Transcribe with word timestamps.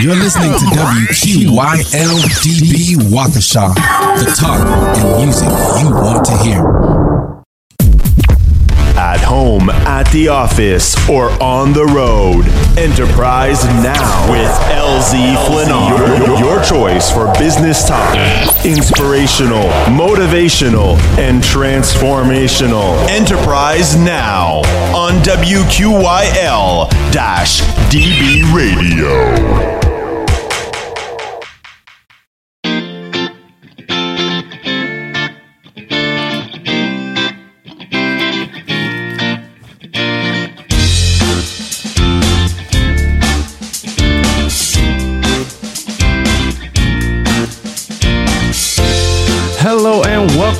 You're 0.00 0.14
listening 0.14 0.52
to 0.52 0.58
WQYLDB 0.76 1.96
Waukesha, 3.10 3.74
the 3.74 4.26
talk 4.38 4.64
and 4.96 5.24
music 5.24 5.48
you 5.82 5.90
want 5.90 6.24
to 6.26 6.36
hear. 6.38 7.15
At 8.96 9.20
home, 9.20 9.68
at 9.70 10.10
the 10.10 10.28
office, 10.28 10.96
or 11.08 11.30
on 11.42 11.72
the 11.72 11.84
road. 11.84 12.46
Enterprise 12.78 13.64
Now 13.82 14.30
with 14.30 14.50
LZ 14.72 15.46
Flynn. 15.46 15.68
Your, 15.68 16.38
your 16.38 16.62
choice 16.62 17.10
for 17.10 17.32
business 17.38 17.86
talk. 17.86 18.16
Inspirational, 18.64 19.68
motivational, 19.92 20.96
and 21.18 21.42
transformational. 21.42 22.96
Enterprise 23.08 23.96
Now 23.96 24.60
on 24.96 25.22
WQYL 25.22 26.90
DB 27.90 28.54
Radio. 28.54 29.85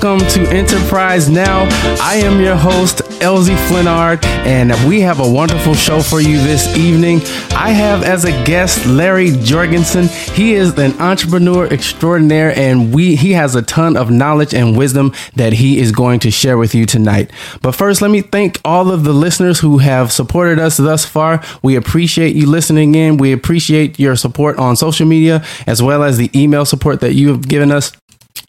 Welcome 0.07 0.29
to 0.29 0.49
Enterprise 0.51 1.29
Now. 1.29 1.67
I 2.01 2.21
am 2.23 2.41
your 2.41 2.55
host, 2.55 2.99
LZ 3.19 3.57
Flennard, 3.67 4.25
and 4.47 4.71
we 4.89 5.01
have 5.01 5.19
a 5.19 5.29
wonderful 5.29 5.75
show 5.75 6.01
for 6.01 6.21
you 6.21 6.39
this 6.39 6.77
evening. 6.77 7.23
I 7.51 7.71
have 7.71 8.05
as 8.05 8.25
a 8.25 8.31
guest 8.45 8.87
Larry 8.87 9.33
Jorgensen. 9.33 10.07
He 10.07 10.55
is 10.55 10.79
an 10.79 10.93
entrepreneur 11.01 11.67
extraordinaire, 11.67 12.57
and 12.57 12.95
we 12.95 13.17
he 13.17 13.33
has 13.33 13.57
a 13.57 13.63
ton 13.63 13.97
of 13.97 14.09
knowledge 14.09 14.55
and 14.55 14.77
wisdom 14.77 15.13
that 15.35 15.55
he 15.55 15.81
is 15.81 15.91
going 15.91 16.21
to 16.21 16.31
share 16.31 16.57
with 16.57 16.73
you 16.73 16.87
tonight. 16.87 17.33
But 17.61 17.73
first, 17.73 18.01
let 18.01 18.13
me 18.13 18.21
thank 18.21 18.61
all 18.65 18.93
of 18.93 19.03
the 19.03 19.13
listeners 19.13 19.59
who 19.59 19.79
have 19.79 20.13
supported 20.13 20.61
us 20.61 20.77
thus 20.77 21.05
far. 21.05 21.43
We 21.65 21.75
appreciate 21.75 22.37
you 22.37 22.49
listening 22.49 22.95
in. 22.95 23.17
We 23.17 23.33
appreciate 23.33 23.99
your 23.99 24.15
support 24.15 24.57
on 24.57 24.77
social 24.77 25.07
media 25.07 25.45
as 25.67 25.83
well 25.83 26.05
as 26.05 26.17
the 26.17 26.31
email 26.33 26.65
support 26.65 27.01
that 27.01 27.15
you 27.15 27.31
have 27.31 27.49
given 27.49 27.73
us 27.73 27.91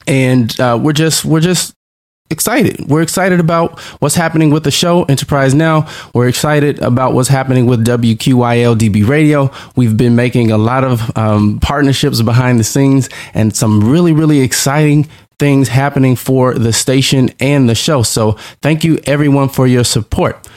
and 0.06 0.58
uh, 0.60 0.80
we're 0.82 0.94
just 0.94 1.26
we're 1.26 1.40
just 1.42 1.74
excited. 2.30 2.90
We're 2.90 3.02
excited 3.02 3.40
about 3.40 3.80
what's 4.02 4.16
happening 4.16 4.50
with 4.50 4.64
the 4.64 4.72
show 4.72 5.04
Enterprise 5.06 5.54
Now. 5.54 5.88
We're 6.14 6.28
excited 6.28 6.80
about 6.80 7.14
what's 7.14 7.30
happening 7.30 7.66
with 7.68 7.86
WQYL 7.86 8.76
DB 8.76 9.08
Radio. 9.08 9.52
We've 9.76 9.96
been 9.96 10.16
making 10.16 10.52
a 10.52 10.58
lot 10.58 10.84
of 10.84 11.18
um, 11.18 11.60
partnerships 11.60 12.22
behind 12.22 12.60
the 12.60 12.64
scenes 12.64 13.10
and 13.34 13.56
some 13.56 13.90
really 13.90 14.12
really 14.14 14.42
exciting 14.42 15.08
things 15.40 15.68
happening 15.68 16.16
for 16.16 16.54
the 16.56 16.74
station 16.74 17.30
and 17.40 17.70
the 17.70 17.76
show. 17.76 18.02
So 18.04 18.34
thank 18.62 18.84
you 18.84 19.00
everyone 19.06 19.50
for 19.50 19.68
your 19.68 19.84
support. 19.84 20.48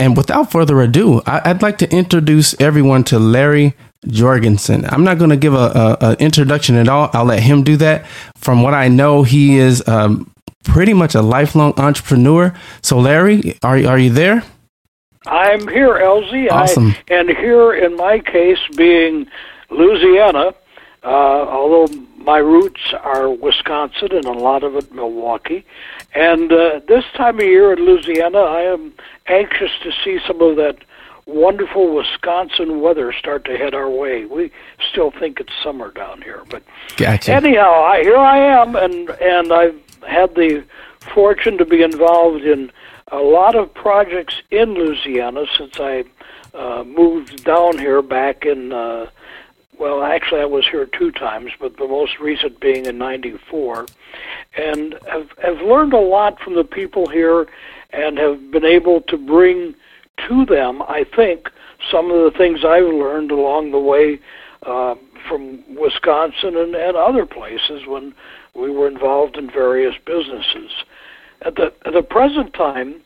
And 0.00 0.16
without 0.16 0.52
further 0.52 0.80
ado, 0.80 1.22
I- 1.26 1.50
would 1.50 1.62
like 1.62 1.78
to 1.78 1.90
introduce 1.90 2.54
everyone 2.60 3.02
to 3.04 3.18
Larry 3.18 3.74
Jorgensen. 4.06 4.84
I'm 4.86 5.04
not 5.04 5.18
going 5.18 5.30
to 5.30 5.36
give 5.36 5.54
a, 5.54 5.56
a, 5.56 5.96
a, 6.00 6.12
introduction 6.20 6.76
at 6.76 6.88
all. 6.88 7.10
I'll 7.12 7.24
let 7.24 7.40
him 7.40 7.64
do 7.64 7.76
that. 7.78 8.06
From 8.36 8.62
what 8.62 8.72
I 8.74 8.88
know, 8.88 9.24
he 9.24 9.58
is 9.58 9.86
um, 9.88 10.30
pretty 10.64 10.94
much 10.94 11.14
a 11.14 11.22
lifelong 11.22 11.74
entrepreneur. 11.76 12.54
So, 12.82 12.98
Larry, 12.98 13.58
are 13.62 13.76
are 13.86 13.98
you 13.98 14.10
there? 14.10 14.44
I'm 15.26 15.66
here, 15.68 15.94
LZ. 15.94 16.50
Awesome. 16.50 16.94
I, 17.10 17.14
and 17.14 17.28
here, 17.30 17.72
in 17.74 17.96
my 17.96 18.20
case, 18.20 18.58
being 18.76 19.26
Louisiana, 19.70 20.54
uh, 21.02 21.06
although 21.06 21.92
my 22.18 22.38
roots 22.38 22.92
are 23.02 23.30
Wisconsin 23.30 24.12
and 24.12 24.26
a 24.26 24.32
lot 24.32 24.62
of 24.62 24.76
it 24.76 24.92
Milwaukee. 24.92 25.64
And 26.14 26.52
uh, 26.52 26.80
this 26.86 27.04
time 27.14 27.38
of 27.38 27.44
year 27.44 27.72
in 27.72 27.80
Louisiana, 27.80 28.38
I 28.38 28.62
am 28.62 28.92
anxious 29.26 29.70
to 29.82 29.92
see 30.04 30.18
some 30.26 30.40
of 30.40 30.56
that 30.56 30.76
wonderful 31.28 31.94
Wisconsin 31.94 32.80
weather 32.80 33.12
start 33.12 33.44
to 33.44 33.56
head 33.56 33.74
our 33.74 33.90
way. 33.90 34.24
We 34.24 34.50
still 34.90 35.10
think 35.10 35.38
it's 35.38 35.52
summer 35.62 35.92
down 35.92 36.22
here, 36.22 36.42
but 36.48 36.62
gotcha. 36.96 37.34
anyhow, 37.34 37.84
I, 37.84 38.02
here 38.02 38.16
I 38.16 38.38
am, 38.38 38.74
and 38.74 39.10
and 39.10 39.52
I've 39.52 39.80
had 40.08 40.34
the 40.34 40.64
fortune 41.14 41.58
to 41.58 41.64
be 41.64 41.82
involved 41.82 42.44
in 42.44 42.72
a 43.12 43.18
lot 43.18 43.54
of 43.54 43.72
projects 43.74 44.42
in 44.50 44.74
Louisiana 44.74 45.44
since 45.56 45.78
I 45.78 46.04
uh, 46.54 46.82
moved 46.84 47.44
down 47.44 47.78
here 47.78 48.02
back 48.02 48.44
in. 48.44 48.72
Uh, 48.72 49.10
well, 49.78 50.02
actually, 50.02 50.40
I 50.40 50.46
was 50.46 50.66
here 50.66 50.86
two 50.86 51.12
times, 51.12 51.52
but 51.60 51.76
the 51.76 51.86
most 51.86 52.18
recent 52.18 52.58
being 52.58 52.86
in 52.86 52.98
'94, 52.98 53.86
and 54.56 54.98
have 55.08 55.30
have 55.42 55.60
learned 55.60 55.92
a 55.92 56.00
lot 56.00 56.40
from 56.40 56.54
the 56.54 56.64
people 56.64 57.06
here, 57.06 57.46
and 57.90 58.18
have 58.18 58.50
been 58.50 58.64
able 58.64 59.02
to 59.02 59.16
bring 59.18 59.74
to 60.26 60.44
them, 60.44 60.82
I 60.82 61.04
think, 61.14 61.48
some 61.90 62.10
of 62.10 62.30
the 62.30 62.36
things 62.36 62.60
I've 62.64 62.84
learned 62.84 63.30
along 63.30 63.70
the 63.70 63.78
way 63.78 64.18
uh, 64.66 64.94
from 65.28 65.62
Wisconsin 65.76 66.56
and, 66.56 66.74
and 66.74 66.96
other 66.96 67.26
places 67.26 67.82
when 67.86 68.14
we 68.54 68.70
were 68.70 68.88
involved 68.88 69.36
in 69.36 69.50
various 69.50 69.94
businesses. 70.04 70.70
At 71.42 71.54
the, 71.54 71.72
at 71.86 71.92
the 71.92 72.02
present 72.02 72.52
time, 72.54 73.00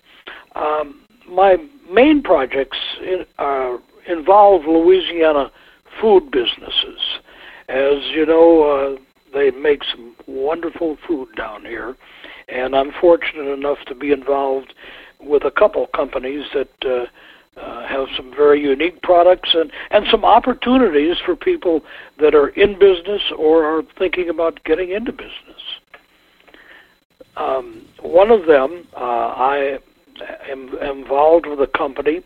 um, 0.55 1.01
my 1.29 1.57
main 1.91 2.23
projects 2.23 2.79
in, 3.03 3.25
uh, 3.39 3.77
involve 4.09 4.65
Louisiana 4.65 5.51
food 6.01 6.31
businesses. 6.31 7.01
As 7.69 8.05
you 8.15 8.25
know, 8.27 8.97
uh, 8.97 9.01
they 9.35 9.51
make 9.51 9.83
some 9.85 10.15
wonderful 10.27 10.99
food 11.07 11.29
down 11.37 11.65
here, 11.65 11.97
and 12.49 12.75
I'm 12.75 12.93
fortunate 13.01 13.51
enough 13.53 13.79
to 13.87 13.95
be 13.95 14.13
involved 14.13 14.75
with 15.23 15.45
a 15.45 15.51
couple 15.51 15.87
companies 15.89 16.45
that 16.55 16.71
uh, 16.85 17.61
uh, 17.61 17.87
have 17.87 18.07
some 18.17 18.31
very 18.35 18.61
unique 18.61 19.03
products 19.03 19.51
and, 19.55 19.71
and 19.91 20.07
some 20.11 20.25
opportunities 20.25 21.17
for 21.25 21.37
people 21.37 21.83
that 22.19 22.35
are 22.35 22.49
in 22.49 22.79
business 22.79 23.23
or 23.37 23.65
are 23.65 23.83
thinking 23.99 24.29
about 24.29 24.63
getting 24.65 24.91
into 24.91 25.13
business. 25.13 25.63
Um, 27.37 27.87
one 28.01 28.31
of 28.31 28.47
them, 28.47 28.87
uh, 28.95 28.99
I 29.01 29.79
am 30.51 30.77
involved 30.79 31.47
with 31.47 31.61
a 31.61 31.67
company 31.67 32.23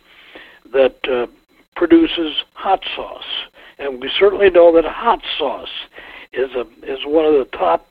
that 0.73 0.97
uh, 1.09 1.27
produces 1.77 2.37
hot 2.55 2.83
sauce, 2.95 3.23
and 3.79 4.01
we 4.01 4.11
certainly 4.19 4.51
know 4.51 4.75
that 4.75 4.85
hot 4.85 5.21
sauce 5.39 5.69
is 6.33 6.51
a 6.55 6.67
is 6.85 7.01
one 7.05 7.25
of 7.25 7.35
the 7.35 7.49
top 7.57 7.87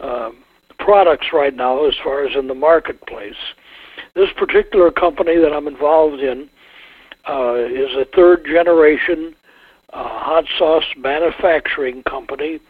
uh, 0.00 0.30
products 0.78 1.28
right 1.32 1.54
now 1.54 1.86
as 1.86 1.94
far 2.02 2.24
as 2.24 2.36
in 2.36 2.48
the 2.48 2.54
marketplace. 2.54 3.34
This 4.14 4.30
particular 4.36 4.90
company 4.90 5.36
that 5.36 5.52
I'm 5.52 5.66
involved 5.66 6.20
in 6.20 6.48
uh, 7.28 7.54
is 7.54 7.94
a 7.96 8.06
third 8.14 8.44
generation 8.44 9.34
uh, 9.92 10.08
hot 10.08 10.44
sauce 10.58 10.84
manufacturing 10.96 12.02
company 12.02 12.60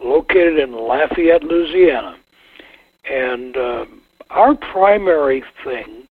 located 0.00 0.58
in 0.58 0.72
Lafayette, 0.72 1.42
Louisiana. 1.42 2.16
And 3.10 3.56
uh, 3.56 3.84
our 4.30 4.54
primary 4.54 5.44
thing 5.64 6.08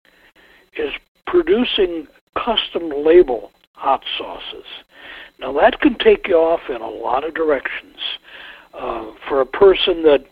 is 0.77 0.91
producing 1.25 2.07
custom 2.35 2.91
label 3.05 3.51
hot 3.73 4.03
sauces. 4.17 4.65
Now, 5.39 5.53
that 5.53 5.79
can 5.79 5.97
take 5.97 6.27
you 6.27 6.35
off 6.35 6.69
in 6.69 6.81
a 6.81 6.89
lot 6.89 7.23
of 7.23 7.33
directions. 7.33 7.97
Uh, 8.73 9.11
for 9.27 9.41
a 9.41 9.45
person 9.45 10.03
that 10.03 10.23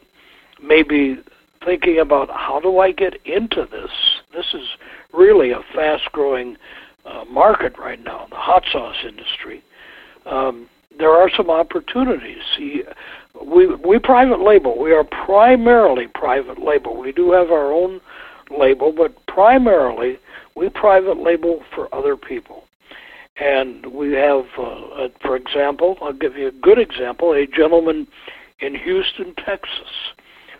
may 0.64 0.82
be 0.82 1.18
thinking 1.66 2.00
about 2.00 2.30
how 2.30 2.60
do 2.62 2.80
I 2.80 2.92
get 2.92 3.16
into 3.26 3.68
this, 3.70 3.92
this 4.34 4.46
is 4.54 4.68
really 5.14 5.52
a 5.52 5.62
fast 5.74 6.12
growing 6.12 6.58
uh, 7.06 7.26
market 7.26 7.78
right 7.78 8.04
now, 8.04 8.28
the 8.30 8.36
hot 8.36 8.64
sauce 8.72 8.98
industry. 9.08 9.64
Um, 10.26 10.70
there 10.98 11.12
are 11.12 11.30
some 11.36 11.50
opportunities. 11.50 12.40
See, 12.58 12.84
we 13.44 13.74
we 13.76 14.00
private 14.00 14.42
label. 14.42 14.78
We 14.78 14.92
are 14.92 15.04
primarily 15.04 16.08
private 16.08 16.62
label. 16.62 17.00
We 17.00 17.12
do 17.12 17.32
have 17.32 17.52
our 17.52 17.72
own 17.72 18.02
label, 18.56 18.92
but 18.92 19.14
primarily 19.28 20.18
we 20.56 20.70
private 20.70 21.18
label 21.18 21.64
for 21.74 21.94
other 21.94 22.18
people. 22.18 22.64
And 23.38 23.86
we 23.94 24.14
have, 24.14 24.46
uh, 24.58 24.64
uh, 24.64 25.08
for 25.22 25.38
example, 25.38 25.98
I'll 26.02 26.12
give 26.12 26.36
you 26.36 26.50
a 26.50 26.52
good 26.52 26.78
example, 26.78 27.32
a 27.32 27.48
gentleman 27.48 28.06
in 28.60 28.76
Houston, 28.76 29.34
Texas, 29.36 29.94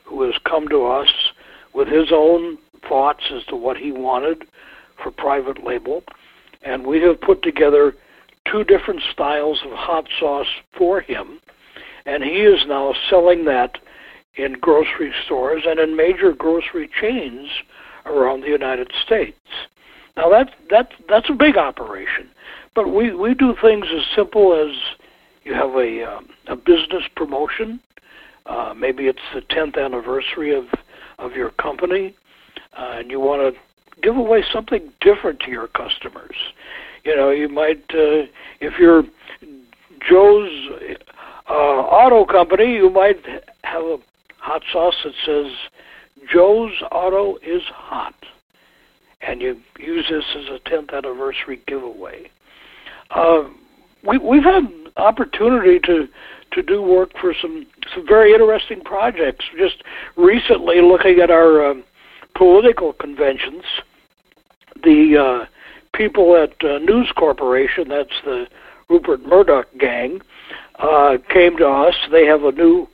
who 0.06 0.22
has 0.24 0.36
come 0.48 0.70
to 0.70 0.86
us 0.86 1.10
with 1.74 1.88
his 1.88 2.12
own 2.12 2.58
thoughts 2.88 3.24
as 3.32 3.44
to 3.46 3.56
what 3.56 3.78
he 3.78 3.92
wanted 3.92 4.44
for 5.02 5.12
private 5.12 5.64
label. 5.64 6.04
And 6.64 6.86
we 6.86 7.02
have 7.02 7.22
put 7.22 7.42
together 7.42 7.94
two 8.52 8.64
different 8.64 9.02
styles 9.12 9.62
of 9.66 9.72
hot 9.72 10.08
sauce 10.20 10.48
for 10.78 11.02
him. 11.02 11.40
And 12.06 12.24
he 12.24 12.42
is 12.42 12.66
now 12.68 12.94
selling 13.10 13.46
that 13.46 13.78
in 14.36 14.54
grocery 14.54 15.14
stores 15.26 15.64
and 15.66 15.80
in 15.80 15.96
major 15.96 16.34
grocery 16.34 16.90
chains 17.00 17.50
around 18.06 18.42
the 18.42 18.48
United 18.48 18.92
States. 19.06 19.38
Now 20.16 20.30
that's 20.30 20.52
that's 20.70 20.92
that's 21.08 21.30
a 21.30 21.34
big 21.34 21.58
operation, 21.58 22.30
but 22.76 22.90
we 22.94 23.14
we 23.14 23.34
do 23.34 23.56
things 23.62 23.86
as 23.96 24.04
simple 24.16 24.54
as 24.54 24.76
you 25.44 25.54
have 25.54 25.76
a 25.76 26.04
um, 26.04 26.28
a 26.48 26.56
business 26.56 27.04
promotion. 27.16 27.80
Uh, 28.46 28.74
maybe 28.76 29.08
it's 29.08 29.20
the 29.34 29.42
10th 29.42 29.78
anniversary 29.78 30.56
of 30.56 30.66
of 31.20 31.34
your 31.34 31.52
company, 31.52 32.16
uh, 32.78 32.96
and 32.98 33.12
you 33.12 33.20
want 33.20 33.54
to 33.54 34.02
give 34.02 34.18
away 34.18 34.44
something 34.52 34.92
different 35.02 35.40
to 35.42 35.52
your 35.52 35.68
customers. 35.68 36.36
You 37.04 37.16
know, 37.16 37.30
you 37.30 37.50
might 37.50 37.84
uh, 37.94 38.26
if 38.60 38.80
you're 38.80 39.04
Joe's 40.08 40.70
uh, 41.50 41.54
auto 41.54 42.26
company, 42.26 42.74
you 42.74 42.90
might 42.90 43.18
have 43.64 43.84
a 43.84 43.98
hot 44.38 44.62
sauce 44.72 44.96
that 45.04 45.14
says 45.26 45.52
Joe's 46.32 46.74
Auto 46.92 47.38
is 47.38 47.64
hot, 47.74 48.16
and 49.22 49.42
you 49.42 49.60
use 49.78 50.06
this 50.10 50.24
as 50.36 50.46
a 50.46 50.70
10th 50.70 50.94
anniversary 50.94 51.62
giveaway. 51.68 52.30
Uh, 53.10 53.44
we, 54.08 54.18
we've 54.18 54.44
had 54.44 54.64
an 54.64 54.88
opportunity 54.98 55.80
to 55.80 56.08
to 56.52 56.62
do 56.62 56.82
work 56.82 57.12
for 57.20 57.34
some 57.40 57.66
some 57.94 58.06
very 58.08 58.34
interesting 58.34 58.82
projects. 58.82 59.46
Just 59.58 59.84
recently, 60.16 60.82
looking 60.82 61.20
at 61.20 61.30
our 61.32 61.72
um, 61.72 61.84
political 62.36 62.94
conventions, 62.94 63.64
the 64.84 65.18
uh, 65.18 65.46
people 65.94 66.36
at 66.36 66.54
uh, 66.64 66.80
News 66.80 67.12
Corporation, 67.16 67.88
that's 67.90 68.22
the 68.24 68.48
Rupert 68.90 69.26
Murdoch 69.26 69.68
gang, 69.80 70.22
uh, 70.80 71.18
came 71.30 71.58
to 71.58 71.68
us. 71.68 71.96
They 72.12 72.26
have 72.26 72.44
a 72.44 72.52
new 72.52 72.88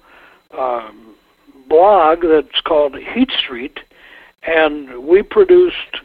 um, 0.57 1.15
blog 1.67 2.19
that's 2.21 2.61
called 2.61 2.95
Heat 2.97 3.31
Street, 3.31 3.79
and 4.43 5.05
we 5.05 5.21
produced 5.21 5.99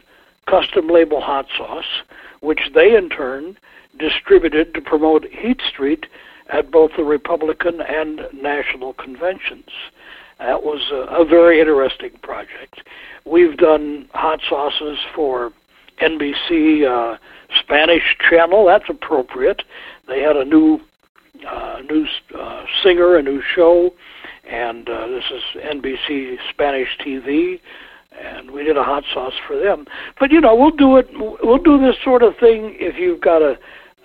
custom 0.47 0.87
label 0.87 1.21
hot 1.21 1.47
sauce, 1.57 2.03
which 2.41 2.71
they 2.73 2.95
in 2.95 3.09
turn 3.09 3.57
distributed 3.97 4.73
to 4.73 4.81
promote 4.81 5.25
Heat 5.25 5.61
Street 5.67 6.05
at 6.51 6.71
both 6.71 6.91
the 6.97 7.03
Republican 7.03 7.81
and 7.81 8.21
national 8.33 8.93
conventions. 8.93 9.69
That 10.39 10.63
was 10.63 10.81
a, 10.91 11.21
a 11.21 11.25
very 11.25 11.59
interesting 11.59 12.11
project. 12.23 12.81
We've 13.25 13.57
done 13.57 14.09
hot 14.13 14.39
sauces 14.49 14.97
for 15.15 15.51
NBC 16.01 16.85
uh, 16.85 17.17
Spanish 17.59 18.17
channel. 18.29 18.65
That's 18.65 18.89
appropriate. 18.89 19.63
They 20.07 20.21
had 20.21 20.35
a 20.35 20.45
new 20.45 20.79
uh, 21.47 21.81
new 21.89 22.05
uh, 22.37 22.65
singer, 22.83 23.15
a 23.15 23.23
new 23.23 23.41
show, 23.55 23.93
and 24.49 24.87
uh, 24.89 25.07
this 25.07 25.23
is 25.31 25.41
NBC 25.63 26.37
Spanish 26.49 26.89
TV, 26.99 27.59
and 28.19 28.51
we 28.51 28.63
did 28.63 28.77
a 28.77 28.83
hot 28.83 29.03
sauce 29.13 29.33
for 29.47 29.57
them. 29.57 29.85
But 30.19 30.31
you 30.31 30.41
know, 30.41 30.55
we'll 30.55 30.71
do 30.71 30.97
it. 30.97 31.07
We'll 31.13 31.57
do 31.57 31.79
this 31.79 31.95
sort 32.03 32.23
of 32.23 32.35
thing 32.37 32.75
if 32.79 32.97
you've 32.97 33.21
got 33.21 33.41
a, 33.41 33.57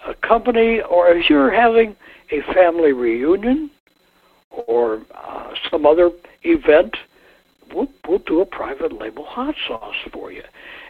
a 0.07 0.15
company 0.27 0.81
or 0.81 1.09
if 1.09 1.29
you're 1.29 1.51
having 1.51 1.97
a 2.31 2.41
family 2.53 2.93
reunion 2.93 3.71
or 4.51 5.03
uh, 5.15 5.51
some 5.71 5.87
other 5.87 6.11
event. 6.43 6.97
We'll, 7.75 7.89
we'll 8.09 8.21
do 8.21 8.41
a 8.41 8.47
private 8.47 8.93
label 8.93 9.25
hot 9.25 9.55
sauce 9.67 9.97
for 10.13 10.31
you, 10.31 10.43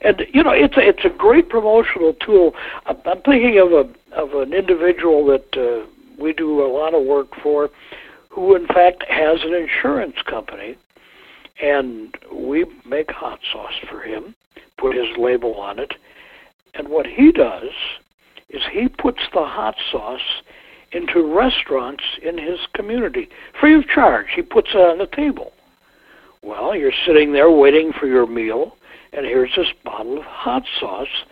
and 0.02 0.22
you 0.32 0.42
know 0.42 0.50
it's 0.50 0.76
a, 0.76 0.86
it's 0.86 1.04
a 1.04 1.16
great 1.16 1.48
promotional 1.48 2.12
tool. 2.14 2.52
I'm, 2.84 3.22
thinking 3.22 3.58
of 3.58 3.72
a 3.72 4.14
of 4.14 4.34
an 4.34 4.52
individual 4.52 5.24
that 5.26 5.56
uh, 5.56 5.86
we 6.20 6.34
do 6.34 6.62
a 6.62 6.68
lot 6.68 6.94
of 6.94 7.04
work 7.04 7.28
for 7.42 7.70
who 8.28 8.54
in 8.54 8.66
fact 8.66 9.04
has 9.08 9.38
an 9.42 9.54
insurance 9.54 10.16
company, 10.28 10.76
and 11.62 12.14
we 12.30 12.66
make 12.84 13.10
hot 13.10 13.38
sauce 13.50 13.72
for 13.88 14.02
him, 14.02 14.34
put 14.76 14.94
his 14.94 15.16
label 15.16 15.54
on 15.54 15.78
it, 15.78 15.94
and 16.74 16.88
what 16.88 17.06
he 17.06 17.32
does 17.32 17.70
is 18.50 18.60
he 18.70 18.88
puts 18.88 19.20
the 19.32 19.44
hot 19.44 19.74
sauce 19.90 20.42
into 20.92 21.34
restaurants 21.34 22.04
in 22.22 22.38
his 22.38 22.58
community 22.74 23.28
free 23.60 23.74
of 23.74 23.86
charge. 23.88 24.26
He 24.34 24.42
puts 24.42 24.70
it 24.70 24.78
on 24.78 24.98
the 24.98 25.06
table. 25.06 25.52
Well, 26.42 26.76
you're 26.76 26.92
sitting 27.06 27.32
there 27.32 27.50
waiting 27.50 27.92
for 27.92 28.06
your 28.06 28.26
meal, 28.26 28.76
and 29.12 29.26
here's 29.26 29.54
this 29.56 29.72
bottle 29.84 30.18
of 30.18 30.24
hot 30.24 30.62
sauce 30.78 31.24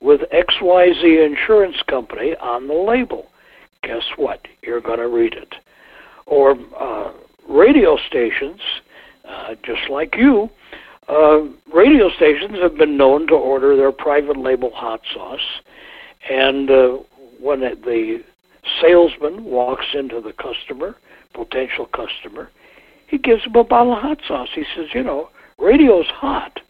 with 0.00 0.22
XYZ 0.32 1.24
Insurance 1.24 1.76
Company 1.86 2.34
on 2.36 2.66
the 2.66 2.74
label. 2.74 3.26
Guess 3.82 4.04
what? 4.16 4.46
You're 4.62 4.80
going 4.80 4.98
to 4.98 5.08
read 5.08 5.34
it 5.34 5.54
or 6.26 6.56
uh, 6.78 7.12
radio 7.48 7.96
stations, 8.08 8.60
uh, 9.28 9.54
just 9.64 9.88
like 9.88 10.16
you, 10.16 10.50
uh, 11.08 11.42
radio 11.72 12.10
stations 12.10 12.58
have 12.60 12.76
been 12.76 12.96
known 12.96 13.28
to 13.28 13.34
order 13.34 13.76
their 13.76 13.92
private 13.92 14.36
label 14.36 14.72
hot 14.74 15.00
sauce, 15.14 15.60
and 16.28 16.70
uh, 16.70 16.98
when 17.40 17.60
the 17.60 18.22
salesman 18.80 19.44
walks 19.44 19.86
into 19.94 20.20
the 20.20 20.32
customer, 20.32 20.96
potential 21.32 21.86
customer, 21.86 22.50
he 23.06 23.18
gives 23.18 23.44
him 23.44 23.54
a 23.54 23.64
bottle 23.64 23.92
of 23.92 24.02
hot 24.02 24.20
sauce. 24.26 24.48
He 24.54 24.64
says, 24.74 24.88
you 24.92 25.02
know, 25.02 25.30
radio's 25.58 26.06
hot, 26.06 26.60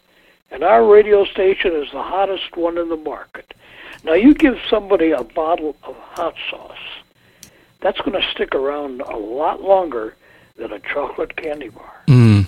and 0.51 0.63
our 0.63 0.85
radio 0.85 1.25
station 1.25 1.73
is 1.73 1.91
the 1.91 2.03
hottest 2.03 2.55
one 2.55 2.77
in 2.77 2.89
the 2.89 2.97
market. 2.97 3.53
Now 4.03 4.13
you 4.13 4.33
give 4.33 4.57
somebody 4.69 5.11
a 5.11 5.23
bottle 5.23 5.75
of 5.83 5.95
hot 5.95 6.35
sauce 6.49 6.77
that's 7.81 7.99
going 7.99 8.19
to 8.19 8.27
stick 8.31 8.55
around 8.55 9.01
a 9.01 9.17
lot 9.17 9.61
longer 9.61 10.15
than 10.57 10.71
a 10.71 10.79
chocolate 10.79 11.35
candy 11.35 11.69
bar. 11.69 12.01
Mm. 12.07 12.45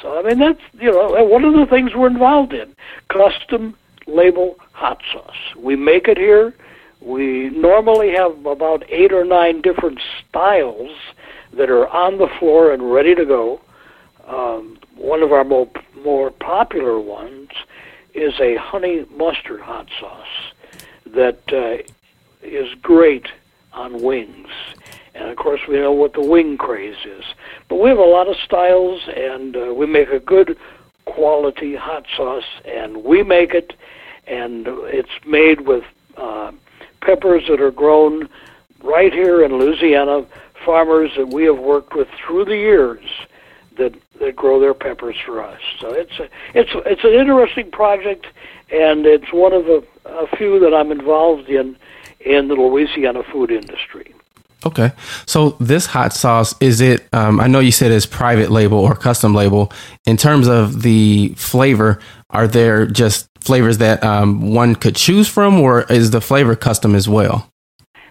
So 0.00 0.18
I 0.18 0.22
mean 0.22 0.38
that's 0.38 0.60
you 0.80 0.90
know 0.90 1.24
one 1.24 1.44
of 1.44 1.54
the 1.54 1.66
things 1.66 1.94
we're 1.94 2.08
involved 2.08 2.52
in 2.52 2.74
custom 3.08 3.76
label 4.06 4.56
hot 4.72 5.00
sauce. 5.12 5.54
We 5.56 5.76
make 5.76 6.08
it 6.08 6.18
here. 6.18 6.54
We 7.04 7.50
normally 7.50 8.12
have 8.12 8.46
about 8.46 8.84
eight 8.88 9.12
or 9.12 9.24
nine 9.24 9.60
different 9.60 9.98
styles 10.28 10.90
that 11.52 11.68
are 11.68 11.88
on 11.88 12.18
the 12.18 12.28
floor 12.38 12.72
and 12.72 12.92
ready 12.92 13.14
to 13.14 13.24
go. 13.24 13.60
Um, 14.26 14.78
one 14.96 15.22
of 15.22 15.32
our 15.32 15.44
more 15.44 15.68
more 16.04 16.30
popular 16.30 16.98
ones 16.98 17.50
is 18.14 18.34
a 18.40 18.56
honey 18.56 19.04
mustard 19.16 19.60
hot 19.60 19.88
sauce 19.98 20.52
that 21.06 21.40
uh, 21.52 21.82
is 22.42 22.74
great 22.82 23.26
on 23.72 24.02
wings. 24.02 24.48
And 25.14 25.28
of 25.28 25.36
course, 25.36 25.60
we 25.68 25.76
know 25.76 25.92
what 25.92 26.14
the 26.14 26.22
wing 26.22 26.56
craze 26.56 27.04
is. 27.04 27.24
But 27.68 27.76
we 27.76 27.88
have 27.88 27.98
a 27.98 28.02
lot 28.02 28.28
of 28.28 28.36
styles, 28.36 29.02
and 29.14 29.56
uh, 29.56 29.74
we 29.74 29.86
make 29.86 30.08
a 30.08 30.20
good 30.20 30.56
quality 31.04 31.74
hot 31.74 32.06
sauce, 32.16 32.44
and 32.64 33.04
we 33.04 33.22
make 33.22 33.54
it, 33.54 33.74
and 34.26 34.66
it's 34.68 35.10
made 35.26 35.62
with 35.62 35.84
uh, 36.16 36.52
peppers 37.02 37.44
that 37.48 37.60
are 37.60 37.70
grown 37.70 38.28
right 38.82 39.12
here 39.12 39.44
in 39.44 39.56
Louisiana, 39.58 40.24
farmers 40.64 41.10
that 41.16 41.28
we 41.28 41.44
have 41.44 41.58
worked 41.58 41.94
with 41.94 42.08
through 42.24 42.46
the 42.46 42.56
years 42.56 43.04
that 43.76 43.94
that 44.20 44.36
grow 44.36 44.60
their 44.60 44.74
peppers 44.74 45.16
for 45.24 45.42
us. 45.42 45.60
So 45.80 45.92
it's 45.92 46.18
a, 46.18 46.28
it's 46.54 46.70
it's 46.86 47.04
an 47.04 47.12
interesting 47.12 47.70
project, 47.70 48.26
and 48.70 49.06
it's 49.06 49.32
one 49.32 49.52
of 49.52 49.68
a, 49.68 49.82
a 50.06 50.26
few 50.36 50.58
that 50.60 50.74
I'm 50.74 50.92
involved 50.92 51.48
in 51.48 51.76
in 52.20 52.48
the 52.48 52.54
Louisiana 52.54 53.22
food 53.22 53.50
industry. 53.50 54.14
Okay, 54.64 54.92
so 55.26 55.50
this 55.58 55.86
hot 55.86 56.12
sauce 56.12 56.54
is 56.60 56.80
it? 56.80 57.08
Um, 57.12 57.40
I 57.40 57.48
know 57.48 57.58
you 57.58 57.72
said 57.72 57.90
it's 57.90 58.06
private 58.06 58.50
label 58.50 58.78
or 58.78 58.94
custom 58.94 59.34
label. 59.34 59.72
In 60.06 60.16
terms 60.16 60.46
of 60.46 60.82
the 60.82 61.34
flavor, 61.36 61.98
are 62.30 62.46
there 62.46 62.86
just 62.86 63.28
flavors 63.42 63.78
that 63.78 64.02
um, 64.02 64.52
one 64.52 64.74
could 64.74 64.96
choose 64.96 65.28
from, 65.28 65.60
or 65.60 65.82
is 65.90 66.10
the 66.10 66.20
flavor 66.20 66.56
custom 66.56 66.94
as 66.94 67.08
well? 67.08 67.48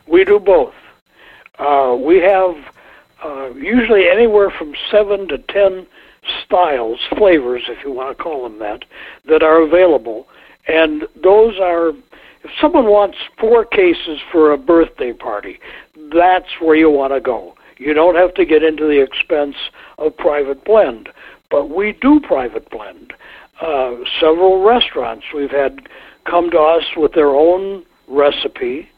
We 0.08 0.24
do 0.24 0.40
both. 0.40 0.74
Uh, 1.58 1.98
we 2.00 2.18
have 2.18 2.56
uh, 3.24 3.50
usually 3.56 4.10
anywhere 4.10 4.50
from 4.50 4.74
seven 4.90 5.28
to 5.30 5.38
ten 5.38 5.88
styles, 6.46 7.00
flavors, 7.18 7.64
if 7.68 7.84
you 7.84 7.92
want 7.92 8.18
to 8.18 8.24
call 8.24 8.44
them 8.44 8.60
that, 8.60 8.86
that 9.26 9.42
are 9.44 9.62
available, 9.62 10.28
and 10.68 11.08
those 11.16 11.60
are 11.60 11.94
if 12.44 12.52
someone 12.60 12.86
wants 12.86 13.18
four 13.40 13.66
cases 13.66 14.20
for 14.32 14.52
a 14.52 14.58
birthday 14.58 15.14
party, 15.14 15.60
that's 16.12 16.60
where 16.60 16.76
you 16.76 16.90
want 16.90 17.14
to 17.14 17.22
go. 17.22 17.56
You 17.78 17.94
don't 17.94 18.16
have 18.16 18.34
to 18.36 18.46
get 18.46 18.64
into 18.64 18.86
the 18.86 19.02
expense 19.02 19.56
of 19.98 20.18
private 20.18 20.64
blend, 20.66 21.10
but 21.50 21.70
we 21.70 21.92
do 21.94 22.20
private 22.20 22.70
blend. 22.70 23.14
Uh, 23.62 23.98
several 24.20 24.64
restaurants 24.64 25.26
we've 25.36 25.52
had 25.52 25.88
come 26.26 26.50
to 26.50 26.58
us 26.58 26.84
with 26.98 27.14
their 27.14 27.30
own 27.30 27.86
recipe. 28.08 28.90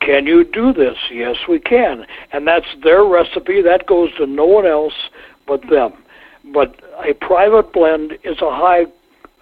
Can 0.00 0.26
you 0.26 0.44
do 0.44 0.72
this? 0.72 0.96
Yes, 1.10 1.36
we 1.48 1.60
can. 1.60 2.04
And 2.32 2.46
that's 2.46 2.66
their 2.82 3.04
recipe. 3.04 3.62
That 3.62 3.86
goes 3.86 4.10
to 4.16 4.26
no 4.26 4.44
one 4.44 4.66
else 4.66 4.94
but 5.46 5.60
them. 5.70 5.92
But 6.52 6.80
a 7.04 7.14
private 7.14 7.72
blend 7.72 8.12
is 8.24 8.38
a 8.40 8.50
high 8.50 8.86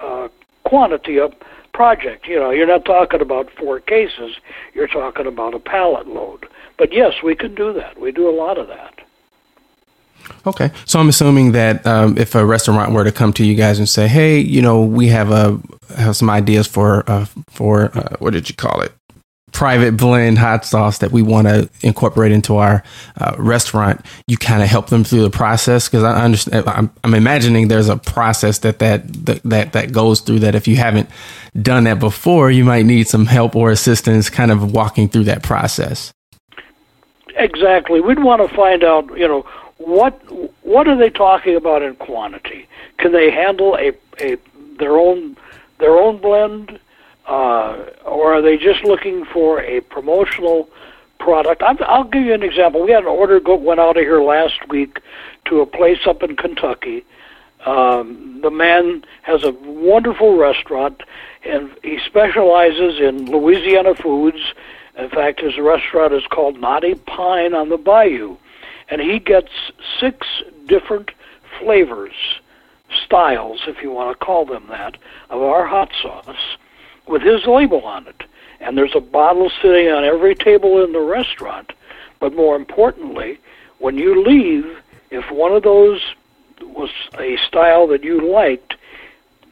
uh, 0.00 0.28
quantity 0.64 1.18
of 1.18 1.32
project. 1.72 2.26
You 2.26 2.38
know, 2.38 2.50
you're 2.50 2.66
not 2.66 2.84
talking 2.84 3.20
about 3.20 3.48
four 3.58 3.80
cases. 3.80 4.36
You're 4.74 4.88
talking 4.88 5.26
about 5.26 5.54
a 5.54 5.58
pallet 5.58 6.06
load. 6.06 6.46
But 6.78 6.92
yes, 6.92 7.14
we 7.24 7.34
can 7.34 7.54
do 7.54 7.72
that. 7.74 7.98
We 8.00 8.12
do 8.12 8.28
a 8.28 8.36
lot 8.36 8.58
of 8.58 8.68
that. 8.68 9.05
Okay, 10.46 10.70
so 10.84 10.98
I'm 10.98 11.08
assuming 11.08 11.52
that 11.52 11.86
um, 11.86 12.16
if 12.18 12.34
a 12.34 12.44
restaurant 12.44 12.92
were 12.92 13.04
to 13.04 13.12
come 13.12 13.32
to 13.34 13.44
you 13.44 13.54
guys 13.54 13.78
and 13.78 13.88
say, 13.88 14.08
"Hey, 14.08 14.38
you 14.38 14.62
know, 14.62 14.82
we 14.82 15.08
have 15.08 15.30
a 15.30 15.60
have 15.96 16.16
some 16.16 16.30
ideas 16.30 16.66
for 16.66 17.08
uh, 17.10 17.26
for 17.48 17.96
uh, 17.96 18.16
what 18.18 18.32
did 18.32 18.48
you 18.48 18.54
call 18.54 18.80
it? 18.80 18.92
Private 19.52 19.96
blend 19.96 20.38
hot 20.38 20.64
sauce 20.64 20.98
that 20.98 21.12
we 21.12 21.22
want 21.22 21.46
to 21.48 21.68
incorporate 21.82 22.32
into 22.32 22.56
our 22.56 22.82
uh, 23.18 23.34
restaurant." 23.38 24.04
You 24.26 24.36
kind 24.36 24.62
of 24.62 24.68
help 24.68 24.88
them 24.88 25.04
through 25.04 25.22
the 25.22 25.30
process 25.30 25.88
because 25.88 26.04
I 26.04 26.22
understand. 26.22 26.68
I'm, 26.68 26.90
I'm, 27.04 27.14
imagining 27.14 27.68
there's 27.68 27.88
a 27.88 27.96
process 27.96 28.60
that 28.60 28.78
that 28.78 29.06
that 29.44 29.72
that 29.72 29.92
goes 29.92 30.20
through. 30.20 30.40
That 30.40 30.54
if 30.54 30.68
you 30.68 30.76
haven't 30.76 31.10
done 31.60 31.84
that 31.84 31.98
before, 31.98 32.50
you 32.50 32.64
might 32.64 32.86
need 32.86 33.08
some 33.08 33.26
help 33.26 33.56
or 33.56 33.70
assistance, 33.70 34.30
kind 34.30 34.50
of 34.50 34.72
walking 34.72 35.08
through 35.08 35.24
that 35.24 35.42
process. 35.42 36.12
Exactly. 37.36 38.00
We'd 38.00 38.22
want 38.22 38.48
to 38.48 38.54
find 38.56 38.82
out, 38.82 39.16
you 39.16 39.28
know, 39.28 39.46
what 39.78 40.20
what 40.62 40.88
are 40.88 40.96
they 40.96 41.10
talking 41.10 41.56
about 41.56 41.82
in 41.82 41.94
quantity? 41.96 42.66
Can 42.98 43.12
they 43.12 43.30
handle 43.30 43.76
a, 43.76 43.92
a 44.20 44.36
their 44.78 44.96
own 44.96 45.36
their 45.78 45.96
own 45.96 46.18
blend, 46.18 46.78
uh, 47.26 47.76
or 48.04 48.34
are 48.34 48.42
they 48.42 48.56
just 48.56 48.84
looking 48.84 49.24
for 49.24 49.60
a 49.60 49.80
promotional 49.80 50.68
product? 51.18 51.62
i 51.62 51.72
will 51.72 52.04
give 52.04 52.22
you 52.22 52.34
an 52.34 52.42
example. 52.42 52.84
We 52.84 52.92
had 52.92 53.02
an 53.02 53.08
order 53.08 53.40
go 53.40 53.54
went 53.54 53.80
out 53.80 53.96
of 53.96 54.02
here 54.02 54.22
last 54.22 54.66
week 54.68 55.00
to 55.46 55.60
a 55.60 55.66
place 55.66 56.06
up 56.06 56.22
in 56.22 56.36
Kentucky. 56.36 57.04
Um, 57.64 58.40
the 58.42 58.50
man 58.50 59.04
has 59.22 59.42
a 59.42 59.50
wonderful 59.50 60.36
restaurant, 60.36 61.02
and 61.44 61.70
he 61.82 61.98
specializes 62.06 63.00
in 63.00 63.26
Louisiana 63.30 63.94
foods. 63.94 64.54
In 64.96 65.10
fact, 65.10 65.40
his 65.40 65.58
restaurant 65.58 66.14
is 66.14 66.26
called 66.28 66.60
Knotty 66.60 66.94
Pine 66.94 67.54
on 67.54 67.68
the 67.68 67.76
Bayou 67.76 68.38
and 68.88 69.00
he 69.00 69.18
gets 69.18 69.50
six 70.00 70.26
different 70.66 71.10
flavors, 71.58 72.14
styles, 73.04 73.62
if 73.66 73.82
you 73.82 73.90
want 73.90 74.18
to 74.18 74.24
call 74.24 74.44
them 74.44 74.66
that, 74.68 74.96
of 75.30 75.42
our 75.42 75.66
hot 75.66 75.90
sauce 76.00 76.56
with 77.06 77.22
his 77.22 77.46
label 77.46 77.84
on 77.84 78.06
it. 78.06 78.22
And 78.60 78.76
there's 78.76 78.94
a 78.94 79.00
bottle 79.00 79.50
sitting 79.62 79.88
on 79.88 80.04
every 80.04 80.34
table 80.34 80.82
in 80.84 80.92
the 80.92 81.00
restaurant. 81.00 81.72
But 82.20 82.34
more 82.34 82.56
importantly, 82.56 83.38
when 83.78 83.98
you 83.98 84.24
leave, 84.24 84.78
if 85.10 85.30
one 85.30 85.52
of 85.52 85.62
those 85.62 86.00
was 86.62 86.90
a 87.18 87.36
style 87.36 87.86
that 87.88 88.02
you 88.02 88.32
liked, 88.32 88.76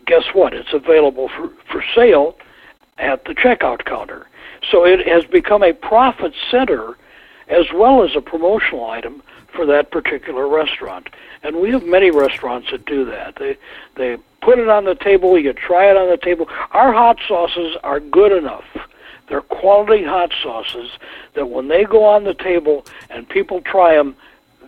guess 0.06 0.24
what? 0.32 0.54
It's 0.54 0.72
available 0.72 1.28
for, 1.28 1.50
for 1.70 1.84
sale 1.94 2.36
at 2.98 3.24
the 3.24 3.34
checkout 3.34 3.84
counter. 3.84 4.26
So 4.70 4.84
it 4.84 5.06
has 5.06 5.24
become 5.24 5.62
a 5.62 5.72
profit 5.72 6.32
center 6.50 6.96
as 7.48 7.66
well 7.72 8.02
as 8.02 8.16
a 8.16 8.20
promotional 8.20 8.86
item 8.86 9.22
for 9.54 9.66
that 9.66 9.90
particular 9.90 10.48
restaurant. 10.48 11.08
And 11.42 11.56
we 11.56 11.70
have 11.70 11.84
many 11.84 12.10
restaurants 12.10 12.70
that 12.70 12.84
do 12.86 13.04
that. 13.06 13.36
They 13.36 13.56
they 13.96 14.18
put 14.40 14.58
it 14.58 14.68
on 14.68 14.84
the 14.84 14.94
table, 14.94 15.38
you 15.38 15.52
try 15.52 15.90
it 15.90 15.96
on 15.96 16.10
the 16.10 16.16
table. 16.16 16.48
Our 16.72 16.92
hot 16.92 17.18
sauces 17.26 17.76
are 17.82 18.00
good 18.00 18.32
enough. 18.32 18.64
They're 19.28 19.40
quality 19.40 20.04
hot 20.04 20.32
sauces 20.42 20.90
that 21.34 21.48
when 21.48 21.68
they 21.68 21.84
go 21.84 22.04
on 22.04 22.24
the 22.24 22.34
table 22.34 22.84
and 23.08 23.28
people 23.28 23.62
try 23.62 23.94
them, 23.94 24.16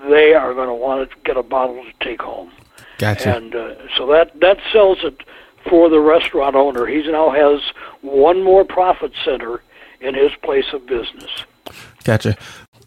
they 0.09 0.35
are 0.35 0.55
going 0.55 0.69
to 0.69 0.75
want 0.75 1.11
to 1.11 1.17
get 1.25 1.37
a 1.37 1.43
bottle 1.43 1.85
to 1.85 1.93
take 2.05 2.23
home. 2.23 2.51
Gotcha. 2.99 3.37
And 3.37 3.55
uh, 3.55 3.75
so 3.97 4.07
that 4.07 4.39
that 4.41 4.59
sells 4.73 4.99
it 5.03 5.23
for 5.69 5.89
the 5.91 6.01
restaurant 6.01 6.57
owner. 6.57 6.87
He 6.87 7.03
now 7.11 7.31
has 7.31 7.61
one 8.01 8.43
more 8.43 8.65
profit 8.65 9.13
center 9.25 9.63
in 10.01 10.15
his 10.15 10.33
place 10.43 10.73
of 10.73 10.87
business. 10.87 11.31
Gotcha. 12.05 12.37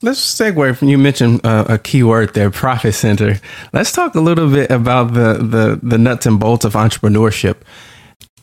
Let's 0.01 0.19
segue 0.19 0.77
from 0.77 0.87
you 0.87 0.97
mentioned 0.97 1.45
uh, 1.45 1.65
a 1.67 1.77
key 1.77 2.03
word 2.03 2.33
there, 2.33 2.49
profit 2.49 2.95
center. 2.95 3.39
Let's 3.73 3.91
talk 3.91 4.15
a 4.15 4.21
little 4.21 4.49
bit 4.49 4.71
about 4.71 5.13
the, 5.13 5.33
the 5.33 5.79
the 5.83 5.97
nuts 5.97 6.25
and 6.25 6.39
bolts 6.39 6.63
of 6.63 6.73
entrepreneurship. 6.73 7.57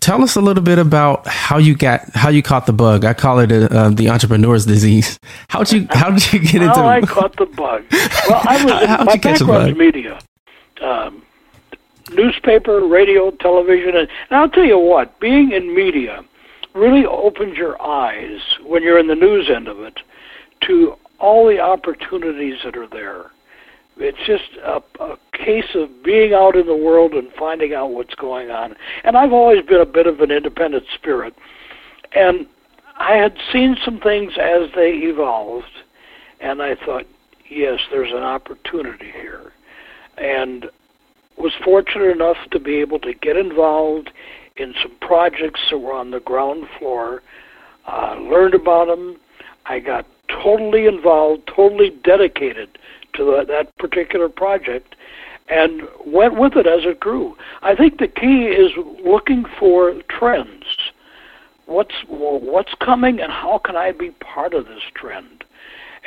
Tell 0.00 0.22
us 0.22 0.36
a 0.36 0.42
little 0.42 0.62
bit 0.62 0.78
about 0.78 1.26
how 1.26 1.56
you 1.56 1.74
got 1.74 2.10
how 2.14 2.28
you 2.28 2.42
caught 2.42 2.66
the 2.66 2.74
bug. 2.74 3.06
I 3.06 3.14
call 3.14 3.38
it 3.38 3.50
a, 3.50 3.74
uh, 3.74 3.88
the 3.88 4.10
entrepreneur's 4.10 4.66
disease. 4.66 5.18
How 5.48 5.64
did 5.64 5.72
you 5.72 5.86
how 5.90 6.10
did 6.10 6.30
you 6.30 6.40
get 6.40 6.56
into? 6.56 6.74
How 6.74 6.88
I 6.88 7.00
caught 7.00 7.34
the 7.36 7.46
bug. 7.46 7.84
Well, 7.90 8.42
I 8.46 8.62
was 8.62 8.82
in, 8.82 9.06
my 9.06 9.16
background 9.16 9.78
media, 9.78 10.18
um, 10.82 11.22
newspaper, 12.12 12.86
radio, 12.86 13.30
television, 13.30 13.96
and, 13.96 14.08
and 14.28 14.38
I'll 14.38 14.50
tell 14.50 14.64
you 14.64 14.78
what, 14.78 15.18
being 15.20 15.52
in 15.52 15.74
media 15.74 16.22
really 16.74 17.06
opens 17.06 17.56
your 17.56 17.80
eyes 17.80 18.40
when 18.62 18.82
you're 18.82 18.98
in 18.98 19.06
the 19.06 19.14
news 19.14 19.48
end 19.48 19.68
of 19.68 19.80
it 19.80 20.00
to 20.60 20.96
all 21.18 21.46
the 21.46 21.60
opportunities 21.60 22.56
that 22.64 22.76
are 22.76 22.88
there. 22.88 23.30
It's 23.98 24.18
just 24.26 24.58
a, 24.62 24.82
a 25.02 25.16
case 25.32 25.74
of 25.74 26.02
being 26.04 26.34
out 26.34 26.54
in 26.54 26.66
the 26.66 26.76
world 26.76 27.14
and 27.14 27.32
finding 27.32 27.72
out 27.72 27.92
what's 27.92 28.14
going 28.14 28.50
on. 28.50 28.76
And 29.04 29.16
I've 29.16 29.32
always 29.32 29.64
been 29.64 29.80
a 29.80 29.86
bit 29.86 30.06
of 30.06 30.20
an 30.20 30.30
independent 30.30 30.84
spirit. 30.94 31.34
And 32.14 32.46
I 32.98 33.16
had 33.16 33.36
seen 33.52 33.76
some 33.84 34.00
things 34.00 34.32
as 34.40 34.70
they 34.74 34.90
evolved, 34.92 35.66
and 36.40 36.62
I 36.62 36.74
thought, 36.74 37.06
yes, 37.48 37.80
there's 37.90 38.12
an 38.12 38.22
opportunity 38.22 39.10
here. 39.12 39.52
And 40.18 40.66
was 41.38 41.52
fortunate 41.64 42.10
enough 42.10 42.38
to 42.50 42.58
be 42.58 42.76
able 42.76 42.98
to 43.00 43.12
get 43.12 43.36
involved 43.36 44.10
in 44.56 44.74
some 44.82 44.96
projects 45.00 45.60
that 45.70 45.78
were 45.78 45.92
on 45.92 46.10
the 46.10 46.20
ground 46.20 46.66
floor, 46.78 47.22
uh, 47.86 48.16
learned 48.18 48.54
about 48.54 48.86
them. 48.86 49.16
I 49.66 49.80
got 49.80 50.06
totally 50.28 50.86
involved, 50.86 51.46
totally 51.54 51.90
dedicated 52.04 52.78
to 53.14 53.24
the, 53.24 53.44
that 53.48 53.76
particular 53.78 54.28
project, 54.28 54.94
and 55.48 55.82
went 56.06 56.38
with 56.38 56.56
it 56.56 56.66
as 56.66 56.84
it 56.84 57.00
grew. 57.00 57.36
I 57.62 57.74
think 57.74 57.98
the 57.98 58.08
key 58.08 58.46
is 58.46 58.72
looking 59.04 59.44
for 59.58 59.94
trends. 60.08 60.64
What's 61.66 61.94
what's 62.08 62.74
coming, 62.80 63.20
and 63.20 63.32
how 63.32 63.58
can 63.58 63.76
I 63.76 63.92
be 63.92 64.10
part 64.10 64.54
of 64.54 64.66
this 64.66 64.82
trend? 64.94 65.44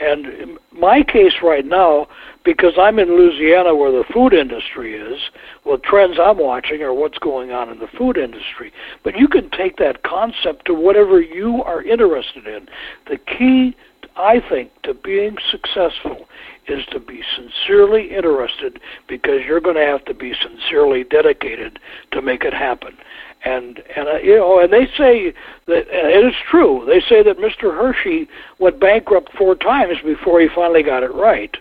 And 0.02 0.58
my 0.72 1.04
case 1.04 1.34
right 1.44 1.66
now, 1.66 2.08
because 2.46 2.74
I'm 2.78 3.00
in 3.00 3.10
Louisiana 3.10 3.76
where 3.76 3.92
the 3.92 4.06
food 4.14 4.34
industry 4.34 4.96
is, 4.96 5.20
well, 5.66 5.78
trends 5.78 6.18
I'm 6.18 6.38
watching 6.38 6.82
are 6.82 6.94
what's 6.94 7.18
going 7.18 7.52
on 7.52 7.70
in 7.70 7.80
the 7.80 7.90
food 7.98 8.18
industry. 8.18 8.72
But 9.04 9.18
you 9.18 9.28
can 9.28 9.50
take 9.50 9.76
that 9.78 10.04
concept 10.04 10.66
to 10.68 10.74
whatever 10.74 11.20
you 11.20 11.62
are 11.64 11.84
interested 11.84 12.48
in. 12.48 12.70
The 13.10 13.18
key 13.18 13.76
I 14.20 14.42
think 14.42 14.70
to 14.84 14.94
being 14.94 15.38
successful 15.50 16.28
is 16.68 16.86
to 16.88 17.00
be 17.00 17.24
sincerely 17.36 18.14
interested 18.14 18.80
because 19.08 19.46
you're 19.46 19.62
going 19.62 19.78
to 19.78 19.86
have 19.86 20.04
to 20.06 20.14
be 20.14 20.34
sincerely 20.34 21.06
dedicated 21.06 21.80
to 22.12 22.22
make 22.22 22.44
it 22.44 22.54
happen. 22.54 22.98
And 23.46 23.82
and 23.96 24.10
uh, 24.10 24.18
you 24.18 24.36
know, 24.36 24.60
and 24.60 24.74
they 24.74 24.86
say 24.98 25.34
that 25.68 25.88
and 25.90 26.10
it 26.10 26.26
is 26.26 26.36
true. 26.52 26.84
They 26.86 27.00
say 27.00 27.24
that 27.24 27.38
Mr. 27.38 27.74
Hershey 27.74 28.28
went 28.60 28.82
bankrupt 28.82 29.32
four 29.38 29.56
times 29.56 29.98
before 30.04 30.42
he 30.42 30.50
finally 30.50 30.84
got 30.84 31.04
it 31.04 31.14
right. 31.14 31.56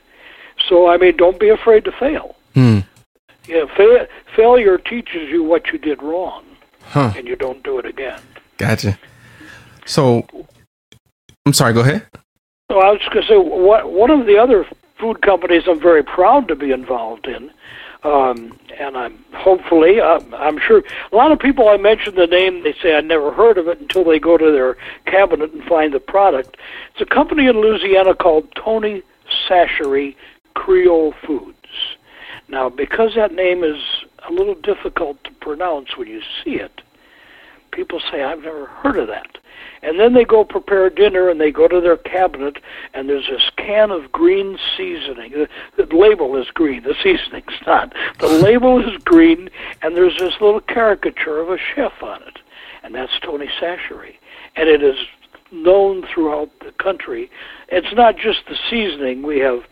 So 0.69 0.89
I 0.89 0.97
mean, 0.97 1.17
don't 1.17 1.39
be 1.39 1.51
afraid 1.51 1.85
to 1.85 1.93
fail. 1.93 2.35
Hmm. 2.55 2.81
Yeah, 3.47 3.67
fa- 3.77 4.09
failure 4.35 4.77
teaches 4.77 5.29
you 5.31 5.45
what 5.45 5.69
you 5.69 5.79
did 5.79 6.03
wrong, 6.03 6.45
huh. 6.83 7.13
and 7.17 7.29
you 7.29 7.37
don't 7.37 7.63
do 7.63 7.79
it 7.79 7.87
again. 7.87 8.21
Gotcha. 8.59 8.99
So, 9.87 10.27
I'm 11.47 11.55
sorry. 11.55 11.73
Go 11.73 11.81
ahead. 11.81 12.07
So 12.71 12.81
I 12.81 12.91
was 12.91 13.01
going 13.09 13.23
to 13.23 13.27
say, 13.27 13.39
what, 13.39 13.91
one 13.91 14.11
of 14.11 14.27
the 14.27 14.37
other 14.37 14.67
food 15.01 15.23
companies 15.23 15.63
I'm 15.67 15.81
very 15.81 16.03
proud 16.03 16.49
to 16.49 16.55
be 16.55 16.71
involved 16.71 17.27
in, 17.27 17.51
um, 18.03 18.59
and 18.79 18.95
I'm 18.95 19.25
hopefully, 19.33 20.01
uh, 20.03 20.21
I'm 20.35 20.59
sure 20.59 20.83
a 21.11 21.17
lot 21.17 21.33
of 21.33 21.39
people 21.39 21.71
I 21.71 21.79
mention 21.79 22.15
the 22.15 22.27
name, 22.27 22.65
they 22.65 22.75
say 22.75 22.95
I 22.95 23.01
never 23.01 23.33
heard 23.33 23.57
of 23.57 23.69
it 23.69 23.81
until 23.81 24.05
they 24.05 24.19
go 24.19 24.37
to 24.37 24.53
their 24.53 24.77
cabinet 25.07 25.51
and 25.55 25.65
find 25.65 25.95
the 25.95 25.99
product. 25.99 26.59
It's 26.93 27.01
a 27.01 27.07
company 27.07 27.47
in 27.47 27.59
Louisiana 27.59 28.15
called 28.15 28.55
Tony 28.55 29.03
Chachere 29.49 30.15
Creole 30.53 31.15
Foods. 31.27 31.57
Now, 32.49 32.69
because 32.69 33.15
that 33.15 33.33
name 33.33 33.65
is 33.65 33.81
a 34.29 34.31
little 34.31 34.55
difficult 34.55 35.25
to 35.25 35.31
pronounce 35.41 35.97
when 35.97 36.09
you 36.09 36.21
see 36.45 36.57
it, 36.57 36.83
people 37.79 38.01
say 38.11 38.25
I've 38.25 38.43
never 38.43 38.67
heard 38.67 38.99
of 38.99 39.07
that. 39.07 39.39
And 39.83 40.01
then 40.01 40.13
they 40.13 40.25
go 40.25 40.45
prepare 40.45 40.91
dinner 40.91 41.29
and 41.29 41.41
they 41.41 41.53
go 41.53 41.69
to 41.69 41.81
their 41.81 41.97
cabinet 41.97 42.57
and 42.93 43.09
there's 43.09 43.29
this 43.29 43.51
can 43.57 43.93
of 43.93 44.11
green 44.11 44.59
seasoning. 44.77 45.31
The, 45.31 45.49
the 45.87 45.97
label 45.97 46.37
is 46.37 46.49
green, 46.53 46.83
the 46.83 46.97
seasoning's 47.03 47.61
not. 47.65 47.95
The 48.19 48.27
label 48.43 48.81
is 48.81 49.01
green 49.05 49.49
and 49.81 49.97
there's 49.97 50.19
this 50.19 50.35
little 50.41 50.61
caricature 50.61 51.39
of 51.39 51.51
a 51.51 51.57
chef 51.57 52.03
on 52.03 52.21
it. 52.23 52.41
And 52.83 52.97
that's 52.97 53.13
Tony 53.23 53.49
Chachere. 53.61 54.17
And 54.57 54.69
it 54.69 54.83
is 54.83 54.97
known 55.53 56.05
throughout 56.13 56.51
the 56.59 56.73
country. 56.83 57.31
It's 57.69 57.95
not 57.95 58.17
just 58.17 58.41
the 58.49 58.57
seasoning. 58.69 59.23
We 59.23 59.39
have 59.39 59.63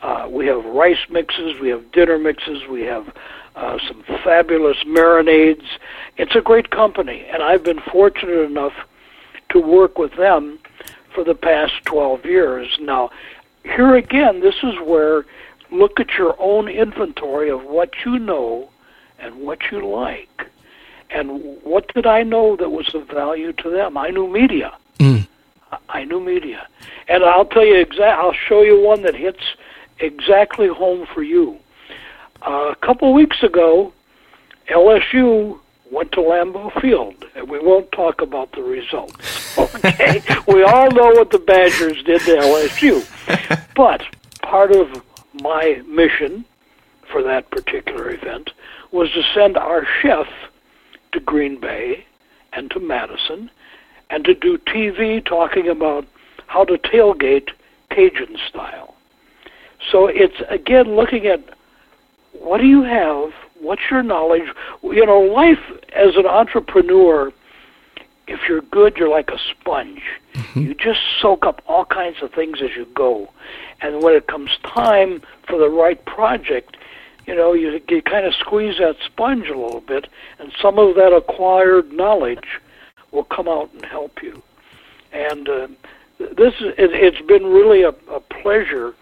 uh, 0.00 0.26
we 0.28 0.46
have 0.46 0.64
rice 0.64 1.06
mixes, 1.10 1.60
we 1.60 1.68
have 1.68 1.92
dinner 1.92 2.18
mixes, 2.18 2.66
we 2.68 2.82
have 2.82 3.14
uh, 3.56 3.78
some 3.86 4.02
fabulous 4.24 4.78
marinades. 4.86 5.66
It's 6.16 6.34
a 6.34 6.40
great 6.40 6.70
company, 6.70 7.26
and 7.30 7.42
I've 7.42 7.62
been 7.62 7.80
fortunate 7.80 8.40
enough 8.40 8.74
to 9.50 9.60
work 9.60 9.98
with 9.98 10.16
them 10.16 10.58
for 11.14 11.24
the 11.24 11.34
past 11.34 11.74
12 11.84 12.24
years. 12.24 12.78
Now, 12.80 13.10
here 13.64 13.94
again, 13.94 14.40
this 14.40 14.56
is 14.62 14.74
where 14.84 15.24
look 15.70 16.00
at 16.00 16.14
your 16.18 16.36
own 16.38 16.68
inventory 16.68 17.50
of 17.50 17.64
what 17.64 17.90
you 18.04 18.18
know 18.18 18.68
and 19.18 19.34
what 19.36 19.70
you 19.70 19.86
like. 19.86 20.46
And 21.10 21.58
what 21.62 21.92
did 21.94 22.06
I 22.06 22.22
know 22.22 22.56
that 22.56 22.70
was 22.70 22.94
of 22.94 23.06
value 23.08 23.52
to 23.54 23.70
them? 23.70 23.96
I 23.96 24.08
knew 24.08 24.28
media. 24.28 24.72
Mm. 24.98 25.26
I 25.88 26.04
knew 26.04 26.20
media. 26.20 26.66
And 27.08 27.24
I'll 27.24 27.44
tell 27.44 27.64
you 27.64 27.76
exact 27.76 28.18
I'll 28.18 28.32
show 28.32 28.62
you 28.62 28.80
one 28.80 29.02
that 29.02 29.14
hits 29.14 29.42
exactly 29.98 30.68
home 30.68 31.06
for 31.12 31.22
you. 31.22 31.58
Uh, 32.46 32.70
a 32.72 32.76
couple 32.76 33.08
of 33.08 33.14
weeks 33.14 33.42
ago, 33.42 33.92
LSU 34.68 35.58
went 35.92 36.10
to 36.12 36.20
Lambeau 36.20 36.72
Field, 36.80 37.24
and 37.36 37.48
we 37.48 37.58
won't 37.58 37.90
talk 37.92 38.20
about 38.20 38.52
the 38.52 38.62
results. 38.62 39.40
Okay, 39.58 40.22
we 40.48 40.62
all 40.62 40.90
know 40.90 41.10
what 41.10 41.30
the 41.30 41.38
Badgers 41.38 42.02
did 42.04 42.20
to 42.22 42.30
LSU, 42.36 43.04
but 43.76 44.02
part 44.40 44.72
of 44.72 45.02
my 45.34 45.82
mission 45.86 46.44
for 47.10 47.22
that 47.22 47.50
particular 47.50 48.10
event 48.10 48.50
was 48.92 49.10
to 49.12 49.22
send 49.34 49.58
our 49.58 49.86
chef 50.00 50.26
to 51.12 51.20
Green 51.20 51.60
Bay 51.60 52.06
and 52.54 52.70
to 52.70 52.80
Madison, 52.80 53.50
and 54.08 54.24
to 54.24 54.34
do 54.34 54.56
TV 54.58 55.24
talking 55.24 55.68
about 55.68 56.06
how 56.46 56.64
to 56.64 56.78
tailgate 56.78 57.50
Cajun 57.90 58.36
style. 58.48 58.94
So 59.90 60.06
it's 60.06 60.40
again 60.48 60.96
looking 60.96 61.26
at 61.26 61.40
what 62.42 62.60
do 62.60 62.66
you 62.66 62.82
have? 62.82 63.32
What's 63.60 63.82
your 63.90 64.02
knowledge? 64.02 64.48
You 64.82 65.06
know, 65.06 65.20
life 65.20 65.60
as 65.94 66.16
an 66.16 66.26
entrepreneur, 66.26 67.32
if 68.26 68.40
you're 68.48 68.62
good, 68.62 68.96
you're 68.96 69.08
like 69.08 69.30
a 69.30 69.38
sponge. 69.50 70.02
Mm-hmm. 70.34 70.60
You 70.60 70.74
just 70.74 71.00
soak 71.20 71.46
up 71.46 71.62
all 71.66 71.84
kinds 71.84 72.22
of 72.22 72.32
things 72.32 72.60
as 72.62 72.70
you 72.76 72.86
go. 72.94 73.30
And 73.80 74.02
when 74.02 74.14
it 74.14 74.26
comes 74.26 74.50
time 74.64 75.22
for 75.46 75.58
the 75.58 75.68
right 75.68 76.04
project, 76.04 76.76
you 77.26 77.34
know, 77.34 77.52
you, 77.52 77.80
you 77.88 78.02
kind 78.02 78.26
of 78.26 78.34
squeeze 78.34 78.78
that 78.78 78.96
sponge 79.04 79.48
a 79.48 79.56
little 79.56 79.80
bit, 79.80 80.08
and 80.38 80.52
some 80.60 80.78
of 80.78 80.96
that 80.96 81.12
acquired 81.12 81.92
knowledge 81.92 82.60
will 83.12 83.24
come 83.24 83.48
out 83.48 83.70
and 83.74 83.84
help 83.84 84.22
you. 84.22 84.42
And 85.12 85.48
uh, 85.48 85.68
this 86.18 86.54
is, 86.54 86.74
it, 86.78 86.92
it's 86.92 87.24
been 87.26 87.46
really 87.46 87.82
a, 87.82 87.90
a 88.10 88.20
pleasure 88.20 88.94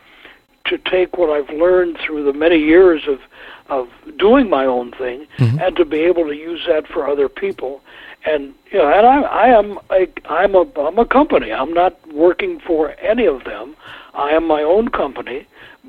to 0.70 0.78
take 0.78 1.18
what 1.18 1.28
I've 1.28 1.50
learned 1.50 1.98
through 1.98 2.24
the 2.24 2.32
many 2.32 2.58
years 2.58 3.02
of 3.06 3.20
of 3.68 3.88
doing 4.18 4.50
my 4.50 4.64
own 4.64 4.90
thing 4.92 5.26
mm-hmm. 5.38 5.60
and 5.60 5.76
to 5.76 5.84
be 5.84 5.98
able 5.98 6.24
to 6.24 6.34
use 6.34 6.64
that 6.66 6.88
for 6.88 7.06
other 7.06 7.28
people. 7.28 7.80
And 8.24 8.54
you 8.72 8.78
know 8.78 8.90
and 8.90 9.06
I 9.06 9.20
I 9.22 9.46
am 9.48 9.78
a 9.90 10.08
I'm 10.26 10.54
a 10.54 10.64
I'm 10.80 10.98
a 10.98 11.04
company. 11.04 11.52
I'm 11.52 11.72
not 11.72 11.94
working 12.12 12.60
for 12.60 12.94
any 13.00 13.26
of 13.26 13.44
them. 13.44 13.76
I 14.14 14.30
am 14.30 14.46
my 14.46 14.62
own 14.62 14.88
company. 14.88 15.46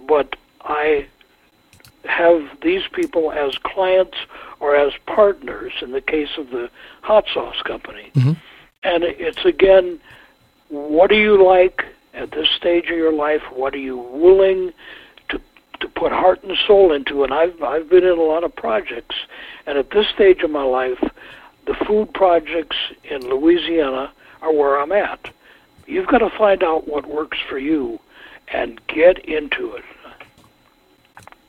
But 0.08 0.36
I 0.62 1.08
have 2.06 2.42
these 2.62 2.84
people 2.92 3.32
as 3.32 3.58
clients 3.60 4.18
or 4.60 4.76
as 4.76 4.94
partners 5.06 5.74
in 5.82 5.92
the 5.92 6.02
case 6.02 6.38
of 6.38 6.50
the 6.50 6.70
hot 7.02 7.26
sauce 7.34 7.62
company. 7.64 8.12
Mm-hmm. 8.16 8.34
and 8.84 9.04
it's 9.04 9.46
again 9.46 10.00
what 10.70 11.10
do 11.10 11.18
you 11.18 11.44
like 11.44 11.86
at 12.14 12.32
this 12.32 12.50
stage 12.58 12.86
of 12.86 12.98
your 12.98 13.14
life? 13.14 13.42
What 13.54 13.74
are 13.74 13.80
you 13.80 13.98
willing 13.98 14.72
to 15.30 15.42
to 15.80 15.88
put 15.88 16.12
heart 16.12 16.44
and 16.44 16.58
soul 16.68 16.94
into? 16.94 17.24
And 17.24 17.34
I've 17.34 17.62
I've 17.62 17.90
been 17.90 18.04
in 18.04 18.18
a 18.18 18.24
lot 18.24 18.44
of 18.44 18.56
projects, 18.56 19.16
and 19.66 19.78
at 19.78 19.92
this 19.92 20.08
stage 20.14 20.42
of 20.44 20.52
my 20.52 20.64
life, 20.64 21.00
the 21.66 21.76
food 21.86 22.14
projects 22.14 22.78
in 23.04 23.22
Louisiana 23.22 24.12
are 24.42 24.54
where 24.54 24.80
I'm 24.80 24.92
at. 24.92 25.32
You've 25.88 26.08
got 26.08 26.20
to 26.20 26.30
find 26.38 26.64
out 26.64 26.88
what 26.88 27.08
works 27.08 27.38
for 27.50 27.58
you 27.58 28.00
and 28.48 28.80
get 28.88 29.20
into 29.26 29.74
it. 29.76 29.84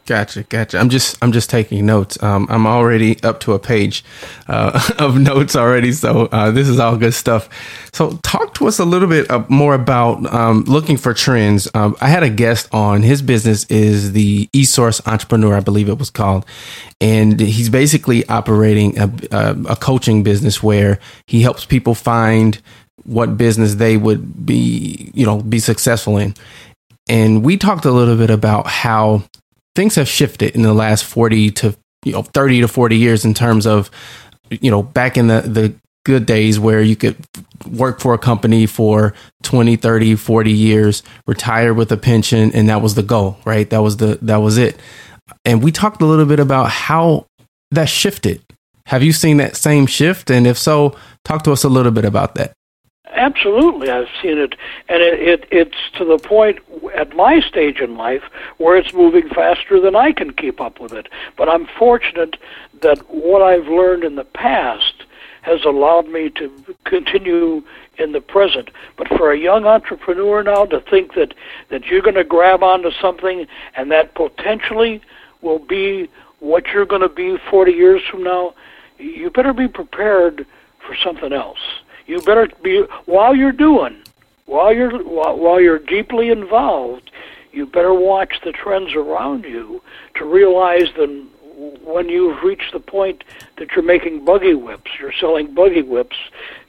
Gotcha, 0.04 0.42
gotcha. 0.44 0.78
I'm 0.78 0.88
just 0.88 1.16
I'm 1.22 1.30
just 1.30 1.48
taking 1.48 1.86
notes. 1.86 2.20
Um, 2.20 2.48
I'm 2.50 2.66
already 2.66 3.22
up 3.22 3.38
to 3.40 3.52
a 3.52 3.58
page 3.60 4.04
uh, 4.48 4.90
of 4.98 5.16
notes 5.16 5.54
already, 5.54 5.92
so 5.92 6.26
uh, 6.32 6.50
this 6.50 6.68
is 6.68 6.80
all 6.80 6.96
good 6.96 7.14
stuff. 7.14 7.48
So, 7.92 8.18
talk 8.24 8.54
to 8.54 8.66
us 8.66 8.80
a 8.80 8.84
little 8.84 9.08
bit 9.08 9.30
more 9.48 9.74
about 9.74 10.26
um, 10.34 10.64
looking 10.64 10.96
for 10.96 11.14
trends. 11.14 11.68
Um, 11.74 11.96
I 12.00 12.08
had 12.08 12.24
a 12.24 12.30
guest 12.30 12.68
on. 12.72 13.02
His 13.02 13.22
business 13.22 13.64
is 13.66 14.10
the 14.10 14.48
eSource 14.48 15.06
Entrepreneur, 15.06 15.54
I 15.54 15.60
believe 15.60 15.88
it 15.88 15.98
was 15.98 16.10
called, 16.10 16.46
and 17.00 17.38
he's 17.38 17.68
basically 17.68 18.26
operating 18.26 18.98
a, 18.98 19.12
a, 19.30 19.56
a 19.70 19.76
coaching 19.76 20.24
business 20.24 20.60
where 20.60 20.98
he 21.28 21.42
helps 21.42 21.64
people 21.64 21.94
find 21.94 22.60
what 23.04 23.36
business 23.36 23.76
they 23.76 23.96
would 23.96 24.44
be, 24.44 25.12
you 25.14 25.24
know, 25.24 25.40
be 25.42 25.60
successful 25.60 26.18
in. 26.18 26.34
And 27.08 27.44
we 27.44 27.56
talked 27.56 27.84
a 27.84 27.92
little 27.92 28.16
bit 28.16 28.30
about 28.30 28.66
how 28.66 29.24
things 29.74 29.94
have 29.96 30.08
shifted 30.08 30.54
in 30.54 30.62
the 30.62 30.74
last 30.74 31.04
40 31.04 31.50
to 31.52 31.76
you 32.04 32.12
know 32.12 32.22
30 32.22 32.62
to 32.62 32.68
40 32.68 32.96
years 32.96 33.24
in 33.24 33.34
terms 33.34 33.66
of 33.66 33.90
you 34.50 34.70
know 34.70 34.82
back 34.82 35.16
in 35.16 35.28
the 35.28 35.40
the 35.42 35.74
good 36.04 36.26
days 36.26 36.58
where 36.58 36.82
you 36.82 36.96
could 36.96 37.16
work 37.70 38.00
for 38.00 38.12
a 38.12 38.18
company 38.18 38.66
for 38.66 39.14
20 39.44 39.76
30 39.76 40.16
40 40.16 40.50
years 40.50 41.02
retire 41.26 41.72
with 41.72 41.92
a 41.92 41.96
pension 41.96 42.50
and 42.52 42.68
that 42.68 42.82
was 42.82 42.94
the 42.94 43.02
goal 43.02 43.38
right? 43.44 43.70
That 43.70 43.82
was 43.82 43.98
the 43.98 44.18
that 44.22 44.38
was 44.38 44.58
it. 44.58 44.78
And 45.44 45.62
we 45.62 45.72
talked 45.72 46.02
a 46.02 46.06
little 46.06 46.26
bit 46.26 46.40
about 46.40 46.70
how 46.70 47.26
that 47.70 47.88
shifted. 47.88 48.42
Have 48.86 49.02
you 49.02 49.12
seen 49.12 49.36
that 49.36 49.56
same 49.56 49.86
shift? 49.86 50.30
And 50.30 50.46
if 50.46 50.58
so 50.58 50.96
talk 51.24 51.44
to 51.44 51.52
us 51.52 51.64
a 51.64 51.68
little 51.68 51.92
bit 51.92 52.04
about 52.04 52.34
that 52.34 52.52
Absolutely, 53.22 53.88
I've 53.88 54.08
seen 54.20 54.36
it, 54.36 54.56
and 54.88 55.00
it, 55.00 55.20
it 55.20 55.48
it's 55.52 55.76
to 55.96 56.04
the 56.04 56.18
point 56.18 56.58
at 56.96 57.14
my 57.14 57.38
stage 57.38 57.78
in 57.78 57.96
life 57.96 58.24
where 58.58 58.76
it's 58.76 58.92
moving 58.92 59.28
faster 59.28 59.80
than 59.80 59.94
I 59.94 60.10
can 60.10 60.32
keep 60.32 60.60
up 60.60 60.80
with 60.80 60.92
it. 60.92 61.06
But 61.36 61.48
I'm 61.48 61.68
fortunate 61.78 62.36
that 62.80 62.98
what 63.08 63.40
I've 63.40 63.68
learned 63.68 64.02
in 64.02 64.16
the 64.16 64.24
past 64.24 65.04
has 65.42 65.64
allowed 65.64 66.08
me 66.08 66.30
to 66.30 66.50
continue 66.82 67.62
in 67.96 68.10
the 68.10 68.20
present. 68.20 68.70
But 68.96 69.06
for 69.06 69.30
a 69.30 69.38
young 69.38 69.66
entrepreneur 69.66 70.42
now 70.42 70.64
to 70.64 70.80
think 70.80 71.14
that 71.14 71.32
that 71.68 71.86
you're 71.86 72.02
going 72.02 72.16
to 72.16 72.24
grab 72.24 72.64
onto 72.64 72.90
something 72.90 73.46
and 73.76 73.92
that 73.92 74.16
potentially 74.16 75.00
will 75.42 75.60
be 75.60 76.08
what 76.40 76.66
you're 76.74 76.86
going 76.86 77.02
to 77.02 77.08
be 77.08 77.36
40 77.48 77.70
years 77.70 78.02
from 78.10 78.24
now, 78.24 78.54
you 78.98 79.30
better 79.30 79.52
be 79.52 79.68
prepared 79.68 80.44
for 80.84 80.96
something 80.96 81.32
else 81.32 81.60
you 82.12 82.20
better 82.20 82.48
be 82.62 82.84
while 83.06 83.34
you're 83.34 83.52
doing, 83.52 84.02
while 84.46 84.72
you're 84.72 85.02
while, 85.02 85.38
while 85.38 85.60
you're 85.60 85.78
deeply 85.78 86.28
involved, 86.28 87.10
you 87.52 87.66
better 87.66 87.94
watch 87.94 88.40
the 88.44 88.52
trends 88.52 88.94
around 88.94 89.44
you 89.44 89.82
to 90.16 90.24
realize 90.24 90.88
that 90.96 91.26
when 91.84 92.08
you've 92.08 92.42
reached 92.42 92.72
the 92.72 92.80
point 92.80 93.24
that 93.56 93.70
you're 93.72 93.84
making 93.84 94.24
buggy 94.24 94.54
whips, 94.54 94.90
you're 95.00 95.12
selling 95.12 95.54
buggy 95.54 95.82
whips 95.82 96.16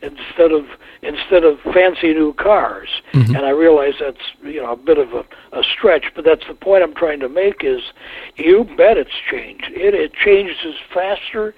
instead 0.01 0.51
of 0.51 0.65
instead 1.01 1.43
of 1.43 1.59
fancy 1.59 2.13
new 2.13 2.33
cars. 2.33 2.89
Mm-hmm. 3.11 3.35
And 3.35 3.45
I 3.45 3.49
realize 3.49 3.95
that's 3.99 4.25
you 4.43 4.61
know 4.61 4.71
a 4.71 4.77
bit 4.77 4.97
of 4.97 5.13
a, 5.13 5.25
a 5.51 5.63
stretch, 5.63 6.05
but 6.15 6.23
that's 6.23 6.47
the 6.47 6.53
point 6.53 6.83
I'm 6.83 6.95
trying 6.95 7.19
to 7.19 7.29
make. 7.29 7.65
Is 7.65 7.81
you 8.37 8.63
bet 8.77 8.97
it's 8.97 9.17
changed. 9.29 9.71
It 9.71 9.93
it 9.93 10.13
changes 10.13 10.75
faster. 10.93 11.53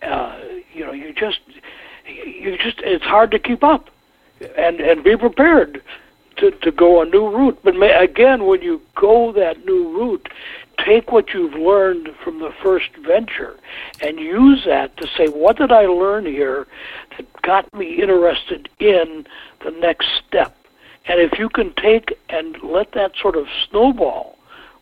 Uh, 0.00 0.38
you 0.72 0.86
know, 0.86 0.92
you 0.92 1.12
just 1.12 1.40
you 2.08 2.56
just 2.58 2.80
it's 2.80 3.04
hard 3.04 3.30
to 3.32 3.38
keep 3.38 3.62
up, 3.62 3.90
and 4.56 4.80
and 4.80 5.04
be 5.04 5.16
prepared 5.16 5.82
to 6.36 6.50
to 6.50 6.70
go 6.70 7.02
a 7.02 7.04
new 7.04 7.28
route. 7.28 7.58
But 7.62 7.76
may, 7.76 7.92
again, 7.92 8.46
when 8.46 8.62
you 8.62 8.80
go 8.94 9.32
that 9.32 9.64
new 9.64 9.88
route, 9.88 10.28
take 10.84 11.12
what 11.12 11.34
you've 11.34 11.54
learned 11.54 12.14
from 12.22 12.40
the 12.40 12.52
first 12.62 12.90
venture 12.96 13.56
and 14.00 14.18
use 14.18 14.64
that 14.64 14.96
to 14.96 15.06
say, 15.16 15.28
what 15.28 15.56
did 15.56 15.72
I 15.72 15.86
learn 15.86 16.24
here 16.24 16.66
that 17.16 17.42
got 17.42 17.72
me 17.74 18.00
interested 18.00 18.68
in 18.78 19.26
the 19.64 19.70
next 19.72 20.08
step? 20.26 20.56
And 21.06 21.20
if 21.20 21.38
you 21.38 21.48
can 21.48 21.72
take 21.74 22.18
and 22.28 22.56
let 22.62 22.92
that 22.92 23.12
sort 23.20 23.36
of 23.36 23.46
snowball, 23.68 24.38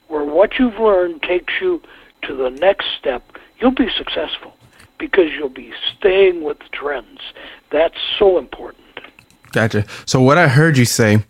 where 0.08 0.24
what 0.24 0.58
you've 0.58 0.78
learned 0.78 1.22
takes 1.22 1.54
you 1.60 1.80
to 2.22 2.34
the 2.34 2.50
next 2.50 2.86
step, 2.98 3.22
you'll 3.58 3.70
be 3.70 3.88
successful 3.96 4.55
because 4.98 5.32
you'll 5.32 5.48
be 5.48 5.72
staying 5.96 6.42
with 6.42 6.59
trends. 6.72 7.20
That's 7.70 7.96
so 8.18 8.38
important. 8.38 8.82
Gotcha. 9.52 9.85
So 10.06 10.20
what 10.20 10.38
I 10.38 10.48
heard 10.48 10.76
you 10.76 10.85
say, 10.85 11.24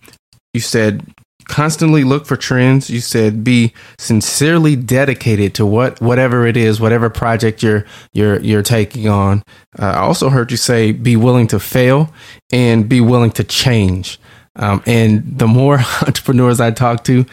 you 0.53 0.61
said 0.61 1.03
constantly 1.49 2.05
look 2.05 2.27
for 2.27 2.37
trends. 2.37 2.91
You 2.91 3.01
said 3.01 3.45
be 3.45 3.73
sincerely 3.99 4.77
dedicated 4.77 5.55
to 5.55 5.67
what 5.67 6.01
whatever 6.01 6.47
it 6.47 6.57
is, 6.57 6.81
whatever 6.81 7.11
project 7.11 7.63
you're 7.63 7.85
you're 8.13 8.41
you're 8.41 8.63
taking 8.63 9.09
on. 9.09 9.43
Uh, 9.79 9.87
I 9.87 9.99
also 9.99 10.29
heard 10.29 10.51
you 10.51 10.57
say 10.57 10.93
be 10.93 11.17
willing 11.17 11.47
to 11.49 11.61
fail 11.61 12.13
and 12.53 12.89
be 12.89 13.01
willing 13.01 13.31
to 13.33 13.45
change. 13.45 14.19
Um, 14.57 14.83
and 14.87 15.39
the 15.39 15.47
more 15.47 15.79
entrepreneurs 16.03 16.61
I 16.61 16.71
talk 16.71 17.05
to, 17.05 17.27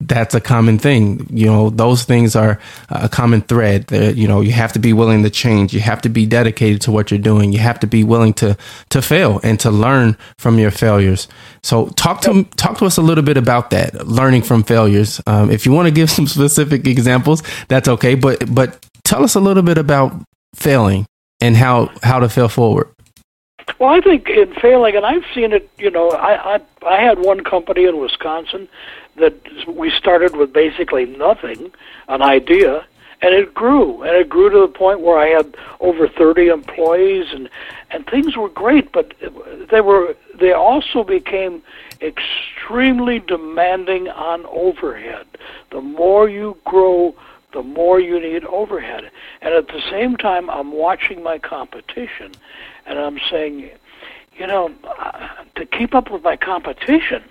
that's 0.00 0.34
a 0.34 0.40
common 0.40 0.78
thing. 0.78 1.26
You 1.30 1.46
know, 1.46 1.70
those 1.70 2.04
things 2.04 2.34
are 2.34 2.58
a 2.88 3.08
common 3.08 3.42
thread. 3.42 3.86
That, 3.88 4.16
you 4.16 4.26
know, 4.26 4.40
you 4.40 4.52
have 4.52 4.72
to 4.72 4.78
be 4.78 4.92
willing 4.92 5.22
to 5.24 5.30
change. 5.30 5.74
You 5.74 5.80
have 5.80 6.00
to 6.02 6.08
be 6.08 6.24
dedicated 6.26 6.80
to 6.82 6.92
what 6.92 7.10
you're 7.10 7.20
doing. 7.20 7.52
You 7.52 7.58
have 7.58 7.80
to 7.80 7.86
be 7.86 8.02
willing 8.02 8.32
to 8.34 8.56
to 8.90 9.02
fail 9.02 9.40
and 9.42 9.60
to 9.60 9.70
learn 9.70 10.16
from 10.38 10.58
your 10.58 10.70
failures. 10.70 11.28
So, 11.62 11.88
talk 11.90 12.22
to 12.22 12.44
talk 12.56 12.78
to 12.78 12.86
us 12.86 12.96
a 12.96 13.02
little 13.02 13.24
bit 13.24 13.36
about 13.36 13.70
that, 13.70 14.06
learning 14.06 14.42
from 14.42 14.62
failures. 14.62 15.20
Um, 15.26 15.50
if 15.50 15.66
you 15.66 15.72
want 15.72 15.86
to 15.86 15.92
give 15.92 16.10
some 16.18 16.26
specific 16.26 16.86
examples, 16.86 17.42
that's 17.68 17.88
okay. 17.88 18.14
But 18.14 18.52
but 18.52 18.84
tell 19.04 19.22
us 19.22 19.34
a 19.34 19.40
little 19.40 19.62
bit 19.62 19.76
about 19.76 20.14
failing 20.54 21.06
and 21.40 21.56
how 21.56 21.90
how 22.02 22.20
to 22.20 22.28
fail 22.28 22.48
forward. 22.48 22.88
Well, 23.78 23.90
I 23.90 24.00
think 24.00 24.28
in 24.28 24.52
failing, 24.54 24.96
and 24.96 25.04
I've 25.04 25.24
seen 25.34 25.52
it. 25.52 25.68
You 25.78 25.90
know, 25.90 26.10
I 26.10 26.56
I, 26.56 26.60
I 26.86 27.02
had 27.02 27.18
one 27.18 27.44
company 27.44 27.84
in 27.84 27.98
Wisconsin 27.98 28.66
that 29.16 29.34
we 29.68 29.90
started 29.90 30.36
with 30.36 30.52
basically 30.52 31.06
nothing, 31.06 31.72
an 32.08 32.22
idea, 32.22 32.84
and 33.22 33.34
it 33.34 33.52
grew, 33.52 34.02
and 34.02 34.16
it 34.16 34.28
grew 34.28 34.48
to 34.50 34.60
the 34.60 34.68
point 34.68 35.00
where 35.00 35.18
I 35.18 35.26
had 35.26 35.54
over 35.80 36.08
30 36.08 36.48
employees, 36.48 37.26
and 37.32 37.50
and 37.90 38.06
things 38.06 38.36
were 38.36 38.48
great, 38.48 38.92
but 38.92 39.12
they 39.70 39.80
were 39.80 40.16
they 40.38 40.52
also 40.52 41.04
became 41.04 41.62
extremely 42.00 43.18
demanding 43.18 44.08
on 44.08 44.46
overhead. 44.46 45.26
The 45.70 45.82
more 45.82 46.30
you 46.30 46.56
grow, 46.64 47.14
the 47.52 47.62
more 47.62 48.00
you 48.00 48.18
need 48.18 48.44
overhead, 48.44 49.10
and 49.42 49.54
at 49.54 49.68
the 49.68 49.82
same 49.90 50.16
time, 50.16 50.48
I'm 50.48 50.72
watching 50.72 51.22
my 51.22 51.38
competition, 51.38 52.32
and 52.86 52.98
I'm 52.98 53.18
saying, 53.30 53.68
you 54.38 54.46
know, 54.46 54.72
uh, 54.84 55.28
to 55.56 55.66
keep 55.66 55.94
up 55.94 56.10
with 56.10 56.22
my 56.22 56.36
competition 56.36 57.22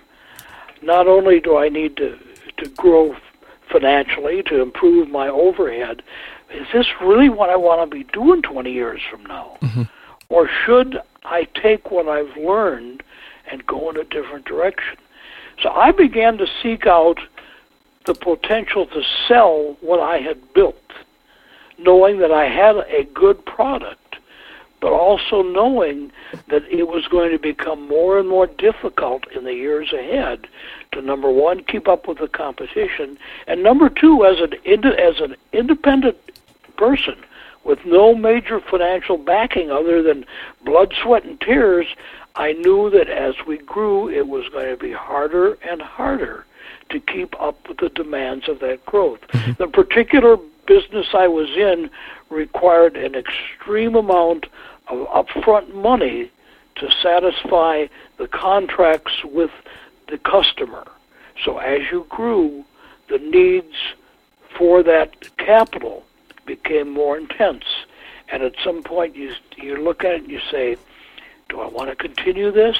not 0.82 1.06
only 1.06 1.40
do 1.40 1.56
I 1.56 1.68
need 1.68 1.96
to 1.98 2.18
to 2.58 2.68
grow 2.70 3.16
financially 3.70 4.42
to 4.44 4.60
improve 4.60 5.08
my 5.08 5.28
overhead, 5.28 6.02
is 6.52 6.66
this 6.72 6.86
really 7.00 7.28
what 7.28 7.48
I 7.48 7.56
want 7.56 7.88
to 7.88 7.96
be 7.96 8.04
doing 8.04 8.42
20 8.42 8.72
years 8.72 9.00
from 9.08 9.24
now? 9.24 9.56
Mm-hmm. 9.62 9.82
Or 10.28 10.48
should 10.48 11.00
I 11.24 11.44
take 11.54 11.90
what 11.90 12.08
I've 12.08 12.36
learned 12.36 13.02
and 13.50 13.66
go 13.66 13.90
in 13.90 13.96
a 13.96 14.04
different 14.04 14.44
direction? 14.44 14.96
So 15.62 15.70
I 15.70 15.92
began 15.92 16.38
to 16.38 16.46
seek 16.62 16.86
out 16.86 17.18
the 18.06 18.14
potential 18.14 18.86
to 18.86 19.02
sell 19.28 19.76
what 19.80 20.00
I 20.00 20.18
had 20.18 20.52
built, 20.54 20.76
knowing 21.78 22.18
that 22.20 22.32
I 22.32 22.48
had 22.48 22.76
a 22.76 23.04
good 23.04 23.44
product, 23.44 23.99
but 24.80 24.92
also 24.92 25.42
knowing 25.42 26.10
that 26.48 26.64
it 26.70 26.88
was 26.88 27.06
going 27.06 27.30
to 27.30 27.38
become 27.38 27.86
more 27.86 28.18
and 28.18 28.28
more 28.28 28.46
difficult 28.46 29.30
in 29.32 29.44
the 29.44 29.54
years 29.54 29.92
ahead 29.92 30.46
to 30.92 31.02
number 31.02 31.30
one 31.30 31.62
keep 31.62 31.86
up 31.86 32.08
with 32.08 32.18
the 32.18 32.28
competition, 32.28 33.18
and 33.46 33.62
number 33.62 33.88
two 33.88 34.24
as 34.24 34.40
an 34.40 34.54
as 34.98 35.20
an 35.20 35.36
independent 35.52 36.16
person 36.76 37.16
with 37.62 37.84
no 37.84 38.14
major 38.14 38.58
financial 38.58 39.18
backing 39.18 39.70
other 39.70 40.02
than 40.02 40.24
blood, 40.64 40.94
sweat, 41.02 41.24
and 41.24 41.40
tears. 41.40 41.86
I 42.36 42.52
knew 42.52 42.90
that 42.90 43.08
as 43.08 43.34
we 43.46 43.58
grew, 43.58 44.08
it 44.08 44.28
was 44.28 44.48
going 44.48 44.70
to 44.70 44.76
be 44.76 44.92
harder 44.92 45.58
and 45.68 45.82
harder 45.82 46.46
to 46.88 47.00
keep 47.00 47.38
up 47.40 47.68
with 47.68 47.78
the 47.78 47.88
demands 47.90 48.48
of 48.48 48.60
that 48.60 48.84
growth. 48.86 49.20
Mm-hmm. 49.28 49.52
The 49.58 49.68
particular 49.68 50.36
business 50.66 51.08
I 51.12 51.28
was 51.28 51.50
in 51.50 51.90
required 52.30 52.96
an 52.96 53.14
extreme 53.14 53.94
amount 53.94 54.46
of 54.90 55.06
upfront 55.08 55.74
money 55.74 56.30
to 56.76 56.88
satisfy 57.02 57.86
the 58.16 58.28
contracts 58.28 59.24
with 59.24 59.50
the 60.08 60.18
customer. 60.18 60.86
So 61.44 61.58
as 61.58 61.82
you 61.90 62.06
grew, 62.08 62.64
the 63.08 63.18
needs 63.18 63.74
for 64.56 64.82
that 64.82 65.36
capital 65.36 66.04
became 66.46 66.90
more 66.90 67.16
intense. 67.16 67.64
And 68.28 68.42
at 68.42 68.54
some 68.62 68.82
point, 68.82 69.16
you 69.16 69.32
you 69.56 69.76
look 69.76 70.04
at 70.04 70.12
it 70.12 70.22
and 70.22 70.30
you 70.30 70.40
say, 70.50 70.76
"Do 71.48 71.60
I 71.60 71.66
want 71.66 71.90
to 71.90 71.96
continue 71.96 72.50
this? 72.50 72.78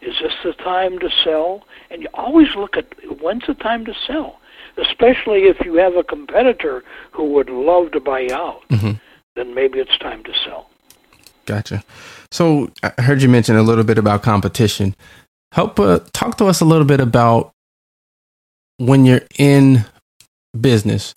Is 0.00 0.14
this 0.22 0.34
the 0.44 0.52
time 0.52 0.98
to 0.98 1.10
sell?" 1.24 1.66
And 1.90 2.02
you 2.02 2.08
always 2.14 2.54
look 2.54 2.76
at 2.76 2.86
when's 3.20 3.46
the 3.46 3.54
time 3.54 3.84
to 3.86 3.94
sell, 4.06 4.40
especially 4.76 5.44
if 5.44 5.64
you 5.64 5.74
have 5.74 5.96
a 5.96 6.04
competitor 6.04 6.84
who 7.12 7.24
would 7.34 7.50
love 7.50 7.92
to 7.92 8.00
buy 8.00 8.20
you 8.20 8.34
out. 8.34 8.68
Mm-hmm. 8.68 8.92
Then 9.34 9.54
maybe 9.54 9.78
it's 9.78 9.96
time 9.98 10.22
to 10.24 10.34
sell. 10.44 10.68
Gotcha. 11.48 11.82
So 12.30 12.70
I 12.82 12.92
heard 13.00 13.22
you 13.22 13.28
mention 13.30 13.56
a 13.56 13.62
little 13.62 13.82
bit 13.82 13.96
about 13.96 14.22
competition. 14.22 14.94
Help 15.52 15.80
uh, 15.80 16.00
talk 16.12 16.36
to 16.36 16.44
us 16.44 16.60
a 16.60 16.66
little 16.66 16.84
bit 16.84 17.00
about 17.00 17.52
when 18.76 19.06
you're 19.06 19.22
in 19.38 19.86
business. 20.60 21.14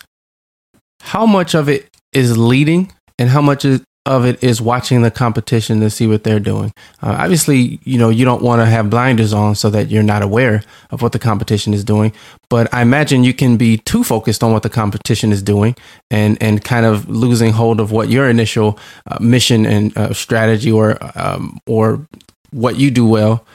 How 1.02 1.26
much 1.26 1.54
of 1.54 1.68
it 1.68 1.90
is 2.14 2.38
leading, 2.38 2.94
and 3.20 3.30
how 3.30 3.42
much 3.42 3.66
of 4.06 4.26
it 4.26 4.44
is 4.44 4.62
watching 4.62 5.04
the 5.04 5.12
competition 5.12 5.80
to 5.80 5.90
see 5.90 6.08
what 6.08 6.24
they're 6.24 6.40
doing. 6.40 6.74
Uh, 7.04 7.18
obviously, 7.20 7.80
you 7.84 7.98
know 7.98 8.10
you 8.10 8.26
don't 8.26 8.42
want 8.42 8.62
to 8.62 8.66
have 8.66 8.90
blinders 8.90 9.34
on 9.34 9.56
so 9.56 9.70
that 9.70 9.90
you're 9.90 10.04
not 10.04 10.22
aware 10.22 10.64
of 10.90 11.02
what 11.02 11.12
the 11.12 11.20
competition 11.20 11.74
is 11.74 11.84
doing. 11.84 12.12
But 12.50 12.74
I 12.74 12.82
imagine 12.82 13.24
you 13.24 13.34
can 13.34 13.58
be 13.58 13.78
too 13.78 14.04
focused 14.04 14.44
on 14.44 14.52
what 14.52 14.64
the 14.64 14.70
competition 14.70 15.32
is 15.32 15.44
doing 15.44 15.76
and 16.10 16.38
and 16.42 16.64
kind 16.64 16.86
of 16.86 17.10
losing 17.10 17.52
hold 17.52 17.80
of 17.80 17.92
what 17.92 18.10
your 18.10 18.30
initial 18.30 18.80
uh, 19.06 19.18
mission 19.20 19.66
and 19.66 19.96
uh, 19.98 20.14
strategy 20.14 20.72
or 20.72 20.98
um, 21.16 21.60
or 21.68 22.08
what 22.52 22.78
you 22.78 22.92
do 22.92 23.06
well 23.06 23.46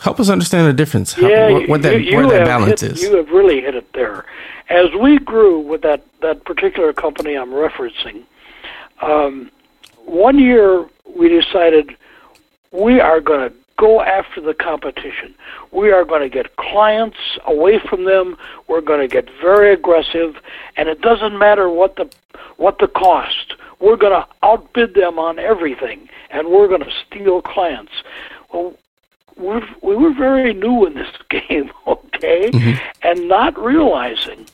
Help 0.00 0.20
us 0.20 0.28
understand 0.28 0.68
the 0.68 0.72
difference. 0.72 1.12
How, 1.12 1.26
yeah, 1.26 1.66
what, 1.66 1.82
that, 1.82 2.00
you, 2.00 2.10
you 2.10 2.16
where 2.16 2.28
that 2.28 2.46
balance 2.46 2.82
hit, 2.82 2.92
is. 2.92 3.02
You 3.02 3.16
have 3.16 3.30
really 3.30 3.60
hit 3.60 3.74
it 3.74 3.92
there. 3.94 4.24
As 4.68 4.86
we 5.00 5.18
grew 5.18 5.58
with 5.58 5.82
that, 5.82 6.04
that 6.22 6.44
particular 6.44 6.92
company 6.92 7.34
I'm 7.34 7.50
referencing, 7.50 8.22
um, 9.02 9.50
one 10.08 10.38
year 10.38 10.86
we 11.16 11.28
decided 11.28 11.96
we 12.72 13.00
are 13.00 13.20
going 13.20 13.48
to 13.48 13.54
go 13.78 14.02
after 14.02 14.40
the 14.40 14.54
competition. 14.54 15.34
We 15.70 15.90
are 15.90 16.04
going 16.04 16.22
to 16.22 16.28
get 16.28 16.56
clients 16.56 17.18
away 17.46 17.78
from 17.78 18.04
them. 18.04 18.36
We're 18.66 18.80
going 18.80 19.00
to 19.00 19.08
get 19.08 19.28
very 19.40 19.72
aggressive, 19.72 20.36
and 20.76 20.88
it 20.88 21.00
doesn't 21.00 21.38
matter 21.38 21.70
what 21.70 21.96
the 21.96 22.10
what 22.56 22.78
the 22.78 22.88
cost. 22.88 23.54
We're 23.80 23.96
going 23.96 24.20
to 24.20 24.26
outbid 24.42 24.94
them 24.94 25.18
on 25.18 25.38
everything, 25.38 26.08
and 26.30 26.48
we're 26.48 26.66
going 26.66 26.82
to 26.82 26.92
steal 27.06 27.40
clients. 27.40 27.92
Well, 28.52 28.74
we're, 29.36 29.62
we 29.82 29.94
were 29.94 30.12
very 30.12 30.52
new 30.52 30.84
in 30.84 30.94
this 30.94 31.14
game, 31.30 31.70
okay, 31.86 32.50
mm-hmm. 32.50 32.84
and 33.02 33.28
not 33.28 33.56
realizing, 33.56 34.46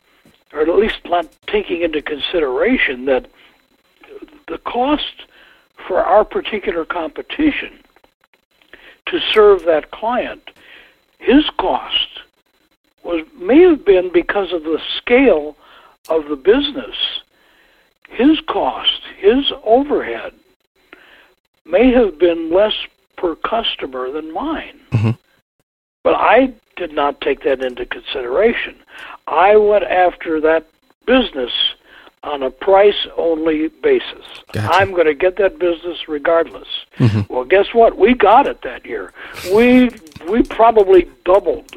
or 0.53 0.61
at 0.61 0.69
least 0.69 0.99
not 1.07 1.27
taking 1.47 1.81
into 1.81 2.03
consideration 2.03 3.07
that 3.07 3.27
the 4.47 4.59
cost 4.59 5.25
for 5.77 6.03
our 6.03 6.25
particular 6.25 6.85
competition 6.85 7.79
to 9.07 9.21
serve 9.33 9.65
that 9.65 9.91
client, 9.91 10.51
his 11.19 11.49
cost 11.59 12.21
was 13.03 13.27
may 13.39 13.61
have 13.61 13.85
been 13.85 14.11
because 14.13 14.53
of 14.53 14.63
the 14.65 14.81
scale 14.97 15.57
of 16.09 16.29
the 16.29 16.37
business. 16.37 16.97
His 18.09 18.41
cost, 18.41 19.01
his 19.19 19.53
overhead, 19.65 20.33
may 21.65 21.93
have 21.93 22.19
been 22.19 22.53
less 22.53 22.75
per 23.17 23.35
customer 23.37 24.11
than 24.11 24.33
mine. 24.33 24.81
Mm-hmm. 24.93 25.11
But 26.03 26.15
I 26.15 26.53
did 26.77 26.93
not 26.93 27.21
take 27.21 27.43
that 27.45 27.65
into 27.65 27.87
consideration. 27.87 28.77
I 29.27 29.57
went 29.57 29.85
after 29.85 30.41
that 30.41 30.67
business 31.07 31.53
on 32.25 32.43
a 32.43 32.51
price 32.51 33.07
only 33.17 33.69
basis. 33.69 34.25
Gotcha. 34.53 34.75
I'm 34.75 34.93
going 34.93 35.07
to 35.07 35.15
get 35.15 35.37
that 35.37 35.59
business 35.59 36.09
regardless. 36.09 36.69
Mm-hmm. 36.99 37.33
Well, 37.33 37.45
guess 37.45 37.67
what? 37.73 37.99
We 37.99 38.15
got 38.15 38.47
it 38.47 38.63
that 38.63 38.85
year. 38.85 39.13
We 39.55 39.91
we 40.29 40.43
probably 40.43 41.09
doubled. 41.25 41.77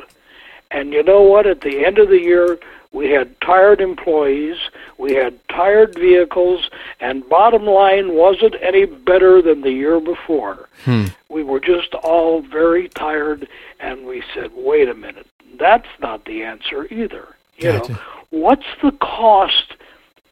And 0.72 0.94
you 0.94 1.04
know 1.04 1.22
what? 1.22 1.46
At 1.46 1.62
the 1.62 1.86
end 1.86 1.98
of 1.98 2.10
the 2.10 2.20
year, 2.20 2.58
we 2.92 3.12
had 3.12 3.40
tired 3.42 3.82
employees, 3.82 4.58
we 4.98 5.14
had 5.14 5.38
tired 5.50 5.96
vehicles, 5.96 6.70
and 7.00 7.28
bottom 7.28 7.66
line 7.66 8.16
wasn't 8.16 8.56
any 8.62 8.86
better 8.86 9.42
than 9.42 9.62
the 9.62 9.72
year 9.72 10.00
before. 10.00 10.70
Hmm. 10.84 11.06
We 11.30 11.44
were 11.44 11.60
just 11.60 11.94
all 11.94 12.42
very 12.42 12.90
tired, 12.90 13.48
and 13.80 14.06
we 14.06 14.24
said, 14.34 14.52
wait 14.56 14.90
a 14.90 14.94
minute, 14.94 15.28
that's 15.60 15.88
not 16.00 16.26
the 16.26 16.44
answer 16.44 16.88
either. 16.92 17.36
You 17.58 17.74
gotcha. 17.74 17.92
know, 17.92 18.00
what's 18.30 18.66
the 18.82 18.92
cost 18.92 19.74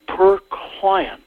per 0.08 0.40
client? 0.50 1.22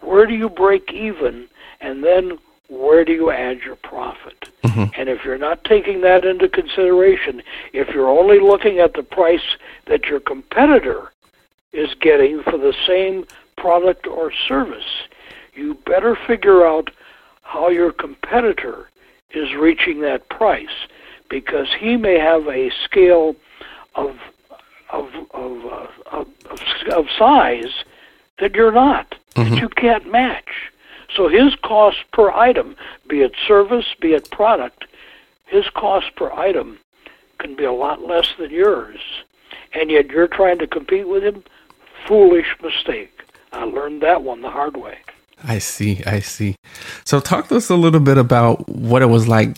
Where 0.00 0.26
do 0.26 0.34
you 0.34 0.48
break 0.48 0.92
even, 0.92 1.48
and 1.80 2.02
then 2.02 2.38
where 2.68 3.04
do 3.04 3.12
you 3.12 3.30
add 3.30 3.58
your 3.60 3.76
profit? 3.76 4.48
Mm-hmm. 4.64 5.00
And 5.00 5.08
if 5.08 5.24
you're 5.24 5.38
not 5.38 5.64
taking 5.64 6.00
that 6.02 6.24
into 6.24 6.48
consideration, 6.48 7.42
if 7.72 7.88
you're 7.94 8.08
only 8.08 8.40
looking 8.40 8.78
at 8.78 8.94
the 8.94 9.02
price 9.02 9.56
that 9.86 10.06
your 10.06 10.20
competitor 10.20 11.12
is 11.72 11.94
getting 12.00 12.42
for 12.42 12.58
the 12.58 12.74
same 12.86 13.26
product 13.56 14.06
or 14.06 14.32
service, 14.48 15.06
you 15.54 15.74
better 15.86 16.16
figure 16.26 16.66
out 16.66 16.90
how 17.42 17.68
your 17.68 17.92
competitor 17.92 18.88
is 19.34 19.54
reaching 19.54 20.00
that 20.00 20.28
price 20.28 20.86
because 21.28 21.68
he 21.78 21.96
may 21.96 22.18
have 22.18 22.46
a 22.46 22.70
scale 22.84 23.34
of 23.94 24.16
of 24.92 25.08
of, 25.32 25.64
uh, 25.64 25.86
of, 26.10 26.28
of, 26.92 27.06
size 27.18 27.84
that 28.38 28.54
you're 28.54 28.72
not 28.72 29.14
that 29.34 29.58
you 29.58 29.68
can't 29.68 30.10
match. 30.10 30.70
So 31.14 31.28
his 31.28 31.54
cost 31.56 31.98
per 32.12 32.30
item, 32.30 32.76
be 33.08 33.20
it 33.20 33.32
service, 33.46 33.86
be 34.00 34.14
it 34.14 34.30
product, 34.30 34.84
his 35.46 35.68
cost 35.74 36.14
per 36.16 36.32
item 36.32 36.78
can 37.38 37.54
be 37.54 37.64
a 37.64 37.72
lot 37.72 38.02
less 38.02 38.28
than 38.38 38.50
yours. 38.50 39.00
And 39.74 39.90
yet 39.90 40.08
you're 40.08 40.28
trying 40.28 40.58
to 40.58 40.66
compete 40.66 41.08
with 41.08 41.22
him? 41.22 41.44
Foolish 42.06 42.56
mistake. 42.62 43.22
I 43.52 43.64
learned 43.64 44.02
that 44.02 44.22
one 44.22 44.40
the 44.40 44.50
hard 44.50 44.76
way. 44.76 44.98
I 45.44 45.58
see. 45.58 46.02
I 46.04 46.20
see. 46.20 46.54
So, 47.04 47.20
talk 47.20 47.48
to 47.48 47.56
us 47.56 47.68
a 47.68 47.76
little 47.76 48.00
bit 48.00 48.16
about 48.16 48.68
what 48.68 49.02
it 49.02 49.06
was 49.06 49.28
like 49.28 49.56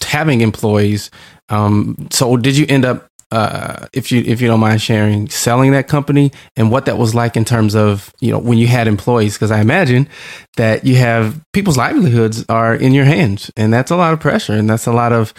having 0.00 0.40
employees. 0.40 1.10
Um, 1.48 2.08
so, 2.10 2.36
did 2.36 2.56
you 2.56 2.66
end 2.68 2.84
up, 2.84 3.07
uh, 3.30 3.86
if 3.92 4.10
you 4.10 4.22
if 4.26 4.40
you 4.40 4.48
don't 4.48 4.60
mind 4.60 4.80
sharing, 4.80 5.28
selling 5.28 5.72
that 5.72 5.86
company 5.88 6.32
and 6.56 6.70
what 6.70 6.86
that 6.86 6.96
was 6.96 7.14
like 7.14 7.36
in 7.36 7.44
terms 7.44 7.74
of 7.74 8.12
you 8.20 8.30
know 8.30 8.38
when 8.38 8.58
you 8.58 8.66
had 8.66 8.88
employees? 8.88 9.34
Because 9.34 9.50
I 9.50 9.60
imagine 9.60 10.08
that 10.56 10.86
you 10.86 10.96
have 10.96 11.40
people's 11.52 11.76
livelihoods 11.76 12.44
are 12.48 12.74
in 12.74 12.92
your 12.92 13.04
hands, 13.04 13.50
and 13.56 13.72
that's 13.72 13.90
a 13.90 13.96
lot 13.96 14.12
of 14.12 14.20
pressure, 14.20 14.54
and 14.54 14.68
that's 14.68 14.86
a 14.86 14.92
lot 14.92 15.12
of, 15.12 15.34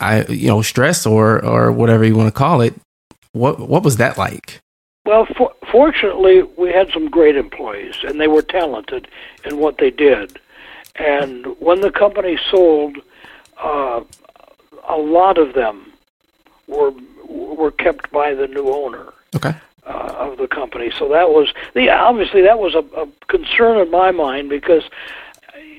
I 0.00 0.24
you 0.26 0.48
know 0.48 0.62
stress 0.62 1.04
or 1.04 1.44
or 1.44 1.72
whatever 1.72 2.04
you 2.04 2.14
want 2.14 2.28
to 2.28 2.38
call 2.38 2.60
it. 2.60 2.74
What 3.32 3.58
what 3.58 3.82
was 3.82 3.96
that 3.96 4.18
like? 4.18 4.60
Well, 5.04 5.26
for, 5.36 5.52
fortunately, 5.70 6.42
we 6.56 6.70
had 6.70 6.90
some 6.92 7.10
great 7.10 7.36
employees, 7.36 7.96
and 8.04 8.20
they 8.20 8.28
were 8.28 8.42
talented 8.42 9.08
in 9.44 9.58
what 9.58 9.78
they 9.78 9.90
did. 9.90 10.38
And 10.94 11.46
when 11.58 11.80
the 11.80 11.90
company 11.90 12.38
sold, 12.50 12.98
uh, 13.60 14.02
a 14.88 14.96
lot 14.96 15.38
of 15.38 15.54
them 15.54 15.92
were 16.68 16.92
were 17.32 17.70
kept 17.70 18.10
by 18.10 18.34
the 18.34 18.46
new 18.46 18.68
owner 18.70 19.12
Okay. 19.36 19.54
uh, 19.86 19.90
of 20.26 20.38
the 20.38 20.46
company. 20.48 20.90
So 20.98 21.08
that 21.08 21.30
was 21.30 21.52
the 21.74 21.90
obviously 21.90 22.42
that 22.42 22.58
was 22.58 22.74
a, 22.74 22.84
a 23.00 23.06
concern 23.28 23.78
in 23.78 23.90
my 23.90 24.10
mind 24.10 24.48
because 24.48 24.84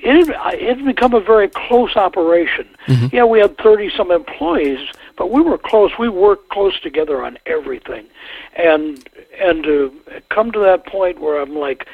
it 0.06 0.26
had, 0.26 0.54
it 0.54 0.76
had 0.78 0.84
become 0.84 1.14
a 1.14 1.20
very 1.20 1.48
close 1.48 1.96
operation. 1.96 2.66
Yeah, 3.12 3.24
we 3.24 3.38
had 3.40 3.56
thirty 3.58 3.90
some 3.96 4.10
employees, 4.10 4.80
but 5.16 5.30
we 5.30 5.40
were 5.40 5.56
close. 5.56 5.92
We 5.98 6.08
worked 6.10 6.50
close 6.50 6.78
together 6.80 7.24
on 7.24 7.38
everything, 7.46 8.04
and 8.56 9.08
and 9.40 9.64
to 9.64 9.92
come 10.28 10.52
to 10.52 10.58
that 10.60 10.86
point 10.86 11.20
where 11.20 11.40
I'm 11.40 11.54
like. 11.56 11.86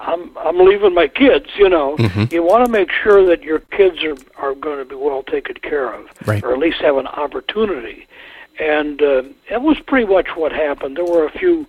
I'm 0.00 0.30
I'm 0.38 0.58
leaving 0.60 0.94
my 0.94 1.08
kids, 1.08 1.46
you 1.56 1.68
know. 1.68 1.96
You 2.30 2.44
want 2.44 2.64
to 2.64 2.70
make 2.70 2.88
sure 3.02 3.26
that 3.26 3.42
your 3.42 3.58
kids 3.58 4.04
are 4.04 4.14
are 4.36 4.54
going 4.54 4.78
to 4.78 4.84
be 4.84 4.94
well 4.94 5.24
taken 5.24 5.56
care 5.56 5.92
of, 5.92 6.06
Right. 6.24 6.40
or 6.44 6.52
at 6.52 6.60
least 6.60 6.80
have 6.82 6.98
an 6.98 7.08
opportunity. 7.08 8.06
And 8.58 9.00
uh, 9.00 9.22
that 9.50 9.62
was 9.62 9.78
pretty 9.80 10.06
much 10.06 10.28
what 10.34 10.52
happened. 10.52 10.96
There 10.96 11.04
were 11.04 11.26
a 11.26 11.30
few 11.30 11.66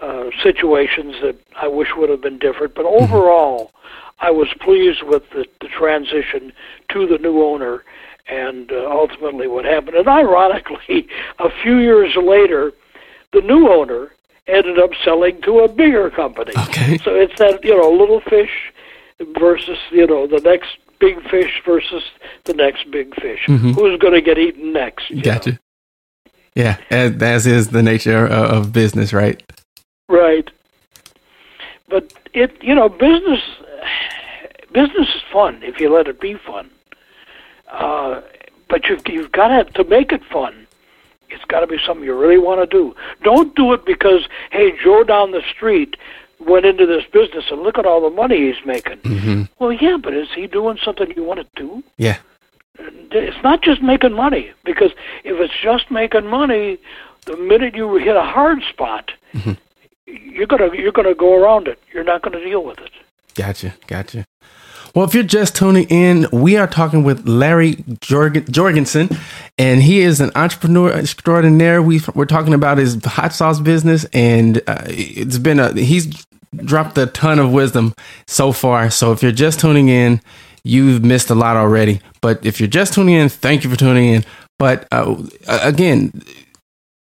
uh, 0.00 0.30
situations 0.42 1.14
that 1.22 1.36
I 1.56 1.68
wish 1.68 1.88
would 1.96 2.10
have 2.10 2.20
been 2.20 2.38
different, 2.38 2.74
but 2.74 2.84
overall, 2.84 3.70
I 4.18 4.30
was 4.30 4.48
pleased 4.60 5.02
with 5.02 5.28
the, 5.30 5.46
the 5.60 5.68
transition 5.68 6.52
to 6.90 7.06
the 7.06 7.18
new 7.18 7.42
owner 7.42 7.84
and 8.28 8.70
uh, 8.72 8.88
ultimately 8.90 9.48
what 9.48 9.64
happened. 9.64 9.96
And 9.96 10.08
ironically, 10.08 11.08
a 11.38 11.50
few 11.62 11.78
years 11.78 12.16
later, 12.16 12.72
the 13.32 13.40
new 13.40 13.68
owner 13.68 14.12
ended 14.46 14.78
up 14.78 14.90
selling 15.04 15.40
to 15.42 15.60
a 15.60 15.68
bigger 15.68 16.10
company. 16.10 16.52
Okay. 16.56 16.98
So 16.98 17.14
it's 17.14 17.38
that, 17.38 17.64
you 17.64 17.76
know, 17.76 17.90
little 17.90 18.20
fish 18.20 18.72
versus, 19.38 19.78
you 19.90 20.06
know, 20.06 20.26
the 20.26 20.40
next 20.40 20.78
big 20.98 21.22
fish 21.28 21.62
versus 21.64 22.02
the 22.44 22.54
next 22.54 22.90
big 22.90 23.14
fish. 23.20 23.40
Who's 23.74 23.98
going 23.98 24.14
to 24.14 24.20
get 24.20 24.38
eaten 24.38 24.72
next? 24.72 25.10
you 25.10 25.22
know? 25.52 25.58
Yeah, 26.54 26.76
as, 26.90 27.20
as 27.22 27.46
is 27.46 27.68
the 27.68 27.82
nature 27.82 28.26
of, 28.26 28.66
of 28.66 28.72
business, 28.72 29.12
right? 29.12 29.42
Right. 30.08 30.50
But 31.88 32.12
it, 32.34 32.62
you 32.62 32.74
know, 32.74 32.88
business 32.88 33.40
business 34.72 35.08
is 35.14 35.22
fun 35.32 35.62
if 35.62 35.80
you 35.80 35.92
let 35.92 36.08
it 36.08 36.20
be 36.20 36.34
fun. 36.34 36.70
Uh, 37.70 38.20
but 38.68 38.86
you've 38.88 39.02
you've 39.08 39.32
got 39.32 39.48
to 39.48 39.64
to 39.82 39.88
make 39.88 40.12
it 40.12 40.24
fun. 40.24 40.66
It's 41.30 41.44
got 41.46 41.60
to 41.60 41.66
be 41.66 41.78
something 41.86 42.04
you 42.04 42.14
really 42.18 42.38
want 42.38 42.60
to 42.60 42.66
do. 42.66 42.94
Don't 43.22 43.54
do 43.56 43.72
it 43.72 43.86
because 43.86 44.28
hey, 44.50 44.72
Joe 44.82 45.04
down 45.04 45.30
the 45.30 45.42
street 45.54 45.96
went 46.38 46.66
into 46.66 46.86
this 46.86 47.04
business 47.12 47.44
and 47.50 47.62
look 47.62 47.78
at 47.78 47.86
all 47.86 48.02
the 48.02 48.14
money 48.14 48.52
he's 48.52 48.66
making. 48.66 49.48
Well, 49.58 49.72
yeah, 49.72 49.96
but 50.02 50.12
is 50.12 50.28
he 50.34 50.46
doing 50.46 50.76
something 50.84 51.12
you 51.16 51.24
want 51.24 51.40
to 51.40 51.46
do? 51.54 51.82
Yeah. 51.96 52.18
It's 53.10 53.42
not 53.42 53.62
just 53.62 53.82
making 53.82 54.12
money 54.12 54.50
because 54.64 54.90
if 55.24 55.38
it's 55.40 55.54
just 55.62 55.90
making 55.90 56.26
money, 56.26 56.78
the 57.26 57.36
minute 57.36 57.74
you 57.74 57.94
hit 57.96 58.16
a 58.16 58.22
hard 58.22 58.62
spot, 58.62 59.12
you're 60.06 60.46
gonna 60.46 60.70
you're 60.74 60.92
gonna 60.92 61.14
go 61.14 61.34
around 61.34 61.68
it. 61.68 61.78
You're 61.92 62.04
not 62.04 62.22
gonna 62.22 62.42
deal 62.42 62.64
with 62.64 62.78
it. 62.78 62.90
Gotcha. 63.34 63.74
Gotcha. 63.86 64.24
Well, 64.94 65.06
if 65.06 65.14
you're 65.14 65.22
just 65.22 65.56
tuning 65.56 65.88
in, 65.88 66.26
we 66.32 66.58
are 66.58 66.66
talking 66.66 67.02
with 67.02 67.26
Larry 67.26 67.76
Jorgen, 67.76 68.50
Jorgensen, 68.50 69.08
and 69.56 69.82
he 69.82 70.00
is 70.00 70.20
an 70.20 70.30
entrepreneur 70.34 70.92
extraordinaire. 70.92 71.80
we 71.80 72.02
we're 72.14 72.26
talking 72.26 72.52
about 72.52 72.76
his 72.76 73.02
hot 73.02 73.32
sauce 73.32 73.58
business, 73.58 74.04
and 74.12 74.58
uh, 74.66 74.82
it's 74.86 75.38
been 75.38 75.58
a 75.58 75.72
he's 75.72 76.26
dropped 76.56 76.98
a 76.98 77.06
ton 77.06 77.38
of 77.38 77.52
wisdom 77.52 77.94
so 78.26 78.52
far. 78.52 78.90
So 78.90 79.12
if 79.12 79.22
you're 79.22 79.32
just 79.32 79.60
tuning 79.60 79.88
in, 79.88 80.20
you've 80.64 81.04
missed 81.04 81.30
a 81.30 81.34
lot 81.34 81.56
already. 81.56 82.00
But 82.20 82.44
if 82.44 82.60
you're 82.60 82.68
just 82.68 82.94
tuning 82.94 83.14
in, 83.14 83.28
thank 83.28 83.64
you 83.64 83.70
for 83.70 83.76
tuning 83.76 84.08
in. 84.14 84.24
But 84.58 84.86
uh, 84.92 85.22
again, 85.46 86.22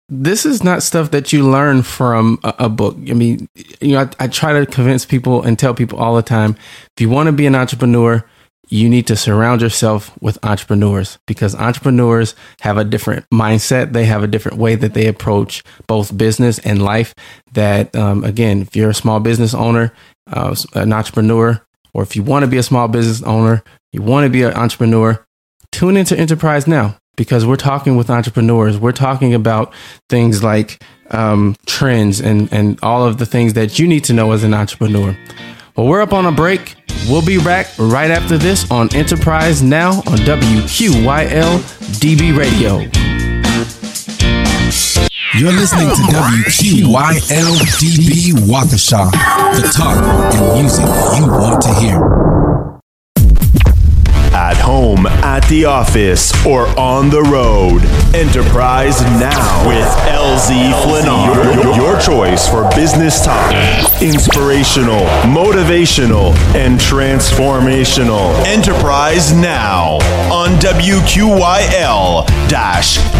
this 0.08 0.46
is 0.46 0.62
not 0.62 0.82
stuff 0.82 1.10
that 1.10 1.32
you 1.32 1.48
learn 1.48 1.82
from 1.82 2.38
a, 2.44 2.54
a 2.60 2.68
book. 2.68 2.96
I 3.08 3.12
mean, 3.12 3.48
you 3.80 3.92
know, 3.92 4.00
I, 4.00 4.24
I 4.24 4.28
try 4.28 4.52
to 4.52 4.66
convince 4.66 5.04
people 5.04 5.42
and 5.42 5.58
tell 5.58 5.74
people 5.74 5.98
all 5.98 6.14
the 6.14 6.22
time 6.22 6.56
if 6.96 7.00
you 7.00 7.08
want 7.08 7.26
to 7.26 7.32
be 7.32 7.46
an 7.46 7.54
entrepreneur, 7.54 8.24
you 8.68 8.88
need 8.88 9.06
to 9.06 9.16
surround 9.16 9.60
yourself 9.62 10.10
with 10.20 10.44
entrepreneurs 10.44 11.18
because 11.26 11.54
entrepreneurs 11.54 12.34
have 12.60 12.78
a 12.78 12.84
different 12.84 13.24
mindset. 13.32 13.92
They 13.92 14.06
have 14.06 14.24
a 14.24 14.26
different 14.26 14.58
way 14.58 14.74
that 14.74 14.92
they 14.94 15.06
approach 15.06 15.62
both 15.86 16.16
business 16.16 16.58
and 16.60 16.82
life. 16.82 17.14
That, 17.52 17.94
um, 17.94 18.24
again, 18.24 18.62
if 18.62 18.74
you're 18.74 18.90
a 18.90 18.94
small 18.94 19.20
business 19.20 19.54
owner, 19.54 19.92
uh, 20.32 20.56
an 20.74 20.92
entrepreneur, 20.92 21.62
or 21.96 22.02
if 22.02 22.14
you 22.14 22.22
want 22.22 22.42
to 22.42 22.46
be 22.46 22.58
a 22.58 22.62
small 22.62 22.88
business 22.88 23.22
owner, 23.22 23.64
you 23.90 24.02
want 24.02 24.24
to 24.24 24.30
be 24.30 24.42
an 24.42 24.52
entrepreneur, 24.52 25.26
tune 25.72 25.96
into 25.96 26.14
Enterprise 26.14 26.66
Now 26.66 26.98
because 27.16 27.46
we're 27.46 27.56
talking 27.56 27.96
with 27.96 28.10
entrepreneurs. 28.10 28.78
We're 28.78 28.92
talking 28.92 29.32
about 29.32 29.72
things 30.10 30.44
like 30.44 30.82
um, 31.10 31.56
trends 31.64 32.20
and, 32.20 32.52
and 32.52 32.78
all 32.82 33.06
of 33.06 33.16
the 33.16 33.24
things 33.24 33.54
that 33.54 33.78
you 33.78 33.88
need 33.88 34.04
to 34.04 34.12
know 34.12 34.32
as 34.32 34.44
an 34.44 34.52
entrepreneur. 34.52 35.16
Well, 35.74 35.86
we're 35.86 36.02
up 36.02 36.12
on 36.12 36.26
a 36.26 36.32
break. 36.32 36.74
We'll 37.08 37.24
be 37.24 37.42
back 37.42 37.68
right 37.78 38.10
after 38.10 38.36
this 38.36 38.70
on 38.70 38.94
Enterprise 38.94 39.62
Now 39.62 39.92
on 39.92 40.18
WQYL 40.18 41.58
DB 41.98 42.36
Radio. 42.36 43.15
You're 45.38 45.52
listening 45.52 45.88
to 45.88 46.02
WQYLDB 46.14 47.12
Waukesha, 48.48 49.10
the 49.54 49.68
talk 49.70 50.02
and 50.34 50.54
music 50.58 50.86
you 51.18 51.26
want 51.28 51.60
to 51.60 51.74
hear. 51.74 52.00
At 54.34 54.56
home, 54.56 55.06
at 55.06 55.46
the 55.48 55.66
office, 55.66 56.32
or 56.46 56.66
on 56.78 57.10
the 57.10 57.20
road. 57.22 57.82
Enterprise 58.14 59.02
Now 59.20 59.68
with 59.68 59.86
LZ 60.08 60.72
Flinar. 60.82 61.62
Your, 61.62 61.74
your 61.74 62.00
choice 62.00 62.48
for 62.48 62.66
business 62.74 63.22
talk. 63.22 63.52
Inspirational, 64.00 65.04
motivational, 65.24 66.34
and 66.54 66.80
transformational. 66.80 68.32
Enterprise 68.46 69.34
Now 69.34 69.98
on 70.32 70.58
WQYL 70.60 72.26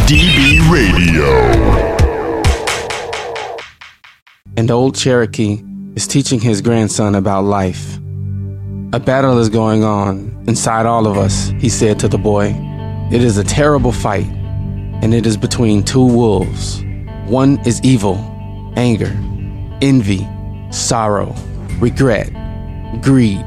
DB 0.08 0.70
Radio. 0.70 1.95
And 4.58 4.70
old 4.70 4.94
Cherokee 4.94 5.62
is 5.96 6.06
teaching 6.06 6.40
his 6.40 6.62
grandson 6.62 7.14
about 7.14 7.44
life. 7.44 7.96
A 8.94 8.98
battle 8.98 9.38
is 9.38 9.50
going 9.50 9.84
on 9.84 10.44
inside 10.48 10.86
all 10.86 11.06
of 11.06 11.18
us, 11.18 11.48
he 11.58 11.68
said 11.68 11.98
to 12.00 12.08
the 12.08 12.16
boy. 12.16 12.54
It 13.12 13.22
is 13.22 13.36
a 13.36 13.44
terrible 13.44 13.92
fight, 13.92 14.26
and 15.02 15.12
it 15.12 15.26
is 15.26 15.36
between 15.36 15.82
two 15.82 16.06
wolves. 16.06 16.82
One 17.26 17.58
is 17.66 17.82
evil, 17.82 18.16
anger, 18.76 19.14
envy, 19.82 20.26
sorrow, 20.70 21.34
regret, 21.78 22.32
greed, 23.02 23.44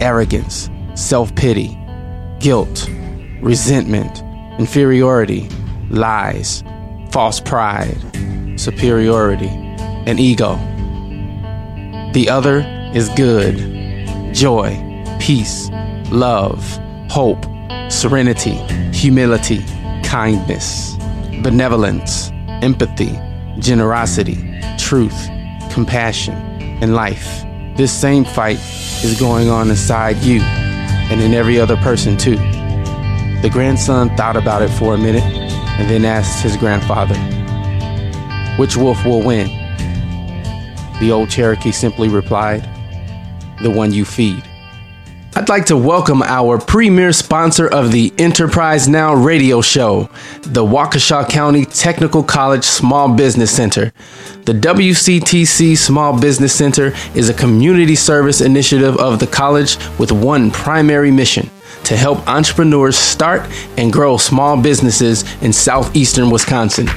arrogance, 0.00 0.70
self 0.94 1.34
pity, 1.34 1.76
guilt, 2.38 2.88
resentment, 3.42 4.22
inferiority, 4.60 5.48
lies, 5.90 6.62
false 7.10 7.40
pride, 7.40 7.98
superiority, 8.56 9.65
and 10.06 10.18
ego. 10.20 10.54
The 12.12 12.28
other 12.30 12.60
is 12.94 13.08
good, 13.10 13.56
joy, 14.34 15.04
peace, 15.20 15.68
love, 16.10 16.62
hope, 17.10 17.44
serenity, 17.90 18.54
humility, 18.92 19.64
kindness, 20.02 20.96
benevolence, 21.42 22.30
empathy, 22.62 23.18
generosity, 23.58 24.58
truth, 24.78 25.28
compassion, 25.70 26.34
and 26.80 26.94
life. 26.94 27.44
This 27.76 27.92
same 27.92 28.24
fight 28.24 28.58
is 29.04 29.18
going 29.20 29.50
on 29.50 29.68
inside 29.68 30.16
you 30.18 30.40
and 30.40 31.20
in 31.20 31.34
every 31.34 31.60
other 31.60 31.76
person 31.76 32.16
too. 32.16 32.36
The 33.42 33.50
grandson 33.52 34.16
thought 34.16 34.36
about 34.36 34.62
it 34.62 34.70
for 34.70 34.94
a 34.94 34.98
minute 34.98 35.22
and 35.22 35.90
then 35.90 36.04
asked 36.04 36.42
his 36.42 36.56
grandfather, 36.56 37.16
Which 38.58 38.76
wolf 38.76 39.04
will 39.04 39.22
win? 39.22 39.65
The 40.98 41.12
old 41.12 41.28
Cherokee 41.28 41.72
simply 41.72 42.08
replied, 42.08 42.62
The 43.62 43.70
one 43.70 43.92
you 43.92 44.06
feed. 44.06 44.42
I'd 45.34 45.50
like 45.50 45.66
to 45.66 45.76
welcome 45.76 46.22
our 46.22 46.58
premier 46.58 47.12
sponsor 47.12 47.68
of 47.68 47.92
the 47.92 48.14
Enterprise 48.16 48.88
Now 48.88 49.14
radio 49.14 49.60
show, 49.60 50.08
the 50.40 50.64
Waukesha 50.64 51.28
County 51.28 51.66
Technical 51.66 52.22
College 52.22 52.64
Small 52.64 53.14
Business 53.14 53.54
Center. 53.54 53.92
The 54.46 54.54
WCTC 54.54 55.76
Small 55.76 56.18
Business 56.18 56.54
Center 56.54 56.94
is 57.14 57.28
a 57.28 57.34
community 57.34 57.94
service 57.94 58.40
initiative 58.40 58.96
of 58.96 59.18
the 59.18 59.26
college 59.26 59.76
with 59.98 60.10
one 60.10 60.50
primary 60.50 61.10
mission 61.10 61.50
to 61.84 61.94
help 61.94 62.26
entrepreneurs 62.26 62.96
start 62.96 63.42
and 63.76 63.92
grow 63.92 64.16
small 64.16 64.60
businesses 64.60 65.24
in 65.42 65.52
southeastern 65.52 66.30
Wisconsin. 66.30 66.88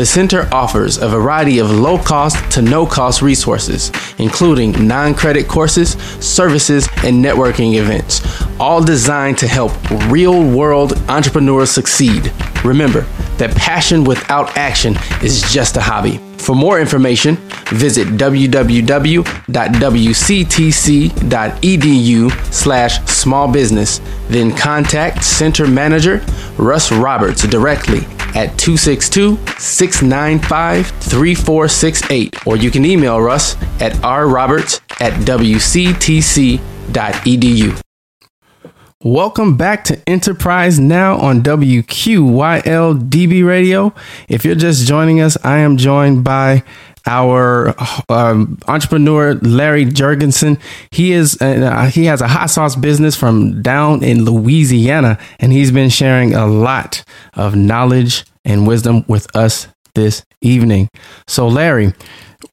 The 0.00 0.06
center 0.06 0.48
offers 0.50 0.96
a 0.96 1.06
variety 1.06 1.58
of 1.58 1.70
low 1.70 1.98
cost 1.98 2.50
to 2.52 2.62
no 2.62 2.86
cost 2.86 3.20
resources, 3.20 3.92
including 4.16 4.88
non 4.88 5.12
credit 5.14 5.46
courses, 5.46 5.90
services, 6.24 6.88
and 7.04 7.22
networking 7.22 7.74
events, 7.74 8.22
all 8.58 8.82
designed 8.82 9.36
to 9.40 9.46
help 9.46 9.72
real 10.10 10.42
world 10.42 10.94
entrepreneurs 11.10 11.70
succeed. 11.70 12.32
Remember 12.64 13.02
that 13.36 13.54
passion 13.56 14.02
without 14.02 14.56
action 14.56 14.96
is 15.22 15.42
just 15.52 15.76
a 15.76 15.82
hobby. 15.82 16.18
For 16.38 16.54
more 16.54 16.80
information, 16.80 17.36
visit 17.66 18.08
www.wctc.edu 18.08 19.34
slash 22.54 23.04
small 23.04 23.52
business, 23.52 24.00
then 24.28 24.56
contact 24.56 25.22
Center 25.22 25.66
Manager 25.66 26.24
Russ 26.56 26.90
Roberts 26.90 27.46
directly 27.46 28.06
at 28.36 28.58
262 28.58 29.36
695 29.58 30.86
3468, 30.86 32.46
or 32.46 32.56
you 32.56 32.70
can 32.70 32.84
email 32.84 33.20
Russ 33.20 33.56
at 33.80 33.92
rroberts 34.02 34.80
at 35.00 35.12
wctc.edu. 35.24 36.60
Welcome 39.02 39.56
back 39.56 39.84
to 39.84 39.98
Enterprise 40.06 40.78
Now 40.78 41.16
on 41.16 41.42
WQYL 41.42 43.08
DB 43.08 43.46
Radio. 43.46 43.94
If 44.28 44.44
you're 44.44 44.54
just 44.54 44.86
joining 44.86 45.22
us, 45.22 45.38
I 45.42 45.60
am 45.60 45.78
joined 45.78 46.22
by 46.22 46.64
our 47.10 47.74
um, 48.08 48.58
entrepreneur 48.68 49.34
Larry 49.34 49.84
Jorgensen. 49.84 50.58
He 50.92 51.12
is 51.12 51.36
uh, 51.42 51.90
he 51.92 52.04
has 52.04 52.20
a 52.20 52.28
hot 52.28 52.50
sauce 52.50 52.76
business 52.76 53.16
from 53.16 53.60
down 53.60 54.04
in 54.04 54.24
Louisiana, 54.24 55.18
and 55.40 55.52
he's 55.52 55.72
been 55.72 55.90
sharing 55.90 56.34
a 56.34 56.46
lot 56.46 57.04
of 57.34 57.56
knowledge 57.56 58.24
and 58.44 58.66
wisdom 58.66 59.04
with 59.08 59.34
us 59.36 59.66
this 59.94 60.24
evening. 60.40 60.88
So, 61.26 61.48
Larry, 61.48 61.92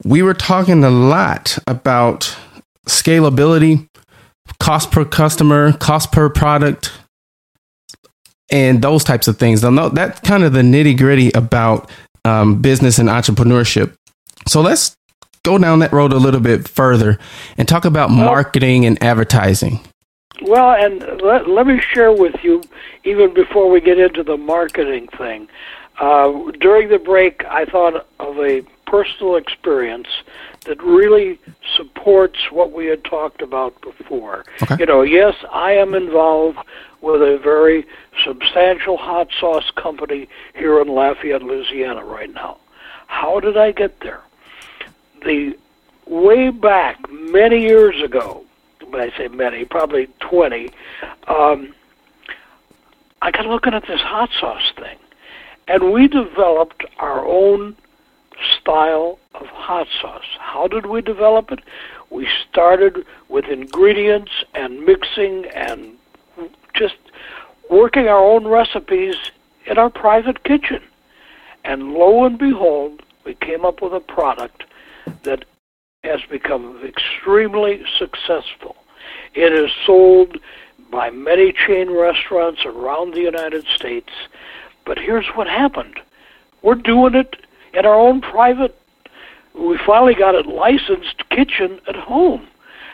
we 0.04 0.24
were 0.24 0.34
talking 0.34 0.84
a 0.84 0.90
lot 0.90 1.58
about 1.68 2.36
scalability 2.88 3.88
cost 4.60 4.92
per 4.92 5.06
customer, 5.06 5.74
cost 5.74 6.12
per 6.12 6.30
product, 6.30 6.92
and 8.50 8.82
those 8.82 9.04
types 9.04 9.28
of 9.28 9.38
things. 9.38 9.62
know 9.62 9.90
that's 9.90 10.20
kind 10.22 10.44
of 10.44 10.54
the 10.54 10.62
nitty 10.62 10.98
gritty 10.98 11.32
about 11.32 11.90
um, 12.26 12.62
business 12.62 12.98
and 12.98 13.08
entrepreneurship. 13.08 13.94
So 14.48 14.62
let's 14.62 14.96
go 15.44 15.58
down 15.58 15.80
that 15.80 15.94
road 15.94 16.14
a 16.14 16.18
little 16.18 16.42
bit 16.42 16.68
further 16.68 17.20
and 17.58 17.68
talk 17.68 17.86
about 17.86 18.10
well, 18.10 18.26
marketing 18.26 18.86
and 18.86 19.02
advertising. 19.04 19.80
Well, 20.42 20.72
and 20.72 21.22
let, 21.22 21.50
let 21.50 21.68
me 21.68 21.80
share 21.80 22.12
with 22.12 22.36
you, 22.44 22.62
even 23.04 23.34
before 23.34 23.70
we 23.70 23.82
get 23.82 23.98
into 23.98 24.24
the 24.24 24.38
marketing 24.38 25.08
thing. 25.18 25.48
Uh, 26.00 26.52
during 26.60 26.90
the 26.90 27.00
break, 27.00 27.44
I 27.46 27.66
thought 27.66 28.06
of 28.20 28.38
a 28.38 28.62
personal 28.86 29.36
experience 29.36 30.08
that 30.66 30.82
really 30.84 31.40
supports 31.76 32.38
what 32.52 32.72
we 32.72 32.86
had 32.86 33.04
talked 33.04 33.42
about 33.42 33.80
before. 33.82 34.46
Okay. 34.62 34.78
You 34.80 34.86
know, 34.86 35.02
yes, 35.02 35.34
I 35.52 35.72
am 35.72 35.94
involved 35.94 36.60
with 37.02 37.22
a 37.22 37.40
very 37.42 37.86
substantial 38.24 38.98
hot 38.98 39.30
sauce 39.40 39.72
company 39.76 40.28
here 40.56 40.82
in 40.82 40.88
Lafayette, 40.88 41.42
Louisiana 41.42 42.04
right 42.04 42.34
now. 42.34 42.58
How 43.08 43.40
did 43.40 43.58
I 43.58 43.72
get 43.72 44.00
there? 44.02 44.22
The 45.24 45.58
way 46.06 46.50
back 46.50 47.10
many 47.12 47.62
years 47.62 48.02
ago, 48.02 48.44
when 48.90 49.02
I 49.02 49.16
say 49.18 49.28
many, 49.28 49.66
probably 49.66 50.08
20, 50.20 50.70
um, 51.28 51.74
I 53.22 53.32
got 53.32 53.46
looking 53.46 53.74
at 53.74 53.86
this 53.88 54.02
hot 54.02 54.30
sauce 54.40 54.72
thing. 54.76 54.98
And 55.68 55.92
we 55.92 56.08
developed 56.08 56.86
our 57.00 57.26
own 57.26 57.76
style 58.60 59.20
of 59.34 59.48
hot 59.48 59.88
sauce. 60.02 60.26
How 60.40 60.68
did 60.68 60.86
we 60.86 61.02
develop 61.02 61.52
it? 61.52 61.60
We 62.10 62.28
started 62.50 63.06
with 63.28 63.46
ingredients 63.46 64.32
and 64.54 64.86
mixing 64.86 65.46
and 65.48 65.98
just 66.74 66.96
working 67.70 68.08
our 68.08 68.24
own 68.24 68.48
recipes 68.48 69.16
in 69.66 69.78
our 69.78 69.90
private 69.90 70.44
kitchen. 70.44 70.82
And 71.66 71.94
lo 71.94 72.24
and 72.24 72.38
behold, 72.38 73.02
we 73.26 73.34
came 73.36 73.66
up 73.66 73.82
with 73.82 73.94
a 73.94 74.00
product 74.00 74.64
that 75.24 75.46
has 76.04 76.22
become 76.30 76.82
extremely 76.86 77.84
successful. 77.98 78.76
It 79.34 79.54
is 79.54 79.72
sold 79.86 80.38
by 80.92 81.10
many 81.10 81.52
chain 81.52 81.92
restaurants 81.92 82.66
around 82.66 83.14
the 83.14 83.22
United 83.22 83.66
States. 83.68 84.10
But 84.86 84.98
here's 84.98 85.28
what 85.36 85.48
happened 85.48 86.00
we're 86.62 86.76
doing 86.76 87.14
it 87.14 87.36
in 87.74 87.86
our 87.86 87.96
own 87.96 88.22
private, 88.22 88.76
we 89.54 89.78
finally 89.86 90.16
got 90.16 90.36
it 90.36 90.46
licensed 90.48 91.30
kitchen 91.30 91.80
at 91.88 91.96
home. 91.96 92.48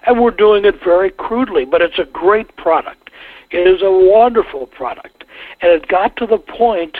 And 0.05 0.19
we're 0.19 0.31
doing 0.31 0.65
it 0.65 0.83
very 0.83 1.11
crudely, 1.11 1.63
but 1.63 1.81
it's 1.81 1.97
a 1.97 2.03
great 2.03 2.55
product. 2.57 3.09
It 3.51 3.65
is 3.67 3.81
a 3.81 3.91
wonderful 3.91 4.67
product. 4.67 5.23
And 5.61 5.71
it 5.71 5.87
got 5.87 6.17
to 6.17 6.25
the 6.25 6.37
point 6.37 6.97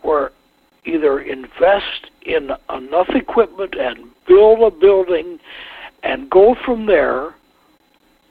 where 0.00 0.32
either 0.84 1.20
invest 1.20 2.10
in 2.22 2.50
enough 2.74 3.10
equipment 3.10 3.74
and 3.78 4.10
build 4.28 4.60
a 4.60 4.70
building 4.70 5.38
and 6.02 6.30
go 6.30 6.54
from 6.64 6.86
there, 6.86 7.34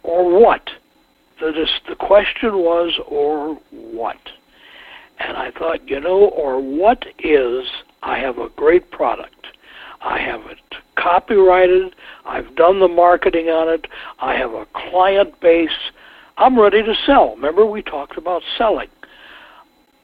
or 0.03 0.39
what? 0.39 0.69
The, 1.39 1.67
the 1.89 1.95
question 1.95 2.57
was, 2.57 2.97
or 3.07 3.59
what? 3.71 4.17
And 5.19 5.35
I 5.35 5.51
thought, 5.51 5.87
you 5.89 5.99
know, 5.99 6.29
or 6.29 6.61
what 6.61 7.05
is 7.19 7.65
I 8.03 8.19
have 8.19 8.37
a 8.37 8.49
great 8.55 8.91
product. 8.91 9.47
I 10.01 10.19
have 10.19 10.41
it 10.41 10.59
copyrighted. 10.95 11.95
I've 12.25 12.55
done 12.55 12.79
the 12.79 12.87
marketing 12.87 13.47
on 13.47 13.73
it. 13.73 13.87
I 14.19 14.35
have 14.35 14.51
a 14.51 14.67
client 14.73 15.39
base. 15.41 15.69
I'm 16.37 16.59
ready 16.59 16.83
to 16.83 16.93
sell. 17.05 17.35
Remember, 17.35 17.65
we 17.65 17.81
talked 17.81 18.17
about 18.17 18.43
selling. 18.57 18.89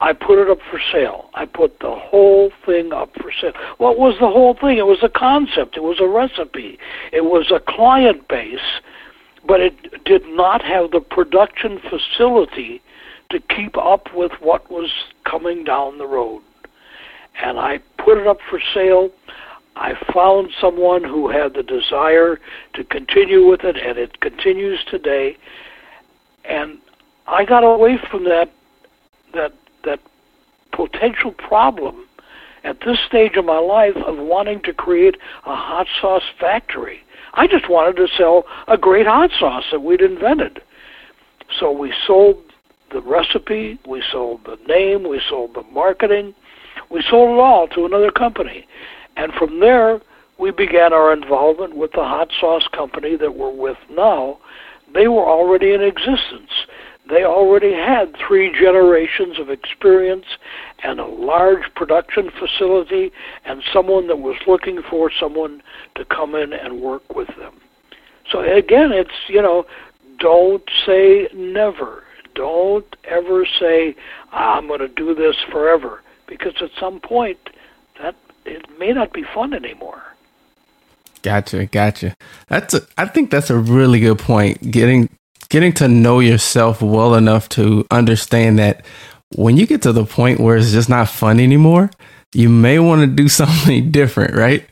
I 0.04 0.14
put 0.14 0.38
it 0.38 0.50
up 0.50 0.60
for 0.70 0.80
sale. 0.92 1.30
I 1.34 1.46
put 1.46 1.80
the 1.80 1.96
whole 1.96 2.52
thing 2.66 2.92
up 2.92 3.12
for 3.16 3.32
sale. 3.32 3.54
What 3.78 3.98
was 3.98 4.16
the 4.20 4.28
whole 4.28 4.54
thing? 4.54 4.78
It 4.78 4.86
was 4.86 5.00
a 5.02 5.10
concept. 5.10 5.78
It 5.78 5.84
was 5.84 6.00
a 6.00 6.08
recipe. 6.08 6.78
It 7.12 7.26
was 7.26 7.52
a 7.52 7.60
client 7.60 8.28
base, 8.28 8.82
but 9.48 9.62
it 9.62 10.04
did 10.04 10.24
not 10.28 10.62
have 10.62 10.92
the 10.92 11.00
production 11.00 11.80
facility 11.80 12.82
to 13.32 13.40
keep 13.40 13.78
up 13.78 14.14
with 14.14 14.34
what 14.42 14.70
was 14.70 14.92
coming 15.24 15.64
down 15.64 15.98
the 15.98 16.06
road 16.06 16.42
and 17.42 17.60
I 17.60 17.80
put 17.98 18.18
it 18.18 18.28
up 18.28 18.38
for 18.50 18.60
sale. 18.74 19.10
I 19.76 19.94
found 20.14 20.50
someone 20.62 21.04
who 21.04 21.30
had 21.30 21.56
the 21.56 21.64
desire 21.64 22.40
to 22.76 22.84
continue 22.84 23.48
with 23.48 23.62
it, 23.64 23.76
and 23.76 23.98
it 23.98 24.20
continues 24.20 24.80
today. 24.90 25.36
And 26.46 26.80
I 27.28 27.46
got 27.46 27.64
away 27.64 27.98
from 28.10 28.26
that 28.26 28.52
that 29.34 29.54
that 29.84 30.00
potential 30.72 31.32
problem 31.32 32.08
at 32.64 32.80
this 32.86 32.98
stage 33.08 33.36
of 33.36 33.46
my 33.46 33.60
life 33.60 33.96
of 33.98 34.18
wanting 34.18 34.62
to 34.64 34.74
create 34.74 35.16
a 35.46 35.56
hot 35.56 35.88
sauce 36.02 36.24
factory. 36.40 37.00
I 37.34 37.48
just 37.48 37.70
wanted 37.70 37.96
to 37.98 38.08
sell 38.18 38.46
a 38.68 38.78
great 38.78 39.06
hot 39.06 39.32
sauce 39.38 39.66
that 39.72 39.82
we'd 39.82 40.02
invented. 40.02 40.62
So 41.60 41.72
we 41.72 41.94
sold 42.08 42.38
the 42.92 43.02
recipe, 43.02 43.80
we 43.88 44.04
sold 44.12 44.42
the 44.46 44.58
name, 44.68 45.08
we 45.08 45.20
sold 45.30 45.56
the 45.56 45.64
marketing, 45.64 46.34
we 46.90 47.04
sold 47.10 47.38
it 47.38 47.42
all 47.42 47.68
to 47.70 47.86
another 47.86 48.12
company. 48.12 48.68
And 49.18 49.34
from 49.34 49.60
there, 49.60 50.00
we 50.40 50.52
began 50.52 50.94
our 50.94 51.14
involvement 51.14 51.76
with 51.76 51.92
the 51.92 52.04
hot 52.04 52.30
sauce 52.40 52.68
company 52.72 53.16
that 53.18 53.36
we're 53.36 53.54
with 53.54 53.78
now. 53.90 54.40
They 54.94 55.08
were 55.08 55.26
already 55.26 55.74
in 55.74 55.82
existence. 55.82 56.52
They 57.10 57.26
already 57.26 57.74
had 57.74 58.16
three 58.16 58.52
generations 58.52 59.38
of 59.38 59.50
experience 59.50 60.26
and 60.84 61.00
a 61.00 61.06
large 61.06 61.74
production 61.76 62.32
facility 62.32 63.12
and 63.46 63.62
someone 63.74 64.08
that 64.08 64.20
was 64.20 64.38
looking 64.48 64.82
for 64.90 65.12
someone 65.12 65.62
to 65.96 66.06
come 66.06 66.34
in 66.34 66.54
and 66.54 66.82
work 66.82 67.14
with 67.14 67.28
them. 67.38 67.60
So 68.32 68.40
again, 68.40 68.92
it's, 68.94 69.12
you 69.28 69.42
know, 69.42 69.66
don't 70.20 70.64
say 70.86 71.28
never. 71.34 72.04
Don't 72.36 72.96
ever 73.04 73.46
say, 73.60 73.96
I'm 74.32 74.68
going 74.68 74.80
to 74.80 74.88
do 74.88 75.14
this 75.14 75.36
forever, 75.52 76.02
because 76.26 76.54
at 76.62 76.72
some 76.80 77.00
point, 77.00 77.38
that 78.02 78.16
it 78.46 78.66
may 78.80 78.92
not 78.94 79.14
be 79.14 79.24
fun 79.24 79.54
anymore. 79.54 80.02
Gotcha, 81.22 81.66
gotcha. 81.68 82.16
That's 82.48 82.74
a, 82.74 82.82
I 82.98 83.06
think 83.06 83.30
that's 83.30 83.50
a 83.50 83.58
really 83.58 84.00
good 84.00 84.20
point. 84.20 84.72
Getting 84.72 85.10
getting 85.50 85.74
to 85.74 85.88
know 85.88 86.20
yourself 86.20 86.82
well 86.82 87.16
enough 87.16 87.50
to 87.50 87.86
understand 87.92 88.60
that 88.60 88.86
when 89.36 89.58
you 89.58 89.66
get 89.66 89.82
to 89.84 89.92
the 89.92 90.06
point 90.06 90.40
where 90.40 90.58
it's 90.58 90.72
just 90.72 90.90
not 90.90 91.10
fun 91.10 91.40
anymore, 91.40 91.90
you 92.34 92.50
may 92.50 92.80
want 92.80 93.02
to 93.02 93.08
do 93.08 93.28
something 93.42 93.92
different, 93.92 94.36
right? 94.36 94.66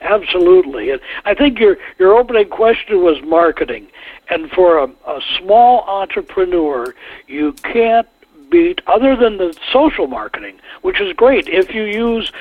Absolutely. 0.00 0.90
And 0.90 1.00
I 1.24 1.34
think 1.34 1.58
your 1.58 1.76
your 1.98 2.16
opening 2.16 2.48
question 2.48 3.02
was 3.02 3.20
marketing. 3.22 3.88
And 4.28 4.50
for 4.50 4.78
a, 4.78 4.84
a 5.06 5.20
small 5.38 5.82
entrepreneur, 5.82 6.94
you 7.26 7.52
can't 7.52 8.08
beat 8.50 8.80
other 8.86 9.16
than 9.16 9.38
the 9.38 9.56
social 9.72 10.06
marketing, 10.06 10.58
which 10.82 11.00
is 11.00 11.12
great 11.12 11.48
if 11.48 11.74
you 11.74 11.82
use 11.82 12.32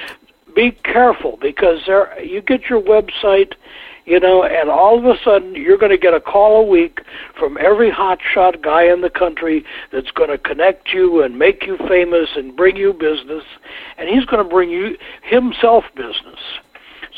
be 0.56 0.72
careful 0.72 1.38
because 1.42 1.82
there 1.86 2.20
you 2.24 2.42
get 2.42 2.70
your 2.70 2.82
website 2.82 3.54
you 4.06 4.20
know, 4.20 4.44
and 4.44 4.70
all 4.70 4.98
of 4.98 5.06
a 5.06 5.20
sudden 5.24 5.56
you're 5.56 5.78
going 5.78 5.92
to 5.92 5.98
get 5.98 6.14
a 6.14 6.20
call 6.20 6.62
a 6.62 6.64
week 6.64 7.02
from 7.38 7.58
every 7.60 7.92
hotshot 7.92 8.62
guy 8.62 8.84
in 8.84 9.02
the 9.02 9.10
country 9.10 9.66
that's 9.92 10.12
going 10.12 10.30
to 10.30 10.38
connect 10.38 10.94
you 10.94 11.22
and 11.24 11.40
make 11.40 11.66
you 11.66 11.78
famous 11.88 12.30
and 12.36 12.56
bring 12.56 12.76
you 12.76 12.94
business, 12.94 13.44
and 13.98 14.08
he's 14.10 14.26
going 14.26 14.44
to 14.44 14.50
bring 14.50 14.70
you 14.70 14.98
himself 15.24 15.86
business. 15.96 16.40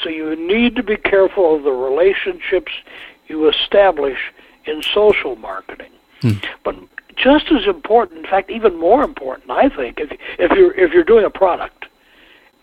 So 0.01 0.09
you 0.09 0.35
need 0.35 0.75
to 0.75 0.83
be 0.83 0.95
careful 0.95 1.55
of 1.55 1.63
the 1.63 1.71
relationships 1.71 2.71
you 3.27 3.49
establish 3.49 4.31
in 4.65 4.81
social 4.81 5.35
marketing. 5.35 5.91
Hmm. 6.21 6.33
But 6.63 6.75
just 7.15 7.51
as 7.51 7.65
important, 7.65 8.19
in 8.19 8.25
fact, 8.25 8.49
even 8.49 8.79
more 8.79 9.03
important, 9.03 9.49
I 9.49 9.69
think, 9.69 9.99
if 9.99 10.11
if 10.39 10.51
you're 10.51 10.73
if 10.73 10.93
you're 10.93 11.03
doing 11.03 11.25
a 11.25 11.29
product, 11.29 11.86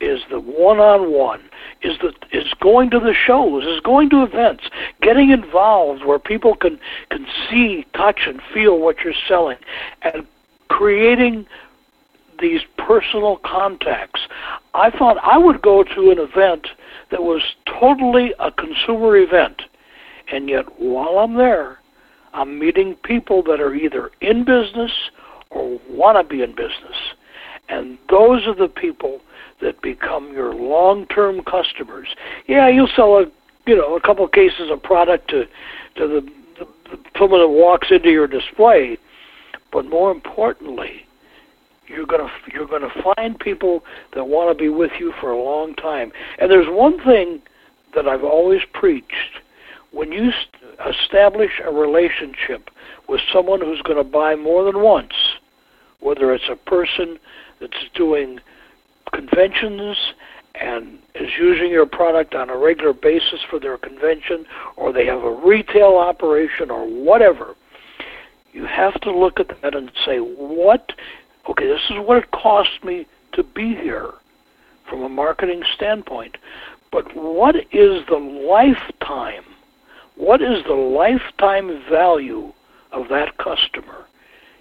is 0.04 0.20
the 0.30 0.40
one-on-one, 0.40 1.42
is 1.82 1.96
the 1.98 2.12
is 2.36 2.52
going 2.60 2.90
to 2.90 3.00
the 3.00 3.14
shows, 3.14 3.64
is 3.64 3.80
going 3.80 4.10
to 4.10 4.22
events, 4.22 4.64
getting 5.00 5.30
involved 5.30 6.04
where 6.04 6.18
people 6.18 6.54
can 6.54 6.78
can 7.10 7.26
see, 7.48 7.86
touch, 7.94 8.20
and 8.26 8.40
feel 8.52 8.78
what 8.78 8.96
you're 9.04 9.14
selling, 9.26 9.58
and 10.02 10.26
creating 10.68 11.46
these 12.40 12.62
personal 12.76 13.38
contacts. 13.44 14.20
I 14.74 14.90
thought 14.90 15.16
I 15.22 15.38
would 15.38 15.62
go 15.62 15.84
to 15.84 16.10
an 16.10 16.18
event 16.18 16.68
that 17.10 17.22
was 17.22 17.42
totally 17.66 18.34
a 18.38 18.50
consumer 18.50 19.16
event, 19.16 19.62
and 20.32 20.48
yet 20.48 20.80
while 20.80 21.18
I'm 21.18 21.34
there, 21.34 21.78
I'm 22.32 22.58
meeting 22.58 22.96
people 23.04 23.42
that 23.44 23.60
are 23.60 23.74
either 23.74 24.10
in 24.20 24.44
business 24.44 24.90
or 25.50 25.78
want 25.88 26.18
to 26.18 26.24
be 26.24 26.42
in 26.42 26.50
business. 26.50 26.96
And 27.68 27.96
those 28.10 28.46
are 28.46 28.54
the 28.54 28.68
people 28.68 29.20
that 29.64 29.80
become 29.80 30.32
your 30.32 30.54
long-term 30.54 31.42
customers. 31.44 32.08
Yeah, 32.46 32.68
you'll 32.68 32.90
sell 32.94 33.18
a 33.18 33.26
you 33.66 33.74
know 33.74 33.96
a 33.96 34.00
couple 34.00 34.28
cases 34.28 34.70
of 34.70 34.82
product 34.82 35.28
to 35.30 35.46
to 35.96 36.06
the, 36.06 36.20
the, 36.58 36.68
the 36.90 36.98
someone 37.18 37.40
that 37.40 37.48
walks 37.48 37.88
into 37.90 38.10
your 38.10 38.28
display, 38.28 38.98
but 39.72 39.86
more 39.86 40.12
importantly, 40.12 41.06
you're 41.88 42.06
gonna 42.06 42.30
you're 42.52 42.66
gonna 42.66 42.92
find 43.16 43.40
people 43.40 43.82
that 44.14 44.24
want 44.26 44.56
to 44.56 44.62
be 44.62 44.68
with 44.68 44.92
you 45.00 45.12
for 45.18 45.32
a 45.32 45.42
long 45.42 45.74
time. 45.74 46.12
And 46.38 46.50
there's 46.50 46.68
one 46.68 47.02
thing 47.02 47.40
that 47.94 48.06
I've 48.06 48.24
always 48.24 48.60
preached: 48.74 49.40
when 49.92 50.12
you 50.12 50.30
st- 50.30 50.94
establish 50.94 51.52
a 51.64 51.72
relationship 51.72 52.68
with 53.08 53.22
someone 53.32 53.60
who's 53.60 53.80
going 53.82 53.98
to 53.98 54.04
buy 54.04 54.34
more 54.34 54.64
than 54.64 54.82
once, 54.82 55.14
whether 56.00 56.34
it's 56.34 56.48
a 56.50 56.56
person 56.56 57.18
that's 57.60 57.84
doing 57.94 58.40
conventions 59.14 59.96
and 60.54 60.98
is 61.14 61.30
using 61.38 61.70
your 61.70 61.86
product 61.86 62.34
on 62.34 62.50
a 62.50 62.56
regular 62.56 62.92
basis 62.92 63.40
for 63.50 63.58
their 63.58 63.76
convention, 63.76 64.44
or 64.76 64.92
they 64.92 65.06
have 65.06 65.22
a 65.22 65.40
retail 65.44 65.96
operation, 65.96 66.70
or 66.70 66.86
whatever, 66.86 67.54
you 68.52 68.64
have 68.64 68.94
to 69.00 69.10
look 69.10 69.40
at 69.40 69.48
that 69.62 69.74
and 69.74 69.90
say, 70.06 70.18
what, 70.18 70.92
okay, 71.48 71.66
this 71.66 71.80
is 71.90 71.96
what 72.06 72.18
it 72.18 72.30
cost 72.30 72.84
me 72.84 73.06
to 73.32 73.42
be 73.42 73.74
here 73.74 74.12
from 74.88 75.02
a 75.02 75.08
marketing 75.08 75.62
standpoint, 75.74 76.36
but 76.92 77.04
what 77.16 77.56
is 77.56 78.02
the 78.08 78.16
lifetime? 78.16 79.44
What 80.16 80.40
is 80.40 80.62
the 80.68 80.74
lifetime 80.74 81.82
value 81.90 82.52
of 82.92 83.08
that 83.08 83.36
customer? 83.38 84.06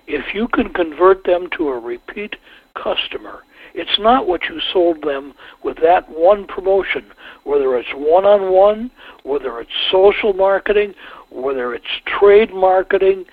If 0.08 0.34
you 0.34 0.47
can 0.47 0.74
convert 0.74 1.24
them 1.24 1.49
to 1.58 1.70
a 1.70 1.80
repeat 1.80 2.36
customer, 2.76 3.43
it's 3.74 3.97
not 3.99 4.28
what 4.28 4.43
you 4.45 4.59
sold 4.71 5.01
them 5.01 5.34
with 5.63 5.78
that 5.82 6.07
one 6.09 6.45
promotion, 6.45 7.05
whether 7.43 7.76
it's 7.78 7.89
one 7.93 8.26
on 8.26 8.51
one, 8.53 8.91
whether 9.24 9.59
it's 9.59 9.71
social 9.91 10.34
marketing, 10.34 10.93
whether 11.32 11.74
it's 11.74 11.86
trade 12.05 12.53
marketing, 12.53 13.26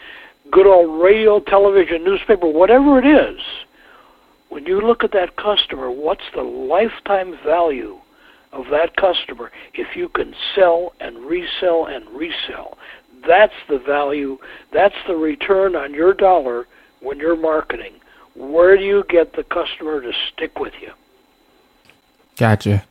good 0.50 0.66
old 0.66 1.02
radio, 1.02 1.40
television, 1.40 2.04
newspaper, 2.04 2.48
whatever 2.48 2.98
it 2.98 3.06
is. 3.06 3.40
When 4.48 4.64
you 4.64 4.80
look 4.80 5.04
at 5.04 5.12
that 5.12 5.36
customer, 5.36 5.90
what's 5.90 6.24
the 6.34 6.42
lifetime 6.42 7.38
value 7.44 7.98
of 8.52 8.64
that 8.70 8.96
customer 8.96 9.52
if 9.74 9.94
you 9.94 10.08
can 10.08 10.34
sell 10.54 10.94
and 11.00 11.18
resell 11.18 11.86
and 11.86 12.08
resell? 12.16 12.78
That's 13.28 13.52
the 13.68 13.78
value, 13.78 14.38
that's 14.72 14.94
the 15.06 15.14
return 15.14 15.76
on 15.76 15.92
your 15.92 16.14
dollar 16.14 16.66
when 17.00 17.18
you're 17.18 17.36
marketing 17.36 17.99
where 18.34 18.76
do 18.76 18.84
you 18.84 19.04
get 19.08 19.34
the 19.34 19.44
customer 19.44 20.00
to 20.00 20.12
stick 20.32 20.58
with 20.58 20.72
you? 20.80 20.92
Gotcha. 22.36 22.84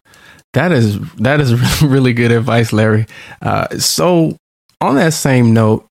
That 0.54 0.72
is 0.72 1.00
that 1.16 1.40
is 1.40 1.82
really 1.82 2.14
good 2.14 2.32
advice, 2.32 2.74
Larry. 2.74 3.06
Uh, 3.42 3.78
so, 3.78 4.38
on 4.82 4.96
that 4.96 5.14
same 5.14 5.54
note, 5.54 5.88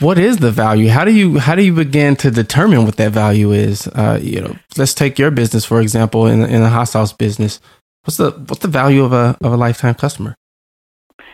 what 0.00 0.18
is 0.18 0.38
the 0.38 0.50
value? 0.50 0.88
How 0.88 1.04
do 1.04 1.12
you 1.12 1.38
how 1.38 1.54
do 1.54 1.62
you 1.62 1.74
begin 1.74 2.16
to 2.16 2.30
determine 2.30 2.84
what 2.84 2.96
that 2.96 3.12
value 3.12 3.52
is? 3.52 3.86
Uh, 3.88 4.18
you 4.22 4.40
know, 4.40 4.56
let's 4.76 4.94
take 4.94 5.18
your 5.18 5.30
business 5.30 5.64
for 5.64 5.80
example. 5.80 6.26
In 6.26 6.42
in 6.42 6.62
the 6.62 6.68
hot 6.68 6.84
sauce 6.84 7.12
business, 7.12 7.60
what's 8.04 8.16
the 8.16 8.30
what's 8.30 8.62
the 8.62 8.68
value 8.68 9.04
of 9.04 9.12
a 9.12 9.36
of 9.42 9.52
a 9.52 9.56
lifetime 9.56 9.94
customer? 9.94 10.34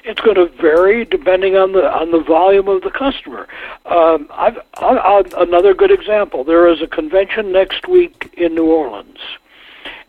It's 0.04 0.20
going 0.20 0.36
to 0.36 0.48
vary 0.60 1.06
depending 1.06 1.56
on 1.56 1.72
the 1.72 1.90
on 1.90 2.10
the 2.10 2.20
volume 2.20 2.68
of 2.68 2.82
the 2.82 2.90
customer. 2.90 3.48
Um, 3.86 4.28
I've, 4.30 4.58
i 4.74 4.86
i 4.86 5.22
another 5.38 5.72
good 5.72 5.90
example. 5.90 6.44
There 6.44 6.68
is 6.68 6.82
a 6.82 6.86
convention 6.86 7.52
next 7.52 7.88
week 7.88 8.32
in 8.36 8.54
New 8.54 8.66
Orleans, 8.66 9.18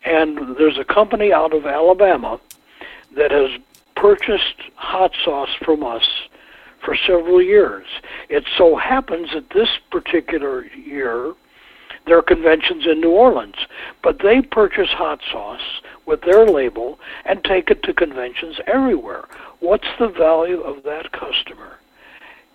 and 0.03 0.57
there's 0.57 0.77
a 0.77 0.83
company 0.83 1.31
out 1.31 1.53
of 1.53 1.65
Alabama 1.65 2.41
that 3.15 3.31
has 3.31 3.49
purchased 3.95 4.61
hot 4.75 5.13
sauce 5.23 5.55
from 5.63 5.81
us 5.81 6.03
for 6.83 6.95
several 6.95 7.41
years. 7.41 7.85
It 8.27 8.43
so 8.57 8.75
happens 8.75 9.29
that 9.33 9.49
this 9.51 9.69
particular 9.91 10.65
year 10.65 11.33
their 12.05 12.21
conventions 12.21 12.85
in 12.85 13.01
New 13.01 13.11
Orleans, 13.11 13.55
but 14.03 14.19
they 14.19 14.41
purchase 14.41 14.89
hot 14.89 15.21
sauce 15.31 15.81
with 16.05 16.21
their 16.21 16.45
label 16.45 16.99
and 17.25 17.43
take 17.43 17.69
it 17.69 17.83
to 17.83 17.93
conventions 17.93 18.57
everywhere. 18.67 19.25
What's 19.59 19.87
the 19.99 20.07
value 20.07 20.61
of 20.61 20.83
that 20.83 21.11
customer? 21.11 21.79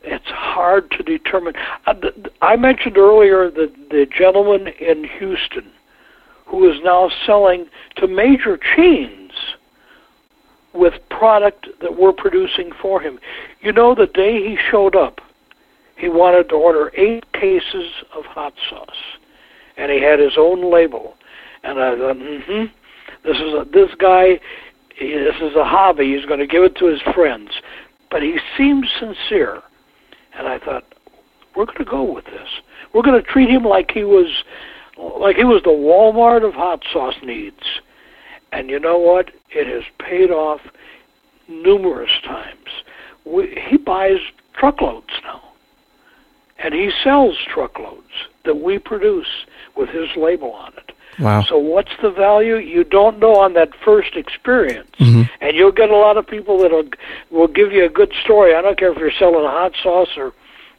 It's 0.03 0.27
hard 0.27 0.91
to 0.93 1.03
determine. 1.03 1.55
Uh, 1.87 1.95
I 2.41 2.57
mentioned 2.57 2.97
earlier 2.97 3.51
the, 3.51 3.71
the 3.91 4.07
gentleman 4.07 4.69
in 4.69 5.05
Houston 5.19 5.71
who 6.51 6.69
is 6.69 6.81
now 6.83 7.11
selling 7.27 7.67
to 7.97 8.09
major 8.09 8.59
chains 8.77 9.31
with 10.75 10.95
product 11.09 11.69
that 11.81 11.97
we're 11.97 12.13
producing 12.13 12.73
for 12.83 13.01
him. 13.01 13.21
You 13.61 13.73
know, 13.73 13.95
the 13.95 14.07
day 14.07 14.49
he 14.49 14.59
showed 14.71 14.97
up, 14.97 15.21
he 15.97 16.09
wanted 16.09 16.49
to 16.49 16.55
order 16.57 16.91
eight 16.97 17.31
cases 17.33 17.93
of 18.15 18.25
hot 18.25 18.55
sauce, 18.69 18.89
and 19.77 19.93
he 19.93 20.01
had 20.01 20.19
his 20.19 20.33
own 20.37 20.73
label. 20.73 21.15
And 21.63 21.79
I 21.79 21.97
thought, 21.97 22.17
mm-hmm, 22.17 22.65
this 23.25 23.37
is 23.37 23.55
a, 23.55 23.67
this 23.73 23.91
guy 23.99 24.41
this 25.01 25.37
is 25.41 25.57
a 25.57 25.65
hobby. 25.65 26.15
He's 26.15 26.27
going 26.27 26.41
to 26.41 26.47
give 26.47 26.63
it 26.63 26.77
to 26.77 26.87
his 26.87 27.01
friends. 27.15 27.51
But 28.11 28.23
he 28.23 28.39
seemed 28.57 28.87
sincere. 28.99 29.63
And 30.37 30.47
I 30.47 30.59
thought, 30.59 30.85
we're 31.57 31.65
going 31.65 31.79
to 31.79 31.85
go 31.85 32.03
with 32.03 32.27
this. 32.27 32.49
We're 32.93 33.03
going 33.03 33.21
to 33.21 33.27
treat 33.27 33.49
him 33.49 33.65
like 33.65 33.91
he 33.93 34.05
was 34.05 34.27
like 35.19 35.37
he 35.37 35.45
was 35.45 35.63
the 35.63 35.71
Walmart 35.71 36.47
of 36.47 36.53
hot 36.53 36.83
sauce 36.93 37.15
needs. 37.23 37.81
And 38.53 38.69
you 38.69 38.79
know 38.79 38.99
what? 38.99 39.31
It 39.51 39.67
has 39.67 39.85
paid 39.99 40.31
off 40.31 40.61
numerous 41.49 42.11
times. 42.25 42.69
We, 43.25 43.57
he 43.69 43.79
buys 43.79 44.19
truckloads 44.59 45.13
now. 45.23 45.43
And 46.59 46.75
he 46.75 46.91
sells 47.03 47.37
truckloads 47.49 48.11
that 48.45 48.61
we 48.61 48.79
produce 48.79 49.29
with 49.77 49.89
his 49.89 50.09
label 50.17 50.53
on 50.53 50.73
it. 50.77 50.93
Wow. 51.19 51.43
So 51.43 51.59
what's 51.59 51.91
the 52.01 52.11
value? 52.11 52.57
You 52.57 52.85
don't 52.85 53.19
know 53.19 53.37
on 53.37 53.53
that 53.55 53.71
first 53.85 54.17
experience, 54.17 54.91
Mm-hmm. 54.99 55.23
and 55.41 55.57
you'll 55.57 55.73
get 55.73 55.91
a 55.91 55.97
lot 55.97 56.17
of 56.17 56.27
people 56.27 56.59
that 56.63 56.71
will 56.71 56.89
will 57.31 57.49
give 57.49 57.73
you 57.73 57.85
a 57.85 57.89
good 57.89 58.13
story. 58.23 58.55
I 58.55 58.63
don't 58.63 58.79
care 58.79 58.93
if 58.93 58.99
you're 58.99 59.11
selling 59.19 59.45
a 59.45 59.51
hot 59.51 59.73
sauce 59.83 60.17
or 60.17 60.33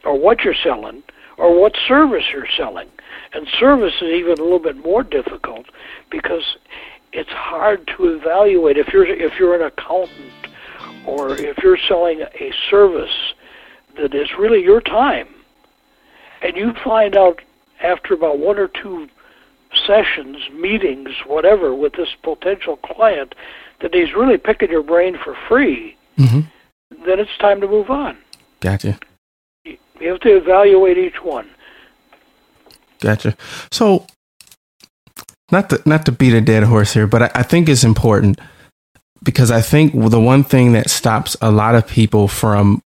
or 0.04 0.18
what 0.18 0.40
you're 0.42 0.54
selling 0.54 1.02
or 1.36 1.58
what 1.58 1.76
service 1.86 2.24
you're 2.32 2.48
selling. 2.56 2.88
And 3.34 3.46
service 3.58 3.94
is 4.00 4.08
even 4.10 4.38
a 4.38 4.42
little 4.42 4.58
bit 4.58 4.76
more 4.76 5.02
difficult 5.02 5.66
because 6.10 6.56
it's 7.12 7.30
hard 7.30 7.86
to 7.96 8.04
evaluate 8.14 8.76
if 8.78 8.88
you're 8.92 9.06
if 9.06 9.38
you're 9.38 9.54
an 9.54 9.62
accountant 9.62 10.32
or 11.06 11.34
if 11.36 11.58
you're 11.58 11.78
selling 11.88 12.22
a 12.22 12.52
service 12.70 13.34
that 13.96 14.14
is 14.14 14.28
really 14.38 14.62
your 14.62 14.80
time 14.80 15.28
and 16.42 16.56
you 16.56 16.72
find 16.84 17.16
out 17.16 17.40
after 17.82 18.14
about 18.14 18.38
one 18.38 18.58
or 18.58 18.68
two 18.68 19.08
sessions, 19.86 20.38
meetings, 20.52 21.10
whatever, 21.26 21.74
with 21.74 21.94
this 21.94 22.08
potential 22.22 22.76
client 22.78 23.34
that 23.80 23.94
he's 23.94 24.14
really 24.14 24.38
picking 24.38 24.70
your 24.70 24.82
brain 24.82 25.18
for 25.22 25.34
free, 25.48 25.96
Mhm. 26.18 26.46
then 27.04 27.18
it's 27.18 27.36
time 27.38 27.60
to 27.60 27.66
move 27.68 27.90
on. 27.90 28.16
Gotcha. 28.60 28.98
You 29.64 30.08
have 30.10 30.20
to 30.20 30.36
evaluate 30.36 30.98
each 30.98 31.22
one. 31.22 31.46
Gotcha. 33.00 33.36
So, 33.70 34.06
not 35.50 35.70
to 35.70 35.82
not 35.86 36.06
to 36.06 36.12
beat 36.12 36.32
a 36.34 36.40
dead 36.40 36.62
horse 36.64 36.92
here, 36.94 37.06
but 37.06 37.22
I, 37.24 37.30
I 37.36 37.42
think 37.42 37.68
it's 37.68 37.84
important 37.84 38.40
because 39.22 39.50
I 39.50 39.60
think 39.60 39.92
the 40.10 40.20
one 40.20 40.44
thing 40.44 40.72
that 40.72 40.90
stops 40.90 41.36
a 41.40 41.50
lot 41.50 41.74
of 41.74 41.86
people 41.86 42.28
from 42.28 42.80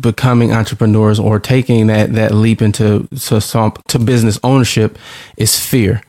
becoming 0.00 0.52
entrepreneurs 0.52 1.18
or 1.18 1.38
taking 1.40 1.86
that 1.88 2.12
that 2.14 2.32
leap 2.34 2.62
into 2.62 3.08
to 3.18 3.40
some 3.40 3.72
to 3.88 3.98
business 3.98 4.38
ownership 4.42 4.98
is 5.36 5.58
fear. 5.58 6.02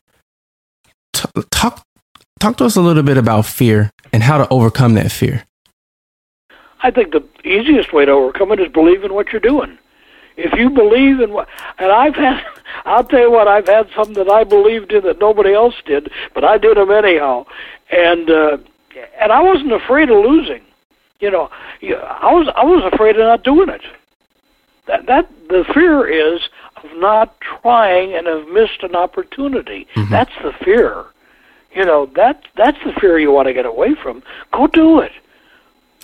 Talk 1.13 1.85
talk 2.39 2.57
to 2.57 2.65
us 2.65 2.75
a 2.75 2.81
little 2.81 3.03
bit 3.03 3.17
about 3.17 3.45
fear 3.45 3.91
and 4.13 4.23
how 4.23 4.37
to 4.37 4.47
overcome 4.49 4.93
that 4.93 5.11
fear. 5.11 5.43
I 6.81 6.91
think 6.91 7.11
the 7.11 7.23
easiest 7.43 7.91
way 7.91 8.05
to 8.05 8.11
overcome 8.11 8.51
it 8.53 8.59
is 8.59 8.71
believe 8.71 9.03
in 9.03 9.13
what 9.13 9.31
you're 9.31 9.41
doing. 9.41 9.77
If 10.37 10.57
you 10.57 10.69
believe 10.69 11.19
in 11.19 11.33
what, 11.33 11.49
and 11.77 11.91
I've 11.91 12.15
had, 12.15 12.41
I'll 12.85 13.03
tell 13.03 13.19
you 13.19 13.31
what, 13.31 13.47
I've 13.47 13.67
had 13.67 13.89
some 13.95 14.13
that 14.13 14.29
I 14.29 14.45
believed 14.45 14.93
in 14.93 15.03
that 15.03 15.19
nobody 15.19 15.53
else 15.53 15.75
did, 15.85 16.09
but 16.33 16.45
I 16.45 16.57
did 16.57 16.77
them 16.77 16.91
anyhow, 16.91 17.45
and 17.91 18.29
uh, 18.29 18.57
and 19.19 19.31
I 19.31 19.41
wasn't 19.41 19.73
afraid 19.73 20.09
of 20.09 20.23
losing. 20.23 20.61
You 21.19 21.31
know, 21.31 21.49
I 21.81 22.33
was 22.33 22.47
I 22.55 22.63
was 22.63 22.89
afraid 22.93 23.17
of 23.17 23.23
not 23.23 23.43
doing 23.43 23.67
it. 23.67 23.81
That 24.87 25.07
that 25.07 25.29
the 25.49 25.65
fear 25.73 26.07
is 26.07 26.39
of 26.83 26.97
not 26.97 27.39
trying 27.41 28.13
and 28.13 28.27
have 28.27 28.47
missed 28.47 28.83
an 28.83 28.95
opportunity. 28.95 29.87
That's 30.09 30.33
the 30.43 30.53
fear. 30.63 31.05
You 31.73 31.85
know 31.85 32.07
that 32.15 32.43
that's 32.55 32.77
the 32.83 32.93
fear 32.93 33.19
you 33.19 33.31
want 33.31 33.47
to 33.47 33.53
get 33.53 33.65
away 33.65 33.93
from. 33.93 34.23
Go 34.51 34.67
do 34.67 34.99
it 34.99 35.11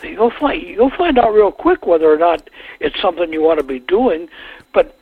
you'll 0.03 0.31
find 0.31 0.61
you'll 0.61 0.89
find 0.89 1.17
out 1.17 1.33
real 1.33 1.51
quick 1.51 1.85
whether 1.85 2.11
or 2.11 2.17
not 2.17 2.49
it's 2.79 2.99
something 3.01 3.31
you 3.31 3.41
want 3.41 3.59
to 3.59 3.65
be 3.65 3.79
doing. 3.79 4.27
But 4.73 4.97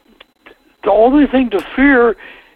the 0.83 0.91
only 0.91 1.27
thing 1.27 1.49
to 1.51 1.61
fear 1.75 2.15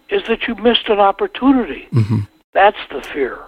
is 0.09 0.24
that 0.28 0.47
you 0.47 0.55
missed 0.55 0.88
an 0.88 0.99
opportunity. 0.99 1.88
Mm-hmm. 1.91 2.20
That's 2.53 2.78
the 2.91 3.01
fear. 3.01 3.39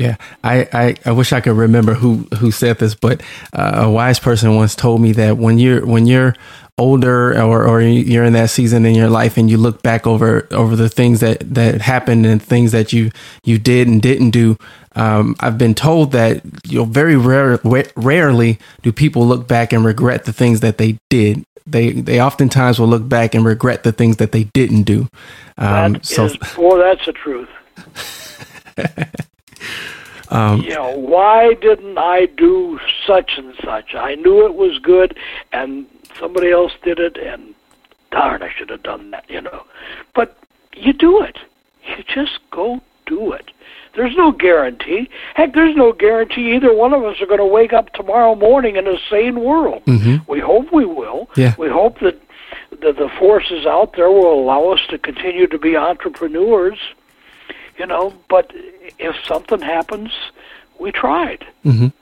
Yeah, 0.00 0.16
I, 0.42 0.66
I, 0.72 0.96
I 1.04 1.12
wish 1.12 1.30
I 1.30 1.42
could 1.42 1.58
remember 1.58 1.92
who, 1.92 2.26
who 2.38 2.50
said 2.50 2.78
this, 2.78 2.94
but 2.94 3.20
uh, 3.52 3.82
a 3.84 3.90
wise 3.90 4.18
person 4.18 4.56
once 4.56 4.74
told 4.74 5.02
me 5.02 5.12
that 5.12 5.36
when 5.36 5.58
you're 5.58 5.84
when 5.84 6.06
you're 6.06 6.34
older 6.78 7.38
or, 7.38 7.66
or 7.68 7.82
you're 7.82 8.24
in 8.24 8.32
that 8.32 8.48
season 8.48 8.86
in 8.86 8.94
your 8.94 9.10
life 9.10 9.36
and 9.36 9.50
you 9.50 9.58
look 9.58 9.82
back 9.82 10.06
over 10.06 10.48
over 10.52 10.74
the 10.74 10.88
things 10.88 11.20
that, 11.20 11.40
that 11.40 11.82
happened 11.82 12.24
and 12.24 12.42
things 12.42 12.72
that 12.72 12.94
you 12.94 13.10
you 13.44 13.58
did 13.58 13.88
and 13.88 14.00
didn't 14.00 14.30
do, 14.30 14.56
um, 14.96 15.36
I've 15.40 15.58
been 15.58 15.74
told 15.74 16.12
that 16.12 16.40
you 16.66 16.78
know 16.78 16.84
very 16.86 17.16
rare, 17.16 17.60
rarely 17.94 18.58
do 18.80 18.92
people 18.92 19.26
look 19.26 19.46
back 19.46 19.70
and 19.70 19.84
regret 19.84 20.24
the 20.24 20.32
things 20.32 20.60
that 20.60 20.78
they 20.78 20.98
did. 21.10 21.44
They 21.66 21.90
they 21.92 22.22
oftentimes 22.22 22.78
will 22.78 22.88
look 22.88 23.06
back 23.06 23.34
and 23.34 23.44
regret 23.44 23.82
the 23.82 23.92
things 23.92 24.16
that 24.16 24.32
they 24.32 24.44
didn't 24.44 24.84
do. 24.84 25.08
Um, 25.58 25.92
That 25.92 26.06
so 26.06 26.24
is- 26.24 26.38
boy, 26.56 26.78
that's 26.78 27.04
the 27.04 27.12
truth. 27.12 27.50
Um, 30.28 30.60
you 30.62 30.74
know, 30.74 30.96
why 30.96 31.54
didn't 31.54 31.98
I 31.98 32.26
do 32.26 32.78
such 33.06 33.32
and 33.36 33.54
such? 33.64 33.94
I 33.94 34.14
knew 34.14 34.46
it 34.46 34.54
was 34.54 34.78
good, 34.78 35.16
and 35.52 35.86
somebody 36.18 36.50
else 36.52 36.72
did 36.84 36.98
it, 37.00 37.16
and 37.16 37.54
darn, 38.12 38.42
I 38.42 38.50
should 38.56 38.70
have 38.70 38.82
done 38.82 39.10
that. 39.10 39.28
You 39.28 39.40
know, 39.40 39.64
but 40.14 40.38
you 40.74 40.92
do 40.92 41.20
it. 41.22 41.38
You 41.84 42.04
just 42.04 42.38
go 42.50 42.80
do 43.06 43.32
it. 43.32 43.50
There's 43.96 44.16
no 44.16 44.30
guarantee. 44.30 45.10
Heck, 45.34 45.52
there's 45.52 45.74
no 45.74 45.92
guarantee 45.92 46.54
either 46.54 46.72
one 46.72 46.94
of 46.94 47.02
us 47.02 47.20
are 47.20 47.26
going 47.26 47.38
to 47.40 47.44
wake 47.46 47.72
up 47.72 47.92
tomorrow 47.92 48.36
morning 48.36 48.76
in 48.76 48.86
a 48.86 48.96
sane 49.10 49.40
world. 49.40 49.84
mhm 49.86 50.26
We 50.28 50.38
hope 50.38 50.72
we 50.72 50.84
will. 50.84 51.28
Yeah. 51.34 51.54
We 51.58 51.68
hope 51.68 51.98
that 52.00 52.20
that 52.82 52.96
the 52.96 53.10
forces 53.18 53.66
out 53.66 53.94
there 53.96 54.10
will 54.10 54.32
allow 54.32 54.68
us 54.68 54.80
to 54.90 54.98
continue 54.98 55.48
to 55.48 55.58
be 55.58 55.76
entrepreneurs. 55.76 56.78
You 57.80 57.86
know, 57.86 58.12
but 58.28 58.52
if 58.98 59.16
something 59.24 59.62
happens, 59.62 60.10
we 60.78 60.92
tried. 60.92 61.46
Mhm. 61.64 61.94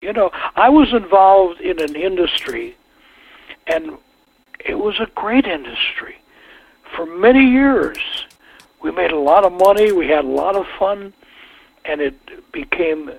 You 0.00 0.14
know, 0.14 0.30
I 0.56 0.70
was 0.70 0.94
involved 0.94 1.60
in 1.60 1.78
an 1.78 1.94
industry, 1.94 2.74
and 3.66 3.98
it 4.64 4.78
was 4.78 4.98
a 4.98 5.10
great 5.14 5.46
industry 5.46 6.16
for 6.94 7.04
many 7.04 7.44
years. 7.44 7.98
We 8.80 8.90
made 8.92 9.12
a 9.12 9.18
lot 9.18 9.44
of 9.44 9.52
money, 9.52 9.92
we 9.92 10.08
had 10.08 10.24
a 10.24 10.36
lot 10.42 10.56
of 10.56 10.66
fun, 10.78 11.12
and 11.84 12.00
it 12.00 12.16
became 12.50 13.12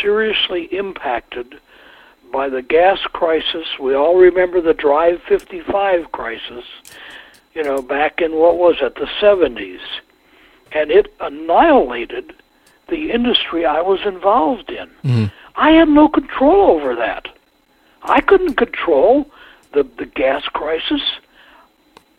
seriously 0.00 0.62
impacted 0.74 1.60
by 2.32 2.48
the 2.48 2.62
gas 2.62 3.00
crisis. 3.12 3.78
We 3.78 3.92
all 3.94 4.16
remember 4.16 4.62
the 4.62 4.72
Drive 4.72 5.22
55 5.24 6.10
crisis, 6.10 6.64
you 7.52 7.62
know, 7.62 7.82
back 7.82 8.22
in 8.22 8.36
what 8.36 8.56
was 8.56 8.76
it, 8.80 8.94
the 8.94 9.10
70s. 9.20 9.82
And 10.72 10.90
it 10.90 11.12
annihilated 11.20 12.34
the 12.88 13.10
industry 13.10 13.64
I 13.64 13.80
was 13.80 14.00
involved 14.04 14.70
in. 14.70 14.88
Mm-hmm. 15.04 15.24
I 15.56 15.70
had 15.70 15.88
no 15.88 16.08
control 16.08 16.70
over 16.70 16.94
that. 16.96 17.28
I 18.02 18.20
couldn't 18.20 18.54
control 18.54 19.30
the, 19.72 19.84
the 19.98 20.06
gas 20.06 20.44
crisis. 20.44 21.02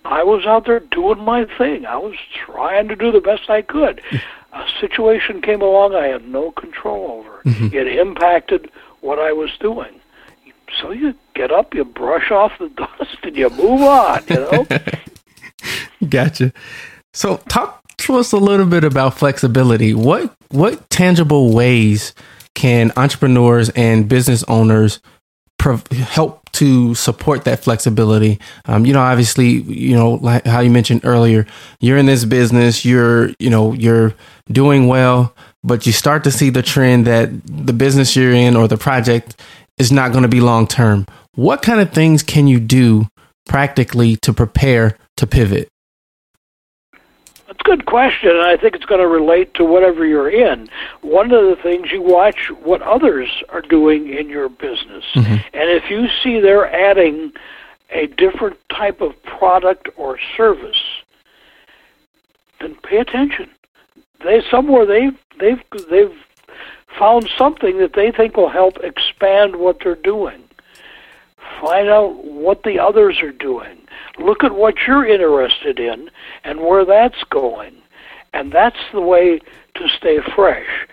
I 0.05 0.23
was 0.23 0.45
out 0.45 0.65
there 0.65 0.79
doing 0.79 1.19
my 1.19 1.45
thing. 1.57 1.85
I 1.85 1.97
was 1.97 2.15
trying 2.45 2.87
to 2.87 2.95
do 2.95 3.11
the 3.11 3.21
best 3.21 3.49
I 3.49 3.61
could. 3.61 4.01
A 4.53 4.65
situation 4.81 5.41
came 5.41 5.61
along 5.61 5.95
I 5.95 6.07
had 6.07 6.27
no 6.27 6.51
control 6.51 7.23
over. 7.23 7.41
Mm-hmm. 7.45 7.73
It 7.73 7.87
impacted 7.87 8.69
what 8.99 9.17
I 9.17 9.31
was 9.31 9.49
doing. 9.61 10.01
So 10.79 10.91
you 10.91 11.15
get 11.35 11.51
up, 11.51 11.73
you 11.73 11.85
brush 11.85 12.31
off 12.31 12.51
the 12.59 12.69
dust, 12.75 13.17
and 13.23 13.35
you 13.35 13.49
move 13.49 13.81
on. 13.81 14.23
You 14.27 14.35
know. 14.35 14.67
Gotcha. 16.09 16.51
So 17.13 17.37
talk 17.47 17.80
to 18.05 18.15
us 18.15 18.31
a 18.31 18.37
little 18.37 18.65
bit 18.65 18.83
about 18.83 19.17
flexibility. 19.17 19.93
What 19.93 20.33
what 20.49 20.89
tangible 20.89 21.53
ways 21.53 22.13
can 22.55 22.91
entrepreneurs 22.97 23.69
and 23.69 24.07
business 24.09 24.43
owners 24.47 24.99
help 25.59 26.51
to 26.53 26.95
support 26.95 27.45
that 27.45 27.63
flexibility? 27.63 28.39
Um, 28.65 28.85
you 28.85 28.93
know, 28.93 29.01
obviously, 29.01 29.47
you 29.47 29.95
know, 29.95 30.11
like 30.15 30.45
how 30.45 30.59
you 30.59 30.71
mentioned 30.71 31.01
earlier, 31.03 31.45
you're 31.79 31.97
in 31.97 32.05
this 32.05 32.25
business, 32.25 32.83
you're, 32.83 33.29
you 33.39 33.49
know, 33.49 33.73
you're 33.73 34.13
doing 34.51 34.87
well, 34.87 35.33
but 35.63 35.85
you 35.85 35.93
start 35.93 36.23
to 36.25 36.31
see 36.31 36.49
the 36.49 36.63
trend 36.63 37.05
that 37.07 37.29
the 37.45 37.73
business 37.73 38.15
you're 38.15 38.33
in 38.33 38.55
or 38.55 38.67
the 38.67 38.77
project 38.77 39.39
is 39.77 39.91
not 39.91 40.11
going 40.11 40.23
to 40.23 40.27
be 40.27 40.41
long 40.41 40.67
term. 40.67 41.05
What 41.35 41.61
kind 41.61 41.79
of 41.79 41.91
things 41.91 42.23
can 42.23 42.47
you 42.47 42.59
do 42.59 43.07
practically 43.47 44.17
to 44.17 44.33
prepare 44.33 44.97
to 45.17 45.27
pivot? 45.27 45.70
That's 47.61 47.73
a 47.73 47.77
good 47.77 47.85
question, 47.85 48.29
and 48.29 48.41
I 48.41 48.57
think 48.57 48.75
it's 48.75 48.85
going 48.85 49.01
to 49.01 49.07
relate 49.07 49.53
to 49.55 49.65
whatever 49.65 50.05
you're 50.05 50.29
in. 50.29 50.69
One 51.01 51.31
of 51.31 51.45
the 51.45 51.61
things 51.61 51.91
you 51.91 52.01
watch 52.01 52.49
what 52.63 52.81
others 52.81 53.29
are 53.49 53.61
doing 53.61 54.11
in 54.11 54.29
your 54.29 54.49
business, 54.49 55.03
mm-hmm. 55.13 55.33
and 55.33 55.69
if 55.69 55.89
you 55.89 56.07
see 56.23 56.39
they're 56.39 56.71
adding 56.73 57.31
a 57.91 58.07
different 58.07 58.57
type 58.69 59.01
of 59.01 59.21
product 59.23 59.89
or 59.95 60.17
service, 60.37 60.81
then 62.59 62.75
pay 62.83 62.97
attention. 62.97 63.49
They 64.23 64.41
somewhere 64.49 64.85
they've 64.85 65.17
they've 65.39 65.61
they've 65.89 66.15
found 66.97 67.29
something 67.37 67.77
that 67.79 67.93
they 67.93 68.11
think 68.11 68.37
will 68.37 68.49
help 68.49 68.77
expand 68.77 69.57
what 69.57 69.79
they're 69.83 69.95
doing. 69.95 70.43
Find 71.59 71.89
out 71.89 72.23
what 72.23 72.63
the 72.63 72.79
others 72.79 73.21
are 73.21 73.31
doing. 73.31 73.80
Look 74.21 74.43
at 74.43 74.53
what 74.53 74.75
you're 74.87 75.05
interested 75.05 75.79
in 75.79 76.09
and 76.43 76.61
where 76.61 76.85
that's 76.85 77.23
going. 77.25 77.75
And 78.33 78.51
that's 78.51 78.79
the 78.93 79.01
way 79.01 79.39
to 79.75 79.89
stay 79.89 80.19
fresh. 80.35 80.87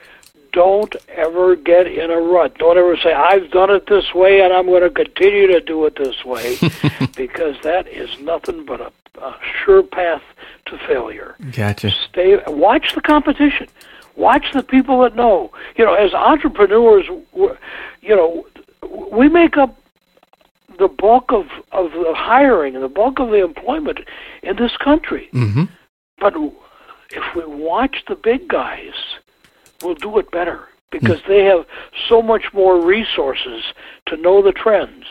Don't 0.52 0.96
ever 1.08 1.56
get 1.56 1.86
in 1.86 2.10
a 2.10 2.20
rut. 2.20 2.56
Don't 2.58 2.78
ever 2.78 2.96
say, 2.96 3.12
I've 3.12 3.50
done 3.50 3.70
it 3.70 3.86
this 3.86 4.14
way 4.14 4.40
and 4.40 4.52
I'm 4.52 4.66
going 4.66 4.82
to 4.82 4.90
continue 4.90 5.46
to 5.48 5.60
do 5.60 5.84
it 5.84 5.96
this 5.96 6.24
way, 6.24 6.56
because 7.16 7.56
that 7.62 7.86
is 7.86 8.18
nothing 8.20 8.64
but 8.64 8.80
a, 8.80 8.92
a 9.20 9.36
sure 9.64 9.82
path 9.82 10.22
to 10.66 10.78
failure. 10.78 11.36
Gotcha. 11.52 11.90
Stay, 12.10 12.40
watch 12.46 12.94
the 12.94 13.00
competition. 13.00 13.68
Watch 14.16 14.52
the 14.52 14.64
people 14.64 15.02
that 15.02 15.14
know. 15.14 15.52
You 15.76 15.84
know, 15.84 15.94
as 15.94 16.12
entrepreneurs, 16.12 17.06
you 17.36 18.16
know, 18.16 18.46
we 19.12 19.28
make 19.28 19.56
up 19.56 19.77
the 20.78 20.88
bulk 20.88 21.32
of, 21.32 21.46
of 21.72 21.92
the 21.92 22.14
hiring 22.14 22.74
and 22.74 22.84
the 22.84 22.88
bulk 22.88 23.18
of 23.18 23.30
the 23.30 23.42
employment 23.42 24.00
in 24.42 24.56
this 24.56 24.76
country. 24.76 25.28
Mm-hmm. 25.32 25.64
But 26.18 26.34
if 27.10 27.34
we 27.34 27.44
watch 27.44 28.04
the 28.08 28.14
big 28.14 28.48
guys, 28.48 28.94
we'll 29.82 29.94
do 29.94 30.18
it 30.18 30.30
better 30.30 30.68
because 30.90 31.20
they 31.28 31.44
have 31.44 31.66
so 32.08 32.22
much 32.22 32.52
more 32.52 32.80
resources 32.84 33.62
to 34.06 34.16
know 34.16 34.42
the 34.42 34.52
trends, 34.52 35.04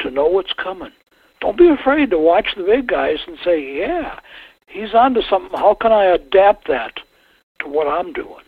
to 0.00 0.10
know 0.10 0.26
what's 0.26 0.52
coming. 0.52 0.92
Don't 1.40 1.56
be 1.56 1.68
afraid 1.68 2.10
to 2.10 2.18
watch 2.18 2.54
the 2.56 2.64
big 2.64 2.86
guys 2.86 3.18
and 3.26 3.36
say, 3.44 3.78
"Yeah, 3.78 4.20
he's 4.66 4.94
onto 4.94 5.22
something. 5.22 5.58
How 5.58 5.74
can 5.74 5.92
I 5.92 6.04
adapt 6.04 6.68
that 6.68 7.00
to 7.60 7.68
what 7.68 7.88
I'm 7.88 8.12
doing?" 8.12 8.44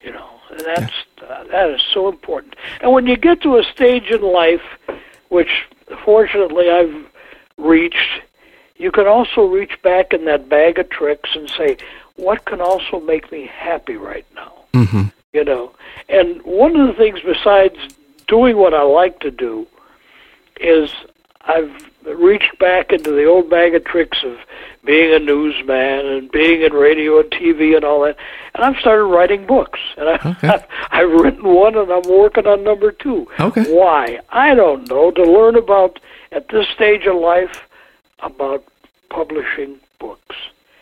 You 0.00 0.12
know, 0.12 0.30
and 0.50 0.60
that's 0.60 0.92
uh, 1.22 1.44
that 1.44 1.70
is 1.70 1.82
so 1.92 2.08
important. 2.08 2.56
And 2.80 2.92
when 2.92 3.06
you 3.06 3.16
get 3.16 3.42
to 3.42 3.58
a 3.58 3.64
stage 3.64 4.10
in 4.10 4.22
life, 4.22 4.62
which 5.28 5.64
fortunately 6.04 6.70
I've 6.70 7.06
reached, 7.56 8.22
you 8.76 8.90
can 8.90 9.06
also 9.06 9.46
reach 9.46 9.80
back 9.82 10.12
in 10.12 10.24
that 10.26 10.48
bag 10.48 10.78
of 10.78 10.90
tricks 10.90 11.30
and 11.34 11.48
say, 11.50 11.76
what 12.16 12.44
can 12.44 12.60
also 12.60 13.00
make 13.00 13.30
me 13.32 13.46
happy 13.46 13.96
right 13.96 14.26
now? 14.34 14.64
Mm-hmm. 14.72 15.04
You 15.32 15.44
know, 15.44 15.72
and 16.08 16.40
one 16.42 16.76
of 16.76 16.86
the 16.86 16.94
things 16.94 17.20
besides 17.24 17.76
doing 18.28 18.56
what 18.56 18.72
I 18.72 18.82
like 18.82 19.20
to 19.20 19.30
do 19.30 19.66
is 20.60 20.90
I've 21.42 21.90
reached 22.04 22.58
back 22.58 22.92
into 22.92 23.10
the 23.10 23.24
old 23.24 23.48
bag 23.50 23.74
of 23.74 23.84
tricks 23.84 24.18
of 24.24 24.36
being 24.84 25.14
a 25.14 25.18
newsman 25.18 26.06
and 26.06 26.30
being 26.30 26.62
in 26.62 26.72
radio 26.72 27.20
and 27.20 27.30
TV 27.30 27.74
and 27.74 27.84
all 27.84 28.02
that, 28.04 28.16
and 28.54 28.64
I've 28.64 28.76
started 28.80 29.04
writing 29.04 29.46
books. 29.46 29.80
And 29.96 30.08
I, 30.08 30.14
Okay. 30.30 30.48
I've, 30.48 30.64
I've 30.90 31.10
written 31.20 31.44
one, 31.44 31.76
and 31.76 31.90
I'm 31.90 32.02
working 32.08 32.46
on 32.46 32.62
number 32.64 32.92
two. 32.92 33.26
Okay. 33.40 33.64
Why? 33.74 34.20
I 34.30 34.54
don't 34.54 34.88
know. 34.88 35.10
To 35.10 35.22
learn 35.22 35.56
about 35.56 35.98
at 36.32 36.48
this 36.48 36.66
stage 36.74 37.06
of 37.06 37.16
life 37.16 37.62
about 38.20 38.64
publishing 39.10 39.78
books. 39.98 40.36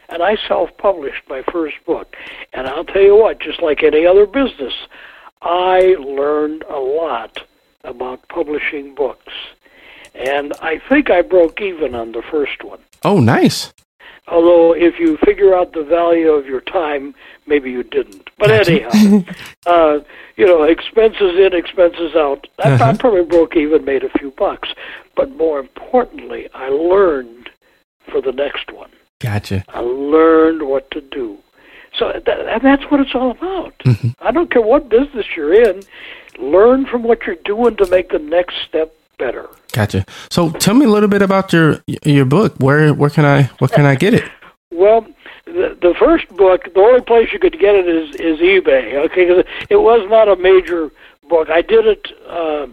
And 0.08 0.22
I 0.22 0.36
self-published 0.48 1.22
my 1.28 1.42
first 1.52 1.76
book. 1.86 2.16
And 2.52 2.66
I'll 2.66 2.84
tell 2.84 3.00
you 3.02 3.16
what, 3.16 3.40
just 3.40 3.62
like 3.62 3.82
any 3.82 4.04
other 4.06 4.26
business, 4.26 4.74
I 5.40 5.96
learned 5.98 6.64
a 6.68 6.78
lot 6.78 7.38
about 7.84 8.26
publishing 8.28 8.94
books. 8.94 9.32
And 10.14 10.52
I 10.60 10.78
think 10.88 11.10
I 11.10 11.22
broke 11.22 11.60
even 11.60 11.94
on 11.94 12.12
the 12.12 12.22
first 12.22 12.62
one. 12.64 12.80
Oh, 13.04 13.18
nice. 13.20 13.72
Although, 14.28 14.72
if 14.72 15.00
you 15.00 15.16
figure 15.24 15.54
out 15.54 15.72
the 15.72 15.82
value 15.82 16.30
of 16.30 16.46
your 16.46 16.60
time, 16.60 17.14
maybe 17.46 17.70
you 17.72 17.82
didn't. 17.82 18.30
But 18.38 18.50
anyhow, 18.68 19.24
uh, 19.66 19.98
you 20.36 20.46
know, 20.46 20.62
expenses 20.62 21.34
in, 21.38 21.52
expenses 21.54 22.14
out. 22.14 22.46
I, 22.62 22.70
I 22.70 22.72
Uh-huh. 22.74 22.96
probably 22.98 23.24
broke 23.24 23.56
even, 23.56 23.84
made 23.84 24.04
a 24.04 24.10
few 24.18 24.30
bucks. 24.30 24.68
But 25.16 25.30
more 25.36 25.58
importantly, 25.58 26.48
I 26.54 26.68
learned 26.68 27.50
for 28.10 28.20
the 28.20 28.32
next 28.32 28.72
one. 28.72 28.90
Gotcha. 29.20 29.64
I 29.68 29.80
learned 29.80 30.62
what 30.62 30.90
to 30.92 31.00
do. 31.00 31.38
So 31.98 32.12
that, 32.24 32.28
and 32.48 32.62
that's 32.62 32.84
what 32.90 33.00
it's 33.00 33.14
all 33.14 33.32
about. 33.32 33.76
Mm-hmm. 33.80 34.08
I 34.20 34.30
don't 34.30 34.50
care 34.50 34.62
what 34.62 34.88
business 34.88 35.26
you're 35.36 35.52
in. 35.52 35.82
Learn 36.38 36.86
from 36.86 37.02
what 37.02 37.26
you're 37.26 37.36
doing 37.44 37.76
to 37.76 37.86
make 37.88 38.08
the 38.10 38.18
next 38.18 38.54
step 38.68 38.94
better. 39.18 39.48
Gotcha. 39.72 40.04
So 40.30 40.50
tell 40.50 40.74
me 40.74 40.84
a 40.86 40.88
little 40.88 41.08
bit 41.08 41.22
about 41.22 41.52
your 41.52 41.82
your 42.04 42.24
book. 42.24 42.54
Where 42.58 42.92
where 42.94 43.10
can 43.10 43.24
I 43.24 43.44
where 43.58 43.68
can 43.68 43.84
I 43.86 43.94
get 43.94 44.14
it? 44.14 44.24
Well, 44.74 45.06
the, 45.44 45.76
the 45.80 45.94
first 45.98 46.26
book, 46.30 46.72
the 46.72 46.80
only 46.80 47.02
place 47.02 47.30
you 47.30 47.38
could 47.38 47.58
get 47.60 47.74
it 47.74 47.86
is 47.86 48.14
is 48.16 48.40
eBay. 48.40 48.94
Okay, 49.04 49.26
'cause 49.28 49.44
it 49.68 49.76
was 49.76 50.08
not 50.08 50.26
a 50.28 50.34
major 50.36 50.90
book. 51.28 51.50
I 51.50 51.60
did 51.60 51.86
it 51.86 52.08
uh, 52.26 52.66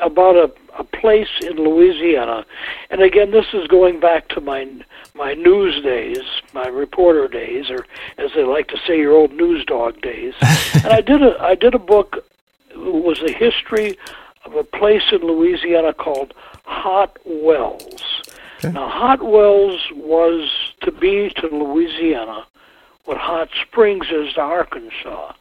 about 0.00 0.34
a 0.36 0.50
a 0.76 0.82
place 0.82 1.28
in 1.42 1.56
Louisiana, 1.56 2.44
and 2.90 3.00
again, 3.02 3.30
this 3.30 3.46
is 3.54 3.68
going 3.68 4.00
back 4.00 4.26
to 4.30 4.40
my 4.40 4.66
my 5.14 5.34
news 5.34 5.80
days, 5.82 6.24
my 6.52 6.66
reporter 6.66 7.28
days, 7.28 7.70
or 7.70 7.86
as 8.18 8.32
they 8.34 8.42
like 8.42 8.66
to 8.68 8.76
say, 8.84 8.98
your 8.98 9.12
old 9.14 9.32
news 9.32 9.64
dog 9.64 10.00
days. 10.02 10.34
and 10.74 10.88
I 10.88 11.00
did 11.00 11.22
a 11.22 11.40
I 11.40 11.54
did 11.54 11.72
a 11.74 11.78
book. 11.78 12.24
It 12.70 12.78
was 13.08 13.22
a 13.22 13.30
history 13.32 13.96
of 14.44 14.54
a 14.54 14.64
place 14.64 15.04
in 15.12 15.18
Louisiana 15.18 15.92
called 15.92 16.34
Hot 16.64 17.18
Wells. 17.24 18.22
Now, 18.62 18.88
Hot 18.88 19.22
Wells 19.22 19.80
was 19.94 20.50
to 20.80 20.90
be 20.90 21.30
to 21.36 21.48
Louisiana 21.48 22.46
what 23.04 23.18
Hot 23.18 23.50
Springs 23.60 24.06
is 24.10 24.32
to 24.34 24.40
Arkansas. 24.40 25.32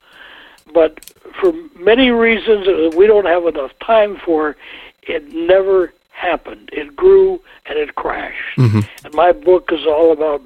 But 0.74 1.06
for 1.40 1.54
many 1.78 2.10
reasons 2.12 2.66
that 2.66 2.96
we 2.98 3.08
don't 3.08 3.26
have 3.26 3.46
enough 3.46 3.72
time 3.80 4.18
for, 4.18 4.56
it 5.04 5.34
never 5.34 5.94
happened. 6.12 6.70
It 6.74 6.96
grew 6.96 7.42
and 7.66 7.78
it 7.78 7.96
crashed. 7.96 8.58
Mm-hmm. 8.58 9.06
And 9.06 9.14
my 9.14 9.32
book 9.32 9.72
is 9.72 9.86
all 9.86 10.12
about 10.12 10.42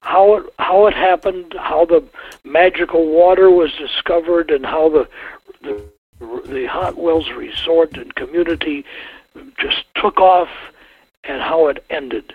how 0.00 0.34
it 0.36 0.46
how 0.58 0.86
it 0.86 0.94
happened, 0.94 1.54
how 1.58 1.84
the 1.84 2.02
magical 2.44 3.06
water 3.06 3.50
was 3.50 3.72
discovered, 3.72 4.50
and 4.50 4.66
how 4.66 4.88
the 4.88 5.08
the, 5.62 5.84
the 6.46 6.66
Hot 6.66 6.96
Wells 6.96 7.30
Resort 7.30 7.96
and 7.96 8.14
community 8.14 8.84
just 9.58 9.84
took 9.94 10.20
off, 10.20 10.50
and 11.24 11.40
how 11.40 11.68
it 11.68 11.84
ended. 11.90 12.34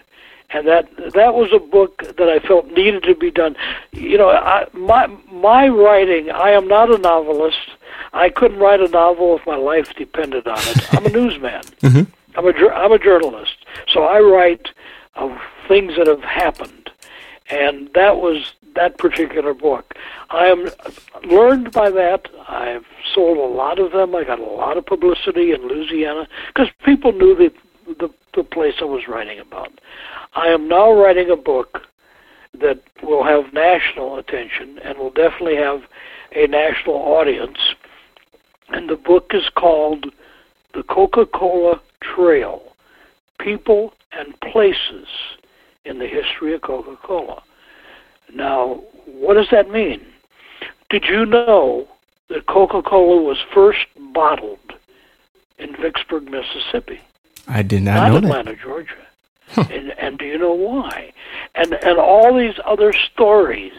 And 0.50 0.66
that 0.68 0.90
that 1.14 1.34
was 1.34 1.52
a 1.52 1.60
book 1.60 2.04
that 2.18 2.30
I 2.30 2.40
felt 2.40 2.72
needed 2.72 3.04
to 3.04 3.16
be 3.16 3.32
done. 3.32 3.56
You 3.92 4.18
know, 4.18 4.30
I, 4.30 4.66
my 4.74 5.08
my 5.30 5.68
writing. 5.68 6.32
I 6.32 6.52
am 6.52 6.68
not 6.68 6.90
a 6.90 6.98
novelist. 6.98 7.70
I 8.14 8.30
couldn't 8.30 8.60
write 8.60 8.80
a 8.80 8.88
novel 8.88 9.38
if 9.38 9.46
my 9.46 9.58
life 9.58 9.94
depended 9.96 10.48
on 10.48 10.60
it. 10.60 10.94
I'm 10.94 11.06
a 11.06 11.10
newsman. 11.20 11.64
Mm-hmm. 11.82 12.12
I'm 12.38 12.48
a 12.48 12.70
I'm 12.70 12.92
a 12.94 13.00
journalist, 13.00 13.66
so 13.92 14.04
I 14.04 14.22
write 14.22 14.70
of 15.16 15.38
things 15.68 15.98
that 15.98 16.08
have 16.08 16.24
happened, 16.24 16.92
and 17.50 17.90
that 17.94 18.18
was 18.18 18.54
that 18.78 18.98
particular 18.98 19.54
book. 19.54 19.94
I 20.30 20.48
am 20.48 20.70
learned 21.24 21.72
by 21.72 21.90
that. 21.90 22.28
I've 22.48 22.86
sold 23.14 23.38
a 23.38 23.54
lot 23.54 23.80
of 23.80 23.92
them. 23.92 24.16
I 24.16 24.24
got 24.24 24.40
a 24.40 24.44
lot 24.44 24.78
of 24.78 24.86
publicity 24.86 25.52
in 25.52 25.68
Louisiana 25.68 26.28
because 26.48 26.70
people 26.84 27.12
knew 27.12 27.36
the, 27.36 27.52
the 28.00 28.10
the 28.38 28.44
place 28.44 28.76
I 28.80 28.86
was 28.86 29.08
writing 29.08 29.40
about. 29.40 29.82
I 30.36 30.48
am 30.48 30.70
now 30.70 30.94
writing 30.94 31.30
a 31.30 31.36
book 31.36 31.82
that 32.54 32.82
will 33.04 33.24
have 33.24 33.52
national 33.52 34.18
attention 34.18 34.80
and 34.84 34.98
will 34.98 35.10
definitely 35.10 35.58
have 35.58 35.82
a 36.36 36.48
national 36.48 36.96
audience. 36.96 37.58
And 38.70 38.90
the 38.90 38.96
book 38.96 39.32
is 39.34 39.50
called 39.56 40.06
The 40.74 40.84
Coca 40.84 41.26
Cola 41.26 41.82
Trail 42.02 42.62
People 43.40 43.94
and 44.12 44.40
Places 44.40 45.08
in 45.84 46.00
the 46.00 46.08
History 46.08 46.54
of 46.54 46.62
Coca 46.62 46.96
Cola. 47.02 47.42
Now, 48.34 48.82
what 49.06 49.36
does 49.36 49.48
that 49.52 49.70
mean? 49.70 50.06
Did 50.90 51.06
you 51.06 51.26
know 51.26 51.88
that 52.30 52.46
Coca 52.46 52.82
Cola 52.82 53.22
was 53.22 53.38
first 53.54 53.86
bottled 54.14 54.60
in 55.58 55.76
Vicksburg, 55.76 56.30
Mississippi? 56.30 57.00
I 57.48 57.62
did 57.64 57.84
not, 57.84 57.96
not 57.96 58.08
know 58.10 58.14
that. 58.30 58.40
Atlanta, 58.40 58.56
Georgia. 58.56 58.94
and 59.56 59.92
and 59.98 60.18
do 60.18 60.26
you 60.26 60.38
know 60.38 60.54
why? 60.54 61.14
And 61.56 61.74
and 61.74 61.98
all 61.98 62.38
these 62.38 62.56
other 62.66 62.92
stories 62.94 63.72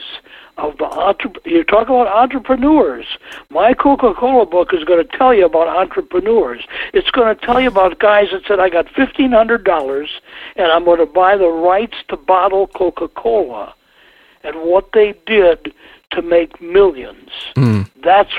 of 0.57 0.77
the 0.79 0.87
entre- 0.87 1.31
you 1.45 1.63
talk 1.63 1.89
about 1.89 2.09
entrepreneurs. 2.09 3.07
My 3.51 3.75
Coca-Cola 3.75 4.47
book 4.47 4.73
is 4.73 4.83
going 4.85 5.07
to 5.07 5.17
tell 5.17 5.33
you 5.33 5.45
about 5.45 5.69
entrepreneurs. 5.69 6.67
It's 6.95 7.11
going 7.11 7.37
to 7.37 7.47
tell 7.47 7.61
you 7.61 7.69
about 7.69 7.99
guys 7.99 8.29
that 8.33 8.43
said 8.49 8.59
I 8.61 8.71
got 8.71 8.89
fifteen 8.89 9.33
hundred 9.33 9.65
dollars 9.65 10.09
and 10.57 10.73
I'm 10.73 10.85
going 10.85 10.99
to 11.01 11.07
buy 11.07 11.37
the 11.37 11.49
rights 11.49 11.97
to 12.09 12.17
bottle 12.17 12.67
Coca-Cola, 12.69 13.75
and 14.45 14.57
what 14.57 14.93
they 14.93 15.15
did 15.27 15.73
to 16.13 16.23
make 16.23 16.61
millions. 16.61 17.31
Hmm. 17.55 17.83
That's 18.03 18.33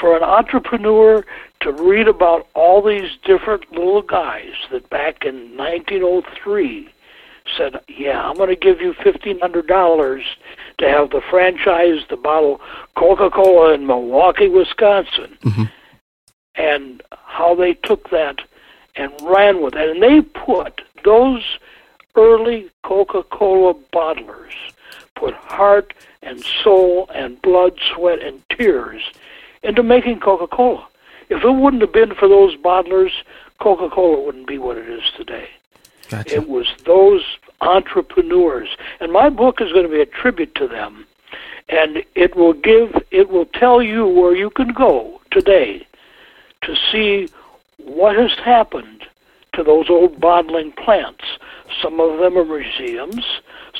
for 0.00 0.16
an 0.16 0.22
entrepreneur 0.22 1.24
to 1.60 1.72
read 1.72 2.08
about 2.08 2.46
all 2.54 2.82
these 2.82 3.10
different 3.24 3.70
little 3.72 4.02
guys 4.02 4.52
that 4.70 4.90
back 4.90 5.24
in 5.24 5.56
1903 5.56 6.90
said, 7.56 7.80
"Yeah, 7.88 8.28
I'm 8.28 8.36
going 8.36 8.48
to 8.50 8.56
give 8.56 8.80
you 8.80 8.92
fifteen 8.92 9.38
hundred 9.38 9.66
dollars 9.66 10.24
to 10.78 10.88
have 10.88 11.10
the 11.10 11.22
franchise 11.30 12.04
to 12.08 12.16
bottle 12.16 12.60
Coca-Cola 12.96 13.74
in 13.74 13.86
Milwaukee, 13.86 14.48
Wisconsin," 14.48 15.38
mm-hmm. 15.42 15.64
and 16.56 17.02
how 17.24 17.54
they 17.54 17.74
took 17.74 18.10
that 18.10 18.40
and 18.96 19.12
ran 19.22 19.62
with 19.62 19.74
it, 19.74 19.90
and 19.90 20.02
they 20.02 20.20
put 20.20 20.80
those 21.04 21.42
early 22.16 22.68
Coca-Cola 22.82 23.74
bottlers 23.92 24.54
put 25.16 25.34
heart 25.34 25.92
and 26.22 26.42
soul 26.62 27.10
and 27.14 27.40
blood, 27.42 27.78
sweat, 27.92 28.22
and 28.22 28.40
tears 28.50 29.02
into 29.62 29.82
making 29.82 30.20
Coca-Cola. 30.20 30.86
If 31.28 31.42
it 31.42 31.50
wouldn't 31.50 31.82
have 31.82 31.92
been 31.92 32.14
for 32.14 32.28
those 32.28 32.56
bottlers, 32.56 33.10
Coca-Cola 33.58 34.24
wouldn't 34.24 34.46
be 34.46 34.58
what 34.58 34.76
it 34.76 34.88
is 34.88 35.02
today. 35.16 35.48
Gotcha. 36.08 36.36
It 36.36 36.48
was 36.48 36.68
those 36.84 37.24
entrepreneurs, 37.60 38.68
and 39.00 39.12
my 39.12 39.28
book 39.28 39.60
is 39.60 39.72
going 39.72 39.86
to 39.86 39.92
be 39.92 40.00
a 40.00 40.06
tribute 40.06 40.54
to 40.54 40.68
them, 40.68 41.06
and 41.68 42.04
it 42.14 42.36
will 42.36 42.52
give, 42.52 42.94
it 43.10 43.28
will 43.28 43.46
tell 43.46 43.82
you 43.82 44.06
where 44.06 44.36
you 44.36 44.50
can 44.50 44.68
go 44.68 45.20
today 45.32 45.84
to 46.62 46.76
see 46.92 47.28
what 47.78 48.16
has 48.16 48.32
happened 48.38 49.04
to 49.54 49.62
those 49.64 49.90
old 49.90 50.20
bottling 50.20 50.70
plants. 50.72 51.24
Some 51.82 51.98
of 51.98 52.18
them 52.18 52.36
are 52.36 52.44
museums. 52.44 53.24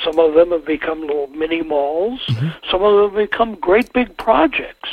Some 0.04 0.18
of 0.18 0.34
them 0.34 0.50
have 0.50 0.64
become 0.64 1.00
little 1.00 1.28
mini 1.28 1.62
malls. 1.62 2.20
Mm-hmm. 2.26 2.48
Some 2.70 2.82
of 2.82 2.94
them 2.94 3.10
have 3.18 3.30
become 3.30 3.54
great 3.54 3.92
big 3.92 4.16
projects. 4.16 4.88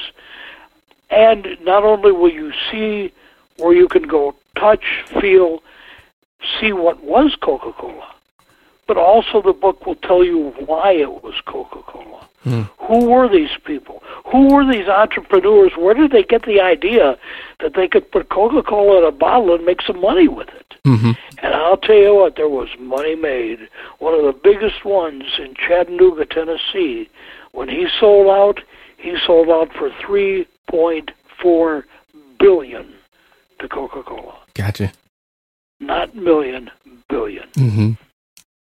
And 1.10 1.58
not 1.64 1.84
only 1.84 2.12
will 2.12 2.32
you 2.32 2.52
see 2.72 3.14
where 3.58 3.74
you 3.74 3.88
can 3.88 4.04
go 4.04 4.36
touch, 4.58 5.04
feel, 5.20 5.62
see 6.60 6.74
what 6.74 7.04
was 7.04 7.36
Coca 7.36 7.72
Cola, 7.74 8.13
but 8.88 8.98
also 8.98 9.42
the 9.42 9.54
book 9.54 9.86
will 9.86 9.96
tell 9.96 10.24
you 10.24 10.54
why 10.66 10.92
it 10.92 11.24
was 11.24 11.36
Coca 11.46 11.82
Cola. 11.84 12.28
Who 12.46 13.06
were 13.06 13.30
these 13.30 13.56
people? 13.64 14.04
Who 14.26 14.54
were 14.54 14.66
these 14.70 14.88
entrepreneurs? 14.90 15.72
Where 15.78 15.94
did 15.94 16.12
they 16.12 16.24
get 16.24 16.44
the 16.46 16.60
idea 16.60 17.18
that 17.62 17.74
they 17.76 17.88
could 17.88 18.12
put 18.12 18.28
Coca 18.28 18.62
Cola 18.62 18.98
in 19.00 19.06
a 19.06 19.12
bottle 19.12 19.56
and 19.56 19.66
make 19.66 19.82
some 19.82 20.02
money 20.02 20.28
with 20.28 20.50
it? 20.50 20.74
Mm-hmm. 20.84 21.12
And 21.42 21.54
I'll 21.54 21.78
tell 21.78 21.96
you 21.96 22.14
what, 22.16 22.36
there 22.36 22.50
was 22.50 22.68
money 22.78 23.16
made. 23.16 23.70
One 24.00 24.14
of 24.14 24.26
the 24.26 24.34
biggest 24.34 24.84
ones 24.84 25.24
in 25.40 25.56
Chattanooga, 25.56 26.26
Tennessee, 26.26 27.10
when 27.54 27.70
he 27.70 27.88
sold 27.98 28.28
out, 28.28 28.60
he 28.98 29.16
sold 29.26 29.48
out 29.50 29.72
for 29.74 29.90
3.4 29.90 31.84
billion 32.40 32.94
to 33.60 33.70
Coca-Cola. 33.70 34.36
Gotcha. 34.54 34.92
Not 35.80 36.14
million, 36.14 36.70
billion. 37.08 37.48
Mm-hmm. 37.52 37.92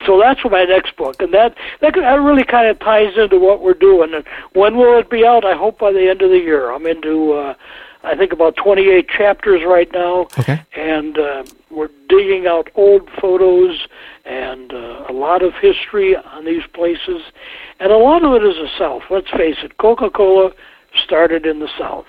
So 0.05 0.19
that's 0.19 0.39
my 0.49 0.63
next 0.63 0.95
book, 0.95 1.21
and 1.21 1.33
that 1.33 1.55
that, 1.81 1.95
that 1.95 2.15
really 2.21 2.43
kind 2.43 2.67
of 2.67 2.79
ties 2.79 3.17
into 3.17 3.39
what 3.39 3.61
we're 3.61 3.73
doing. 3.73 4.13
And 4.13 4.23
when 4.53 4.77
will 4.77 4.97
it 4.99 5.09
be 5.09 5.25
out? 5.25 5.43
I 5.43 5.55
hope 5.55 5.79
by 5.79 5.91
the 5.91 6.07
end 6.09 6.21
of 6.21 6.29
the 6.29 6.37
year. 6.37 6.71
I'm 6.71 6.85
into, 6.85 7.33
uh, 7.33 7.55
I 8.03 8.15
think 8.15 8.31
about 8.31 8.55
28 8.55 9.09
chapters 9.09 9.63
right 9.65 9.91
now, 9.91 10.27
Okay. 10.39 10.61
and 10.75 11.17
uh, 11.17 11.43
we're 11.71 11.89
digging 12.07 12.45
out 12.47 12.69
old 12.75 13.09
photos 13.19 13.87
and 14.23 14.71
uh, 14.71 15.05
a 15.09 15.13
lot 15.13 15.41
of 15.41 15.53
history 15.55 16.15
on 16.15 16.45
these 16.45 16.65
places, 16.73 17.23
and 17.79 17.91
a 17.91 17.97
lot 17.97 18.23
of 18.23 18.33
it 18.33 18.45
is 18.45 18.55
the 18.55 18.69
South. 18.77 19.01
Let's 19.09 19.29
face 19.31 19.57
it, 19.63 19.77
Coca-Cola 19.77 20.51
started 21.03 21.45
in 21.45 21.59
the 21.59 21.69
South. 21.77 22.05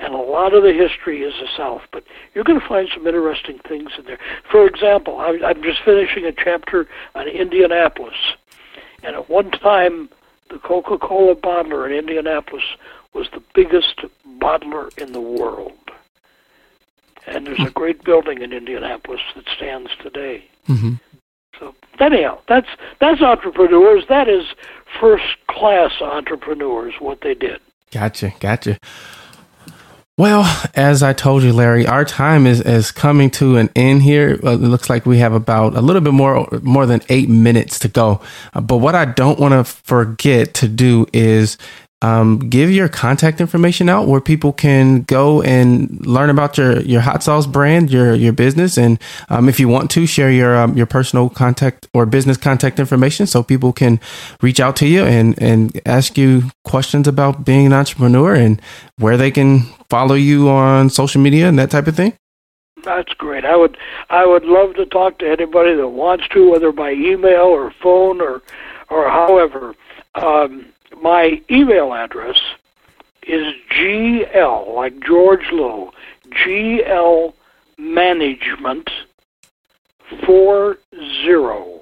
And 0.00 0.14
a 0.14 0.18
lot 0.18 0.54
of 0.54 0.62
the 0.62 0.72
history 0.72 1.22
is 1.22 1.34
the 1.34 1.46
South, 1.56 1.82
but 1.92 2.04
you're 2.34 2.44
going 2.44 2.58
to 2.58 2.66
find 2.66 2.88
some 2.92 3.06
interesting 3.06 3.58
things 3.68 3.90
in 3.98 4.06
there. 4.06 4.18
For 4.50 4.66
example, 4.66 5.18
I'm 5.20 5.62
just 5.62 5.82
finishing 5.84 6.24
a 6.24 6.32
chapter 6.32 6.88
on 7.14 7.28
Indianapolis, 7.28 8.16
and 9.02 9.14
at 9.14 9.28
one 9.28 9.50
time, 9.50 10.08
the 10.48 10.58
Coca-Cola 10.58 11.36
bottler 11.36 11.86
in 11.86 11.94
Indianapolis 11.94 12.64
was 13.12 13.28
the 13.32 13.42
biggest 13.54 14.00
bottler 14.38 14.96
in 14.98 15.12
the 15.12 15.20
world. 15.20 15.72
And 17.26 17.46
there's 17.46 17.60
a 17.60 17.70
great 17.70 18.02
building 18.02 18.40
in 18.40 18.52
Indianapolis 18.52 19.20
that 19.36 19.44
stands 19.54 19.90
today. 20.02 20.44
Mm-hmm. 20.66 20.94
So 21.58 21.74
anyhow, 22.00 22.38
that's 22.48 22.68
that's 22.98 23.20
entrepreneurs. 23.20 24.04
That 24.08 24.28
is 24.28 24.46
first 24.98 25.36
class 25.46 25.92
entrepreneurs. 26.00 26.94
What 26.98 27.20
they 27.20 27.34
did. 27.34 27.60
Gotcha. 27.92 28.32
Gotcha. 28.40 28.78
Well, 30.18 30.44
as 30.74 31.02
I 31.02 31.12
told 31.14 31.42
you, 31.42 31.52
Larry, 31.52 31.86
our 31.86 32.04
time 32.04 32.46
is, 32.46 32.60
is 32.60 32.92
coming 32.92 33.30
to 33.32 33.56
an 33.56 33.70
end 33.74 34.02
here. 34.02 34.38
Uh, 34.44 34.50
it 34.50 34.56
looks 34.60 34.90
like 34.90 35.06
we 35.06 35.18
have 35.18 35.32
about 35.32 35.74
a 35.74 35.80
little 35.80 36.02
bit 36.02 36.12
more 36.12 36.46
more 36.62 36.86
than 36.86 37.00
eight 37.08 37.28
minutes 37.28 37.78
to 37.80 37.88
go. 37.88 38.20
Uh, 38.52 38.60
but 38.60 38.78
what 38.78 38.94
I 38.94 39.06
don't 39.06 39.40
want 39.40 39.52
to 39.54 39.64
forget 39.64 40.54
to 40.54 40.68
do 40.68 41.06
is 41.12 41.56
um, 42.02 42.38
give 42.38 42.70
your 42.70 42.88
contact 42.88 43.40
information 43.40 43.88
out 43.88 44.08
where 44.08 44.20
people 44.20 44.52
can 44.52 45.02
go 45.02 45.42
and 45.42 46.04
learn 46.06 46.30
about 46.30 46.56
your, 46.56 46.80
your 46.80 47.02
hot 47.02 47.22
sauce 47.22 47.46
brand, 47.46 47.90
your 47.90 48.14
your 48.14 48.32
business, 48.32 48.78
and 48.78 48.98
um, 49.28 49.48
if 49.48 49.60
you 49.60 49.68
want 49.68 49.90
to 49.90 50.06
share 50.06 50.30
your 50.30 50.56
um, 50.56 50.76
your 50.76 50.86
personal 50.86 51.28
contact 51.28 51.86
or 51.92 52.06
business 52.06 52.38
contact 52.38 52.78
information, 52.78 53.26
so 53.26 53.42
people 53.42 53.72
can 53.72 54.00
reach 54.40 54.60
out 54.60 54.76
to 54.76 54.86
you 54.86 55.04
and 55.04 55.40
and 55.42 55.78
ask 55.84 56.16
you 56.16 56.44
questions 56.64 57.06
about 57.06 57.44
being 57.44 57.66
an 57.66 57.72
entrepreneur 57.72 58.34
and 58.34 58.62
where 58.96 59.18
they 59.18 59.30
can 59.30 59.60
follow 59.90 60.14
you 60.14 60.48
on 60.48 60.88
social 60.88 61.20
media 61.20 61.48
and 61.48 61.58
that 61.58 61.70
type 61.70 61.86
of 61.86 61.96
thing. 61.96 62.14
That's 62.82 63.12
great. 63.12 63.44
I 63.44 63.56
would 63.56 63.76
I 64.08 64.24
would 64.24 64.44
love 64.44 64.74
to 64.76 64.86
talk 64.86 65.18
to 65.18 65.30
anybody 65.30 65.74
that 65.74 65.88
wants 65.88 66.26
to, 66.28 66.50
whether 66.50 66.72
by 66.72 66.92
email 66.92 67.42
or 67.42 67.70
phone 67.82 68.22
or 68.22 68.42
or 68.88 69.08
however. 69.08 69.74
Um, 70.14 70.66
my 71.00 71.40
email 71.50 71.94
address 71.94 72.38
is 73.26 73.54
gl 73.72 74.74
like 74.74 75.00
George 75.00 75.46
Lowe 75.52 75.92
gl 76.46 77.32
management 77.78 78.90
four 80.26 80.76
zero 81.22 81.80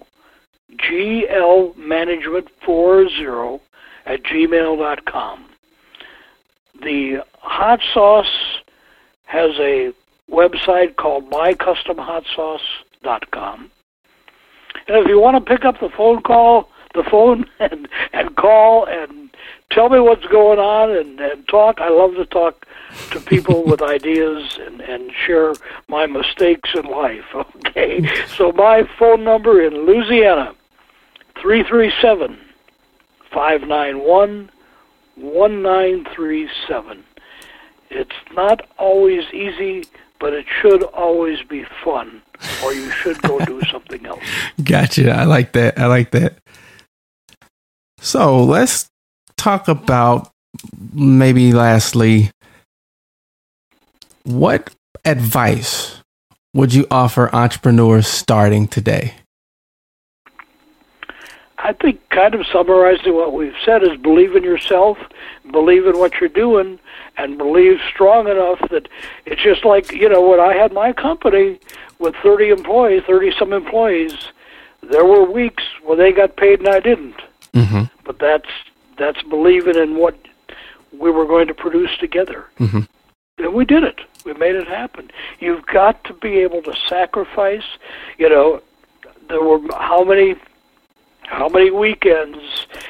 gl 0.77 1.77
management 1.77 2.49
four 2.65 3.09
zero 3.09 3.61
at 4.07 4.23
gmail 4.25 4.79
dot 4.79 5.05
com. 5.05 5.47
The 6.81 7.25
hot 7.41 7.81
sauce 7.93 8.61
has 9.25 9.51
a 9.59 9.93
website 10.31 10.95
called 10.97 11.29
mycustomhotsauce.com. 11.31 13.71
And 14.87 14.97
if 14.97 15.09
you 15.09 15.21
want 15.21 15.37
to 15.37 15.43
pick 15.53 15.65
up 15.65 15.81
the 15.81 15.89
phone 15.97 16.23
call, 16.23 16.69
the 16.99 17.09
phone 17.11 17.47
and 17.59 17.89
and 18.13 18.37
call 18.37 18.87
and 18.87 19.31
tell 19.71 19.89
me 19.89 20.01
what's 20.01 20.27
going 20.27 20.59
on 20.59 20.91
and, 20.91 21.21
and 21.21 21.47
talk. 21.49 21.81
I 21.81 21.89
love 21.89 22.15
to 22.17 22.27
talk 22.27 22.67
to 23.11 23.21
people 23.21 23.65
with 23.65 23.83
ideas 23.97 24.59
and, 24.61 24.81
and 24.81 25.13
share 25.13 25.55
my 25.89 26.07
mistakes 26.07 26.71
in 26.75 26.85
life. 26.85 27.25
Okay. 27.69 28.09
So 28.37 28.51
my 28.53 28.89
phone 28.99 29.25
number 29.25 29.63
in 29.63 29.85
Louisiana, 29.87 30.55
three 31.41 31.63
three 31.63 31.93
seven 32.01 32.39
five 33.31 33.63
nine 33.63 34.01
one 34.01 34.51
one 35.17 35.63
nine 35.63 36.07
three 36.15 36.49
seven. 36.67 37.05
It's 37.91 38.17
not 38.35 38.67
always 38.79 39.25
easy, 39.33 39.85
but 40.19 40.33
it 40.33 40.47
should 40.61 40.83
always 40.83 41.43
be 41.43 41.65
fun, 41.85 42.23
or 42.65 42.73
you 42.73 42.91
should 42.91 43.21
go 43.23 43.39
do 43.45 43.61
something 43.71 44.07
else. 44.07 44.23
Gotcha. 44.63 45.13
I 45.13 45.25
like 45.25 45.53
that. 45.53 45.79
I 45.79 45.87
like 45.87 46.11
that. 46.13 46.39
So 48.09 48.43
let's 48.43 48.89
talk 49.37 49.69
about 49.69 50.31
maybe 50.95 51.53
lastly, 51.53 52.31
what 54.25 54.75
advice 55.05 56.01
would 56.55 56.73
you 56.73 56.87
offer 56.91 57.29
entrepreneurs 57.35 58.07
starting 58.07 58.67
today? 58.67 59.17
I 61.59 61.75
think 61.75 62.01
kind 62.09 62.35
of 62.35 62.47
summarizing 62.47 63.15
what 63.15 63.35
we've 63.35 63.53
said 63.63 63.83
is 63.83 63.99
believe 63.99 64.35
in 64.35 64.43
yourself, 64.43 64.97
believe 65.53 65.87
in 65.87 65.99
what 65.99 66.15
you're 66.19 66.31
doing, 66.31 66.79
and 67.19 67.37
believe 67.37 67.79
strong 67.93 68.27
enough 68.27 68.61
that 68.71 68.89
it's 69.27 69.43
just 69.43 69.67
like, 69.67 69.93
you 69.93 70.09
know, 70.09 70.27
when 70.27 70.41
I 70.41 70.55
had 70.55 70.73
my 70.73 70.95
company 70.95 71.61
with 71.99 72.15
30 72.23 72.49
employees, 72.49 73.03
30 73.07 73.33
some 73.39 73.53
employees, 73.53 74.33
there 74.83 75.05
were 75.05 75.31
weeks 75.31 75.65
when 75.85 75.99
they 75.99 76.11
got 76.11 76.39
paid 76.39 76.61
and 76.61 76.69
I 76.69 76.81
didn't. 76.81 77.21
Mm-hmm. 77.55 77.85
But 78.05 78.19
that's 78.19 78.49
that's 78.97 79.23
believing 79.23 79.77
in 79.77 79.97
what 79.97 80.17
we 80.93 81.11
were 81.11 81.27
going 81.27 81.47
to 81.49 81.55
produce 81.55 81.97
together. 81.99 82.47
Mhm. 82.59 82.89
And 83.39 83.55
we 83.55 83.65
did 83.65 83.85
it. 83.85 84.01
We 84.25 84.33
made 84.35 84.57
it 84.57 84.67
happen. 84.67 85.11
You've 85.39 85.65
got 85.67 86.03
to 86.05 86.13
be 86.15 86.39
able 86.39 86.63
to 86.63 86.75
sacrifice. 86.89 87.63
You 88.19 88.29
know, 88.29 88.61
there 89.29 89.43
were 89.43 89.61
how 89.79 90.03
many 90.05 90.35
how 91.23 91.49
many 91.49 91.71
weekends? 91.71 92.39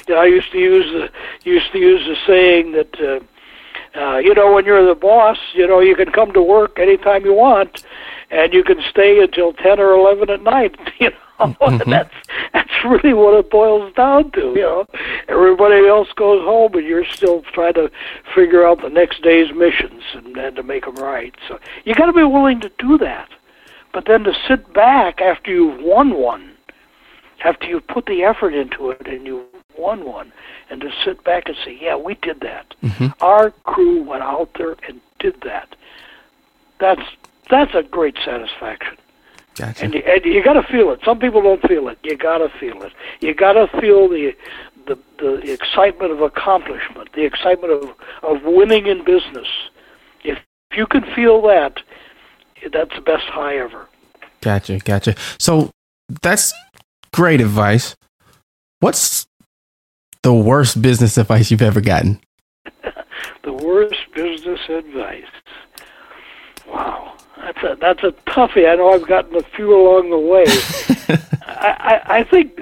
You 0.06 0.14
know, 0.14 0.20
I 0.20 0.26
used 0.26 0.50
to 0.52 0.58
use 0.58 0.86
the 0.92 1.10
used 1.50 1.70
to 1.72 1.78
use 1.78 2.06
the 2.06 2.16
saying 2.26 2.72
that 2.72 3.00
uh, 3.00 4.00
uh, 4.00 4.18
you 4.18 4.32
know 4.34 4.52
when 4.52 4.64
you're 4.64 4.86
the 4.86 4.94
boss, 4.94 5.38
you 5.54 5.66
know 5.66 5.80
you 5.80 5.96
can 5.96 6.10
come 6.12 6.32
to 6.32 6.42
work 6.42 6.78
anytime 6.78 7.24
you 7.24 7.34
want, 7.34 7.84
and 8.30 8.52
you 8.52 8.62
can 8.64 8.80
stay 8.90 9.20
until 9.22 9.52
ten 9.52 9.78
or 9.80 9.92
eleven 9.92 10.30
at 10.30 10.42
night. 10.42 10.76
You 10.98 11.10
know, 11.10 11.16
Mhm. 11.60 11.80
and 11.82 11.92
that's 11.92 12.14
that's 12.52 12.84
really 12.84 13.14
what 13.14 13.32
it 13.38 13.48
boils 13.50 13.94
down 13.94 14.32
to. 14.32 14.40
You 14.56 14.62
know, 14.62 14.86
everybody 15.28 15.86
else 15.86 16.08
goes 16.16 16.42
home, 16.42 16.74
and 16.74 16.84
you're 16.84 17.04
still 17.04 17.42
trying 17.52 17.74
to 17.74 17.90
figure 18.34 18.66
out 18.66 18.82
the 18.82 18.88
next 18.90 19.22
day's 19.22 19.52
missions 19.54 20.02
and, 20.14 20.36
and 20.36 20.56
to 20.56 20.64
make 20.64 20.84
them 20.84 20.96
right. 20.96 21.32
So 21.46 21.60
you 21.84 21.94
got 21.94 22.06
to 22.06 22.12
be 22.12 22.24
willing 22.24 22.60
to 22.62 22.70
do 22.78 22.98
that. 22.98 23.28
But 23.92 24.06
then 24.06 24.24
to 24.24 24.34
sit 24.48 24.72
back 24.72 25.20
after 25.20 25.52
you've 25.52 25.80
won 25.80 26.14
one 26.14 26.50
after 27.44 27.68
you've 27.68 27.86
put 27.86 28.06
the 28.06 28.24
effort 28.24 28.52
into 28.52 28.90
it 28.90 29.06
and 29.06 29.24
you 29.24 29.44
won 29.76 30.04
one, 30.04 30.32
and 30.70 30.80
to 30.80 30.90
sit 31.04 31.22
back 31.22 31.44
and 31.48 31.56
say, 31.64 31.78
"Yeah, 31.80 31.94
we 31.94 32.14
did 32.16 32.40
that. 32.40 32.74
Our 33.20 33.52
crew 33.62 34.02
went 34.02 34.24
out 34.24 34.50
there 34.58 34.74
and 34.88 35.00
did 35.20 35.40
that." 35.42 35.68
That's 36.80 37.02
that's 37.50 37.74
a 37.74 37.82
great 37.82 38.16
satisfaction. 38.24 38.96
Gotcha. 39.56 39.84
And 39.84 39.94
you, 39.94 40.02
and 40.06 40.24
you 40.24 40.42
got 40.42 40.54
to 40.54 40.62
feel 40.62 40.90
it. 40.92 41.00
Some 41.04 41.18
people 41.18 41.42
don't 41.42 41.62
feel 41.66 41.88
it. 41.88 41.98
You 42.02 42.16
got 42.16 42.38
to 42.38 42.48
feel 42.60 42.82
it. 42.82 42.92
You 43.20 43.34
got 43.34 43.54
to 43.54 43.66
feel 43.80 44.08
the, 44.08 44.34
the 44.86 44.98
the 45.18 45.52
excitement 45.52 46.12
of 46.12 46.20
accomplishment, 46.20 47.12
the 47.12 47.24
excitement 47.24 47.72
of 47.72 47.94
of 48.22 48.42
winning 48.44 48.86
in 48.86 49.04
business. 49.04 49.48
If 50.22 50.38
you 50.72 50.86
can 50.86 51.02
feel 51.14 51.42
that, 51.42 51.78
that's 52.72 52.94
the 52.94 53.00
best 53.00 53.24
high 53.24 53.56
ever. 53.58 53.88
Gotcha, 54.40 54.78
gotcha. 54.78 55.16
So 55.38 55.70
that's 56.22 56.52
great 57.12 57.40
advice. 57.40 57.96
What's 58.80 59.26
the 60.22 60.32
worst 60.32 60.80
business 60.80 61.18
advice 61.18 61.50
you've 61.50 61.62
ever 61.62 61.80
gotten? 61.80 62.20
The 63.42 63.52
worst 63.52 63.96
business 64.14 64.60
advice. 64.68 65.24
Wow, 66.68 67.16
that's 67.40 67.62
a 67.62 67.76
that's 67.80 68.02
a 68.02 68.12
toughie. 68.30 68.68
I 68.68 68.76
know 68.76 68.90
I've 68.92 69.06
gotten 69.06 69.36
a 69.36 69.42
few 69.42 69.74
along 69.74 70.10
the 70.10 70.18
way. 70.18 70.44
I, 71.46 72.00
I 72.06 72.18
I 72.18 72.24
think 72.24 72.58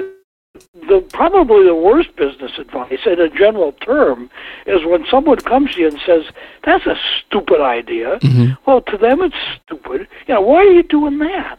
the 0.89 1.01
probably 1.12 1.64
the 1.64 1.74
worst 1.74 2.14
business 2.16 2.53
advice 2.59 3.01
in 3.07 3.20
a 3.20 3.29
general 3.29 3.72
term 3.72 4.31
is 4.66 4.85
when 4.85 5.05
someone 5.11 5.39
comes 5.39 5.74
to 5.74 5.81
you 5.81 5.89
and 5.89 5.99
says, 6.07 6.24
"That's 6.64 6.87
a 6.87 6.97
stupid 7.20 7.61
idea." 7.61 8.18
Well, 8.66 8.81
to 8.83 8.97
them 8.97 9.20
it's 9.22 9.37
stupid. 9.64 10.07
You 10.27 10.35
know, 10.35 10.41
why 10.43 10.59
are 10.59 10.70
you 10.70 10.83
doing 10.83 11.18
that? 11.18 11.59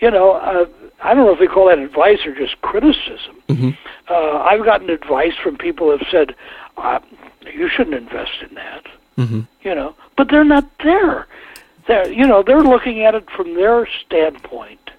You 0.00 0.10
know, 0.10 0.32
uh, 0.32 0.66
I 1.02 1.14
don't 1.14 1.24
know 1.26 1.32
if 1.32 1.38
they 1.38 1.46
call 1.46 1.68
that 1.68 1.78
advice 1.78 2.18
or 2.26 2.34
just 2.34 2.60
criticism. 2.62 3.42
Uh, 4.08 4.38
I've 4.38 4.64
gotten 4.64 4.90
advice 4.90 5.32
from 5.42 5.56
people 5.56 5.86
who 5.86 5.98
have 5.98 6.06
said, 6.10 6.34
uh, 6.76 6.98
"You 7.52 7.68
shouldn't 7.68 7.96
invest 7.96 8.32
in 8.48 8.54
that." 8.56 8.84
You 9.62 9.74
know, 9.74 9.94
but 10.16 10.28
they're 10.30 10.44
not 10.44 10.68
there. 10.82 11.26
They're 11.86 12.10
you 12.10 12.26
know 12.26 12.42
they're 12.42 12.62
looking 12.62 13.02
at 13.02 13.14
it 13.14 13.28
from 13.30 13.54
their 13.54 13.86
standpoint, 14.06 14.90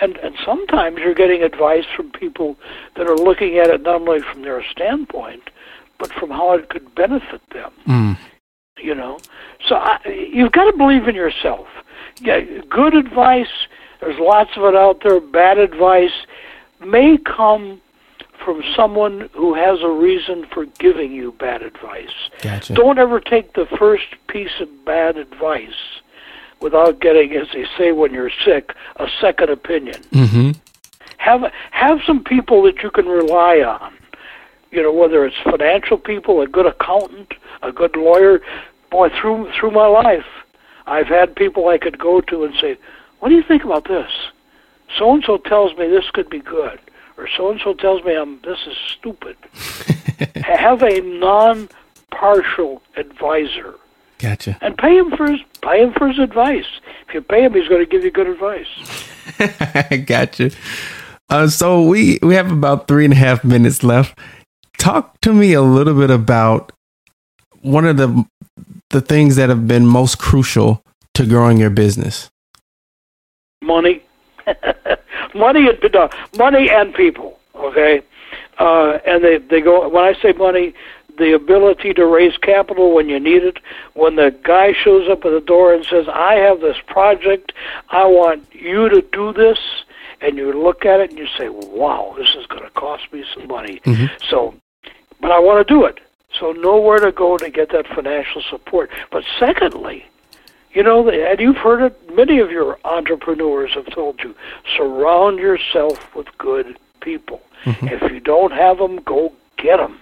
and 0.00 0.16
and 0.18 0.34
sometimes 0.44 0.98
you're 0.98 1.14
getting 1.14 1.42
advice 1.42 1.84
from 1.94 2.10
people 2.10 2.56
that 2.96 3.06
are 3.06 3.16
looking 3.16 3.58
at 3.58 3.70
it 3.70 3.82
not 3.82 4.00
only 4.02 4.20
from 4.20 4.42
their 4.42 4.64
standpoint, 4.70 5.50
but 5.98 6.12
from 6.12 6.30
how 6.30 6.52
it 6.52 6.68
could 6.68 6.94
benefit 6.94 7.42
them. 7.50 7.72
Hmm. 7.84 8.12
You 8.78 8.94
know, 8.94 9.18
so 9.66 9.76
I, 9.76 9.98
you've 10.32 10.52
got 10.52 10.70
to 10.70 10.76
believe 10.76 11.08
in 11.08 11.14
yourself. 11.14 11.66
Yeah, 12.20 12.40
good 12.68 12.94
advice. 12.94 13.48
There's 14.00 14.18
lots 14.18 14.50
of 14.56 14.64
it 14.64 14.76
out 14.76 15.02
there. 15.02 15.20
Bad 15.20 15.58
advice 15.58 16.12
may 16.84 17.16
come 17.16 17.80
from 18.44 18.62
someone 18.74 19.30
who 19.32 19.54
has 19.54 19.80
a 19.82 19.88
reason 19.88 20.46
for 20.52 20.66
giving 20.78 21.10
you 21.10 21.32
bad 21.32 21.62
advice. 21.62 22.12
Gotcha. 22.42 22.74
Don't 22.74 22.98
ever 22.98 23.18
take 23.18 23.54
the 23.54 23.66
first 23.78 24.04
piece 24.28 24.60
of 24.60 24.68
bad 24.84 25.16
advice 25.16 26.00
without 26.60 27.00
getting, 27.00 27.32
as 27.32 27.48
they 27.52 27.66
say 27.76 27.92
when 27.92 28.12
you're 28.12 28.30
sick, 28.44 28.74
a 28.96 29.08
second 29.20 29.50
opinion. 29.50 30.02
Mm-hmm. 30.10 30.50
Have 31.18 31.52
have 31.70 32.00
some 32.06 32.22
people 32.22 32.62
that 32.62 32.82
you 32.82 32.90
can 32.90 33.06
rely 33.06 33.58
on. 33.58 33.94
You 34.70 34.82
know, 34.82 34.92
whether 34.92 35.24
it's 35.24 35.36
financial 35.42 35.96
people, 35.96 36.40
a 36.40 36.46
good 36.46 36.66
accountant, 36.66 37.32
a 37.62 37.72
good 37.72 37.96
lawyer. 37.96 38.40
Boy, 38.90 39.08
through 39.08 39.50
through 39.52 39.72
my 39.72 39.86
life, 39.86 40.26
I've 40.86 41.08
had 41.08 41.34
people 41.34 41.68
I 41.68 41.78
could 41.78 41.98
go 41.98 42.20
to 42.20 42.44
and 42.44 42.54
say, 42.60 42.76
"What 43.18 43.30
do 43.30 43.34
you 43.34 43.42
think 43.42 43.64
about 43.64 43.88
this?" 43.88 44.10
So 44.96 45.12
and 45.14 45.24
so 45.24 45.38
tells 45.38 45.76
me 45.76 45.88
this 45.88 46.10
could 46.10 46.30
be 46.30 46.40
good, 46.40 46.78
or 47.16 47.28
so 47.36 47.50
and 47.50 47.60
so 47.60 47.74
tells 47.74 48.04
me 48.04 48.14
I'm 48.14 48.40
this 48.42 48.66
is 48.66 48.76
stupid. 48.98 49.36
have 50.44 50.82
a 50.82 51.00
non-partial 51.00 52.82
advisor 52.96 53.74
Gotcha. 54.18 54.56
and 54.62 54.76
pay 54.78 54.96
him 54.96 55.10
for 55.16 55.30
his 55.30 55.40
pay 55.62 55.82
him 55.82 55.92
for 55.92 56.08
his 56.08 56.18
advice. 56.18 56.66
If 57.08 57.14
you 57.14 57.20
pay 57.20 57.44
him, 57.44 57.54
he's 57.54 57.68
going 57.68 57.84
to 57.84 57.90
give 57.90 58.02
you 58.02 58.10
good 58.10 58.26
advice. 58.28 58.66
gotcha. 60.06 60.50
Uh, 61.28 61.48
so 61.48 61.82
we 61.82 62.18
we 62.22 62.34
have 62.34 62.50
about 62.50 62.88
three 62.88 63.04
and 63.04 63.12
a 63.12 63.16
half 63.16 63.44
minutes 63.44 63.82
left. 63.82 64.18
Talk 64.78 65.20
to 65.22 65.32
me 65.32 65.52
a 65.52 65.62
little 65.62 65.94
bit 65.94 66.10
about 66.10 66.72
one 67.62 67.84
of 67.84 67.96
the 67.96 68.24
the 68.90 69.00
things 69.00 69.36
that 69.36 69.48
have 69.48 69.66
been 69.66 69.86
most 69.86 70.18
crucial 70.18 70.82
to 71.14 71.26
growing 71.26 71.58
your 71.58 71.70
business. 71.70 72.30
money, 73.62 74.02
money 75.34 75.68
and 75.68 75.78
no, 75.92 76.08
money 76.38 76.70
and 76.70 76.94
people. 76.94 77.38
Okay, 77.54 78.02
uh, 78.58 78.98
and 79.06 79.24
they 79.24 79.38
they 79.38 79.60
go. 79.60 79.88
When 79.88 80.04
I 80.04 80.14
say 80.20 80.32
money, 80.32 80.72
the 81.18 81.34
ability 81.34 81.94
to 81.94 82.06
raise 82.06 82.36
capital 82.36 82.94
when 82.94 83.08
you 83.08 83.18
need 83.18 83.42
it. 83.42 83.58
When 83.94 84.16
the 84.16 84.34
guy 84.42 84.72
shows 84.72 85.08
up 85.08 85.24
at 85.24 85.30
the 85.30 85.40
door 85.40 85.72
and 85.72 85.84
says, 85.84 86.06
"I 86.08 86.34
have 86.34 86.60
this 86.60 86.78
project, 86.86 87.52
I 87.90 88.04
want 88.06 88.46
you 88.52 88.88
to 88.88 89.00
do 89.02 89.32
this," 89.32 89.58
and 90.20 90.36
you 90.36 90.52
look 90.52 90.84
at 90.84 91.00
it 91.00 91.10
and 91.10 91.18
you 91.18 91.26
say, 91.38 91.48
"Wow, 91.48 92.14
this 92.18 92.34
is 92.34 92.46
going 92.46 92.64
to 92.64 92.70
cost 92.70 93.12
me 93.12 93.24
some 93.34 93.46
money." 93.46 93.80
Mm-hmm. 93.84 94.06
So, 94.28 94.54
but 95.20 95.30
I 95.30 95.38
want 95.38 95.66
to 95.66 95.74
do 95.74 95.84
it. 95.84 96.00
So 96.38 96.52
know 96.52 96.78
where 96.78 96.98
to 96.98 97.12
go 97.12 97.38
to 97.38 97.50
get 97.50 97.70
that 97.70 97.86
financial 97.86 98.42
support. 98.42 98.90
But 99.10 99.24
secondly, 99.38 100.04
you 100.72 100.82
know, 100.82 101.08
and 101.08 101.40
you've 101.40 101.56
heard 101.56 101.80
it, 101.80 102.14
many 102.14 102.38
of 102.40 102.50
your 102.50 102.78
entrepreneurs 102.84 103.72
have 103.72 103.86
told 103.86 104.20
you, 104.22 104.34
surround 104.76 105.38
yourself 105.38 106.14
with 106.14 106.26
good 106.36 106.78
people. 107.00 107.40
Mm-hmm. 107.64 107.88
If 107.88 108.12
you 108.12 108.20
don't 108.20 108.52
have 108.52 108.76
them, 108.76 108.96
go 108.98 109.32
get 109.56 109.78
them. 109.78 109.98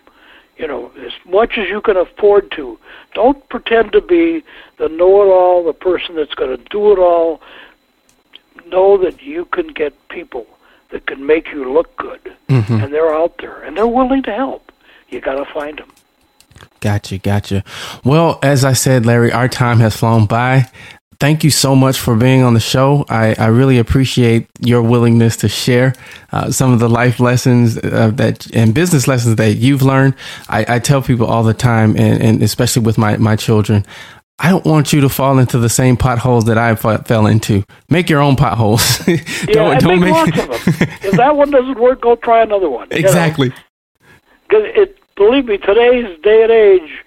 You 0.57 0.69
know, 0.69 0.93
as 1.01 1.13
much 1.25 1.59
as 1.59 1.69
you 1.69 1.81
can 1.81 1.97
afford 1.97 2.51
to. 2.53 2.79
Don't 3.13 3.49
pretend 3.49 3.93
to 3.93 4.01
be 4.01 4.45
the 4.79 4.89
know 4.89 5.23
it 5.23 5.27
all, 5.27 5.65
the 5.65 5.73
person 5.73 6.15
that's 6.15 6.35
going 6.35 6.57
to 6.57 6.63
do 6.71 6.93
it 6.93 6.99
all. 6.99 7.41
Know 8.67 8.97
that 8.99 9.23
you 9.23 9.45
can 9.47 9.69
get 9.69 9.93
people 10.09 10.47
that 10.91 11.07
can 11.07 11.27
make 11.27 11.49
you 11.49 11.73
look 11.73 11.97
good. 11.97 12.33
Mm-hmm. 12.49 12.75
And 12.75 12.95
they're 12.95 13.15
out 13.15 13.39
there, 13.39 13.63
and 13.63 13.77
they're 13.77 13.87
willing 13.87 14.23
to 14.23 14.33
help. 14.33 14.73
You 15.09 15.21
got 15.21 15.35
to 15.35 15.53
find 15.53 15.79
them. 15.79 15.91
Gotcha, 16.81 17.19
gotcha. 17.19 17.65
Well, 18.05 18.39
as 18.43 18.65
I 18.65 18.75
said, 18.75 19.07
Larry, 19.07 19.33
our 19.33 19.49
time 19.49 19.81
has 19.81 19.97
flown 19.97 20.27
by. 20.27 20.71
Thank 21.21 21.45
you 21.45 21.51
so 21.51 21.75
much 21.77 21.99
for 21.99 22.17
being 22.17 22.43
on 22.43 22.55
the 22.55 22.61
show. 22.61 23.05
I, 23.09 23.35
I 23.39 23.47
really 23.47 23.79
appreciate 23.79 24.49
your 24.61 24.83
willingness 24.83 25.37
to 25.39 25.49
share 25.49 25.95
uh, 26.33 26.51
some 26.51 26.73
of 26.73 26.81
the 26.81 26.89
life 26.89 27.21
lessons 27.21 27.79
uh, 27.79 28.11
that 28.15 28.47
and 28.55 28.75
business 28.75 29.07
lessons 29.07 29.37
that 29.37 29.55
you've 29.55 29.83
learned. 29.83 30.15
I, 30.49 30.77
I 30.77 30.79
tell 30.79 31.03
people 31.03 31.27
all 31.27 31.43
the 31.43 31.55
time, 31.55 31.97
and, 31.97 32.23
and 32.23 32.43
especially 32.43 32.83
with 32.83 32.99
my, 32.99 33.17
my 33.17 33.37
children, 33.37 33.85
I 34.39 34.51
don't 34.51 34.65
want 34.65 34.93
you 34.93 35.01
to 35.03 35.09
fall 35.09 35.39
into 35.39 35.59
the 35.59 35.69
same 35.69 35.97
potholes 35.97 36.47
that 36.47 36.59
I 36.59 36.71
f- 36.73 37.07
fell 37.07 37.27
into. 37.27 37.65
Make 37.89 38.11
your 38.11 38.21
own 38.21 38.37
potholes. 38.37 39.01
Yeah, 39.49 39.71
and 39.71 39.85
make 39.87 40.01
lots 40.11 40.31
of 40.31 40.37
them. 40.37 40.51
if 41.03 41.13
that 41.13 41.37
one 41.37 41.51
doesn't 41.51 41.79
work, 41.79 42.01
go 42.01 42.17
try 42.17 42.43
another 42.43 42.69
one. 42.69 42.89
you 42.91 43.01
know? 43.01 43.07
exactly. 43.07 43.53
Because 44.49 44.65
it, 44.75 44.99
believe 45.15 45.45
me, 45.45 45.59
today's 45.59 46.19
day 46.23 46.43
and 46.43 46.51
age, 46.51 47.04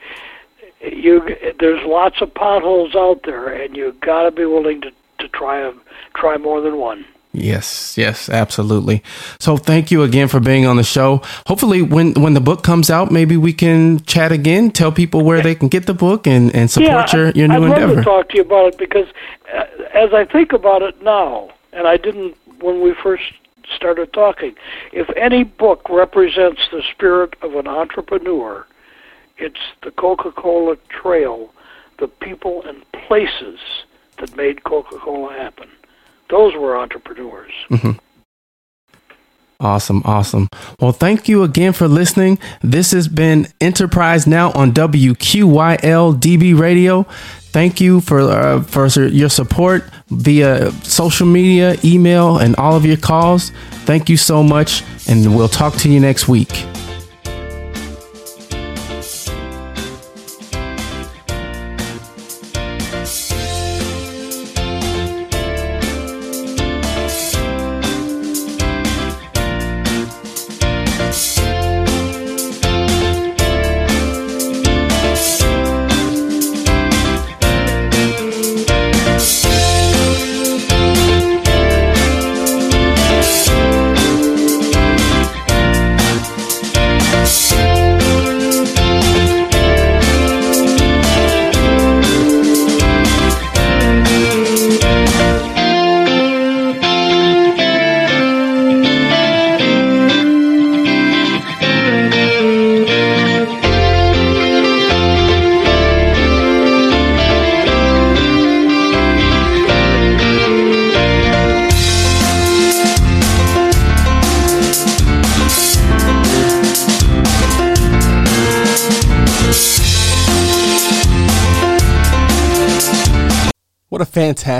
you 0.82 1.36
there's 1.60 1.86
lots 1.86 2.22
of 2.22 2.34
potholes 2.34 2.96
out 2.96 3.24
there, 3.24 3.48
and 3.50 3.76
you 3.76 3.94
got 4.02 4.24
to 4.24 4.32
be 4.32 4.46
willing 4.46 4.82
to 4.82 4.92
to 5.20 5.28
try 5.30 5.60
a, 5.60 5.74
try 6.16 6.38
more 6.38 6.62
than 6.62 6.78
one. 6.78 7.06
Yes, 7.34 7.98
yes, 7.98 8.30
absolutely. 8.30 9.04
So 9.40 9.58
thank 9.58 9.92
you 9.92 10.02
again 10.02 10.28
for 10.28 10.40
being 10.40 10.66
on 10.66 10.78
the 10.78 10.84
show. 10.84 11.22
Hopefully 11.46 11.82
when 11.82 12.14
when 12.14 12.34
the 12.34 12.42
book 12.42 12.64
comes 12.64 12.90
out, 12.90 13.12
maybe 13.12 13.38
we 13.38 13.54
can 13.54 14.00
chat 14.06 14.32
again, 14.32 14.72
tell 14.72 14.92
people 14.92 15.22
where 15.22 15.42
they 15.42 15.54
can 15.54 15.68
get 15.68 15.86
the 15.86 15.94
book 15.94 16.26
and, 16.26 16.54
and 16.56 16.72
support 16.72 17.14
your, 17.14 17.30
your 17.32 17.48
new 17.48 17.66
endeavor. 17.66 17.84
I'd 17.84 17.88
love 17.88 17.98
to 17.98 18.04
talk 18.04 18.30
to 18.30 18.38
you 18.38 18.42
about 18.42 18.74
it 18.74 18.78
because 18.78 19.08
uh, 19.54 19.66
as 19.94 20.14
I 20.14 20.26
think 20.26 20.52
about 20.54 20.82
it 20.82 21.02
now, 21.04 21.52
and 21.74 21.88
I 21.88 21.98
didn't 21.98 22.36
when 22.60 22.82
we 22.82 22.96
first 22.96 23.24
started 23.76 24.14
talking, 24.14 24.56
if 24.92 25.10
any 25.16 25.44
book 25.44 25.90
represents 25.90 26.62
the 26.72 26.82
spirit 26.92 27.36
of 27.42 27.56
an 27.56 27.68
entrepreneur, 27.68 28.66
it's 29.38 29.60
the 29.84 29.92
Coca-Cola 29.92 30.78
Trail, 30.90 31.54
the 32.00 32.08
people 32.08 32.64
and 32.64 32.84
places 32.92 33.60
that 34.18 34.36
made 34.36 34.64
Coca-Cola 34.64 35.34
happen. 35.34 35.70
Those 36.30 36.56
were 36.56 36.78
entrepreneurs. 36.78 37.52
Awesome, 39.60 40.04
awesome. 40.06 40.50
Well, 40.80 40.92
thank 40.92 41.28
you 41.28 41.42
again 41.42 41.74
for 41.74 41.88
listening. 41.88 42.38
This 42.62 42.92
has 42.92 43.08
been 43.08 43.48
Enterprise 43.60 44.28
Now 44.28 44.52
on 44.52 44.72
WQYLDB 44.72 46.60
Radio. 46.60 47.04
Thank 47.50 47.82
you 47.82 48.02
for 48.02 48.20
uh, 48.20 48.62
for 48.62 48.88
your 48.88 49.30
support 49.30 49.84
via 50.10 50.72
social 50.84 51.26
media, 51.26 51.76
email, 51.84 52.38
and 52.38 52.56
all 52.58 52.76
of 52.76 52.86
your 52.86 52.98
calls. 52.98 53.50
Thank 53.86 54.10
you 54.10 54.18
so 54.18 54.44
much, 54.44 54.84
and 55.08 55.36
we'll 55.36 55.48
talk 55.48 55.74
to 55.78 55.90
you 55.90 56.00
next 56.00 56.28
week. 56.28 56.77